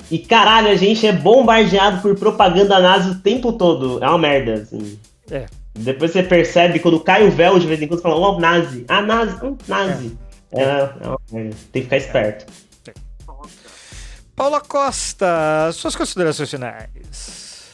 [0.10, 4.04] E caralho, a gente é bombardeado por propaganda nazi o tempo todo.
[4.04, 4.98] É uma merda, assim.
[5.30, 5.46] É.
[5.80, 8.86] Depois você percebe quando cai o véu de vez em quando fala, ó, oh, nazi.
[8.88, 10.18] Ah, nazi, hum, nazi.
[10.52, 10.62] É.
[10.62, 10.84] É,
[11.34, 11.50] é.
[11.72, 12.46] Tem que ficar esperto.
[14.36, 17.74] Paula Costa, suas considerações finais.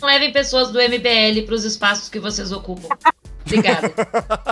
[0.00, 2.88] Não levem pessoas do MBL para os espaços que vocês ocupam.
[3.46, 3.92] Obrigada.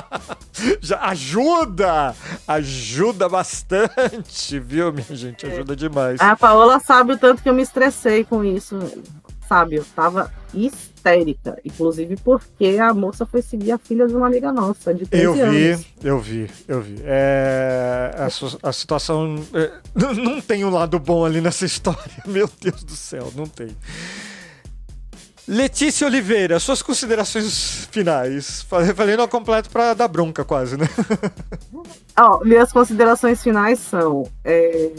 [0.80, 2.14] Já ajuda!
[2.46, 5.46] Ajuda bastante, viu, minha gente?
[5.46, 6.20] Ajuda demais.
[6.20, 8.78] A Paola sabe o tanto que eu me estressei com isso.
[9.52, 11.58] Sabe, eu tava histérica.
[11.62, 15.34] Inclusive porque a moça foi seguir a filha de uma amiga nossa, de 13 Eu
[15.34, 15.86] vi, anos.
[16.02, 16.96] eu vi, eu vi.
[17.04, 19.36] É, a, a situação.
[19.52, 19.70] é,
[20.14, 22.00] não- tem um lado bom ali nessa história.
[22.26, 23.76] Meu Deus do céu, não tem.
[25.46, 28.62] Letícia Oliveira, suas considerações finais.
[28.94, 30.86] Falei, no completo pra dar bronca, quase, né?
[32.16, 34.92] Ó, minhas considerações finais são: é,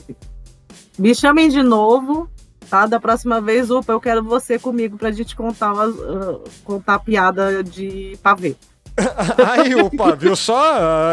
[0.99, 2.30] me chamem de novo,
[2.69, 2.85] tá?
[2.85, 7.64] Da próxima vez, Upa, eu quero você comigo pra gente contar, umas, ah, contar piada
[7.64, 8.56] de pavê.
[9.52, 10.56] Aí, opa, viu só?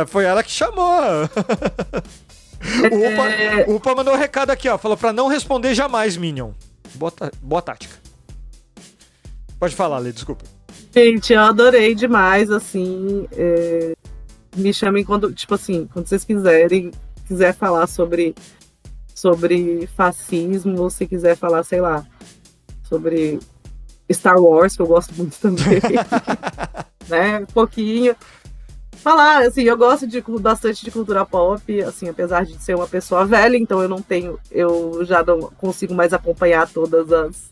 [0.00, 1.00] Ah, Foi ela que chamou.
[2.62, 4.76] O Upa, o Upa mandou um recado aqui, ó.
[4.76, 6.50] Falou pra não responder jamais, Minion.
[6.94, 7.10] Boa,
[7.40, 7.94] boa tática.
[9.58, 10.44] Pode falar, Lê, desculpa.
[10.94, 13.26] Gente, eu adorei demais, assim.
[13.32, 13.94] é,
[14.54, 16.90] me chamem quando, tipo assim, quando vocês quiserem,
[17.26, 18.34] quiser falar sobre,
[19.20, 22.04] sobre fascismo, ou se quiser falar, sei lá,
[22.82, 23.38] sobre
[24.10, 25.80] Star Wars, que eu gosto muito também.
[27.08, 27.40] né?
[27.40, 28.16] Um pouquinho.
[28.96, 33.24] Falar, assim, eu gosto de, bastante de cultura pop, assim, apesar de ser uma pessoa
[33.24, 37.50] velha, então eu não tenho, eu já não consigo mais acompanhar todas as,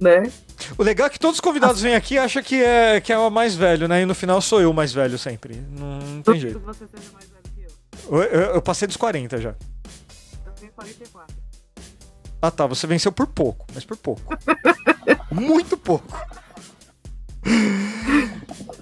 [0.00, 0.30] né?
[0.78, 3.18] O legal é que todos os convidados vêm aqui e acham que é, que é
[3.18, 4.00] o mais velho, né?
[4.02, 5.56] E no final sou eu o mais velho sempre.
[5.78, 6.58] Não, não tem jeito.
[6.60, 7.62] Você seja mais velho que
[8.10, 8.18] eu.
[8.18, 9.54] Eu, eu- eu passei dos 40 já.
[10.78, 11.34] Eu tenho 44.
[12.40, 14.22] Ah tá, você venceu por pouco, mas por pouco.
[15.30, 16.06] Muito pouco.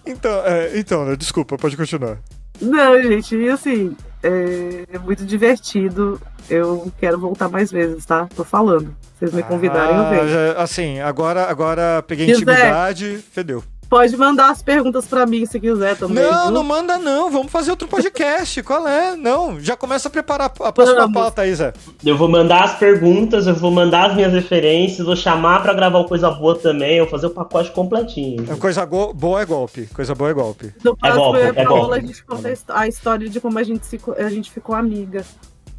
[0.06, 2.18] Então, é, então, né, desculpa, pode continuar.
[2.60, 6.20] Não, gente, e assim, é, é muito divertido.
[6.48, 8.26] Eu quero voltar mais vezes, tá?
[8.34, 8.94] Tô falando.
[9.18, 10.28] Vocês me convidarem, eu Ah, venho.
[10.28, 12.36] já- assim, agora, agora peguei Quiser.
[12.42, 13.62] intimidade, fedeu.
[13.90, 16.22] Pode mandar as perguntas pra mim se quiser também.
[16.24, 16.50] Não, viu?
[16.52, 19.16] não manda não, vamos fazer outro podcast, qual é?
[19.16, 21.12] Não, já começa a preparar a próxima Vamos.
[21.14, 21.72] pauta aí, Zé.
[22.04, 25.98] Eu vou mandar as perguntas, eu vou mandar as minhas referências, vou chamar pra gravar
[25.98, 28.46] o Coisa Boa também, eu vou fazer o pacote completinho.
[28.58, 30.72] Coisa go- boa é golpe, coisa boa é golpe.
[30.84, 31.96] No próximo golpe, eu e é a Paola, golpe.
[31.98, 34.76] a gente conta a histó- a história de como a gente, se a gente ficou
[34.76, 35.24] amiga.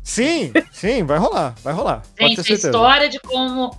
[0.04, 2.02] Sim, sim, vai rolar, vai rolar.
[2.20, 3.72] Gente, a história de como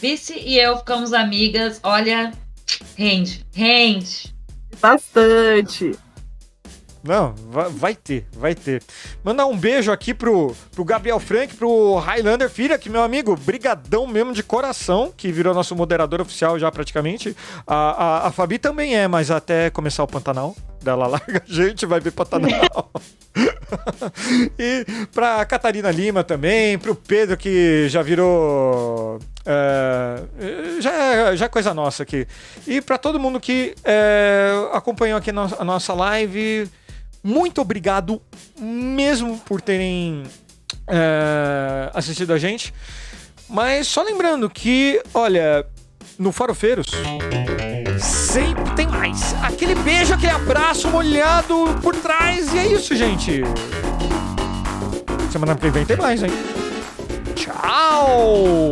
[0.00, 2.32] Vice e eu ficamos amigas, olha,
[2.96, 4.34] rende, rende.
[4.80, 5.96] Bastante.
[7.04, 8.82] Não, vai, vai ter, vai ter.
[9.22, 14.06] Mandar um beijo aqui pro, pro Gabriel Frank, pro Highlander Filha, que meu amigo, brigadão
[14.06, 17.36] mesmo de coração, que virou nosso moderador oficial já praticamente.
[17.66, 21.84] A, a, a Fabi também é, mas até começar o Pantanal, dela larga a gente,
[21.84, 22.90] vai ver Pantanal.
[24.58, 29.18] e pra Catarina Lima também, pro Pedro, que já virou.
[29.46, 32.26] É, já, é- já é coisa nossa aqui.
[32.66, 36.68] E pra todo mundo que é, acompanhou aqui no- a nossa live,
[37.22, 38.20] muito obrigado
[38.58, 40.24] mesmo por terem
[40.88, 42.72] é, assistido a gente.
[43.48, 45.64] Mas só lembrando que, olha,
[46.18, 46.86] no Farofeiros
[48.00, 49.34] sempre tem mais.
[49.42, 52.52] Aquele beijo, aquele abraço molhado por trás.
[52.52, 53.42] E é isso, gente.
[55.30, 56.30] Semana que vem tem mais, hein?
[57.34, 58.70] Tchau!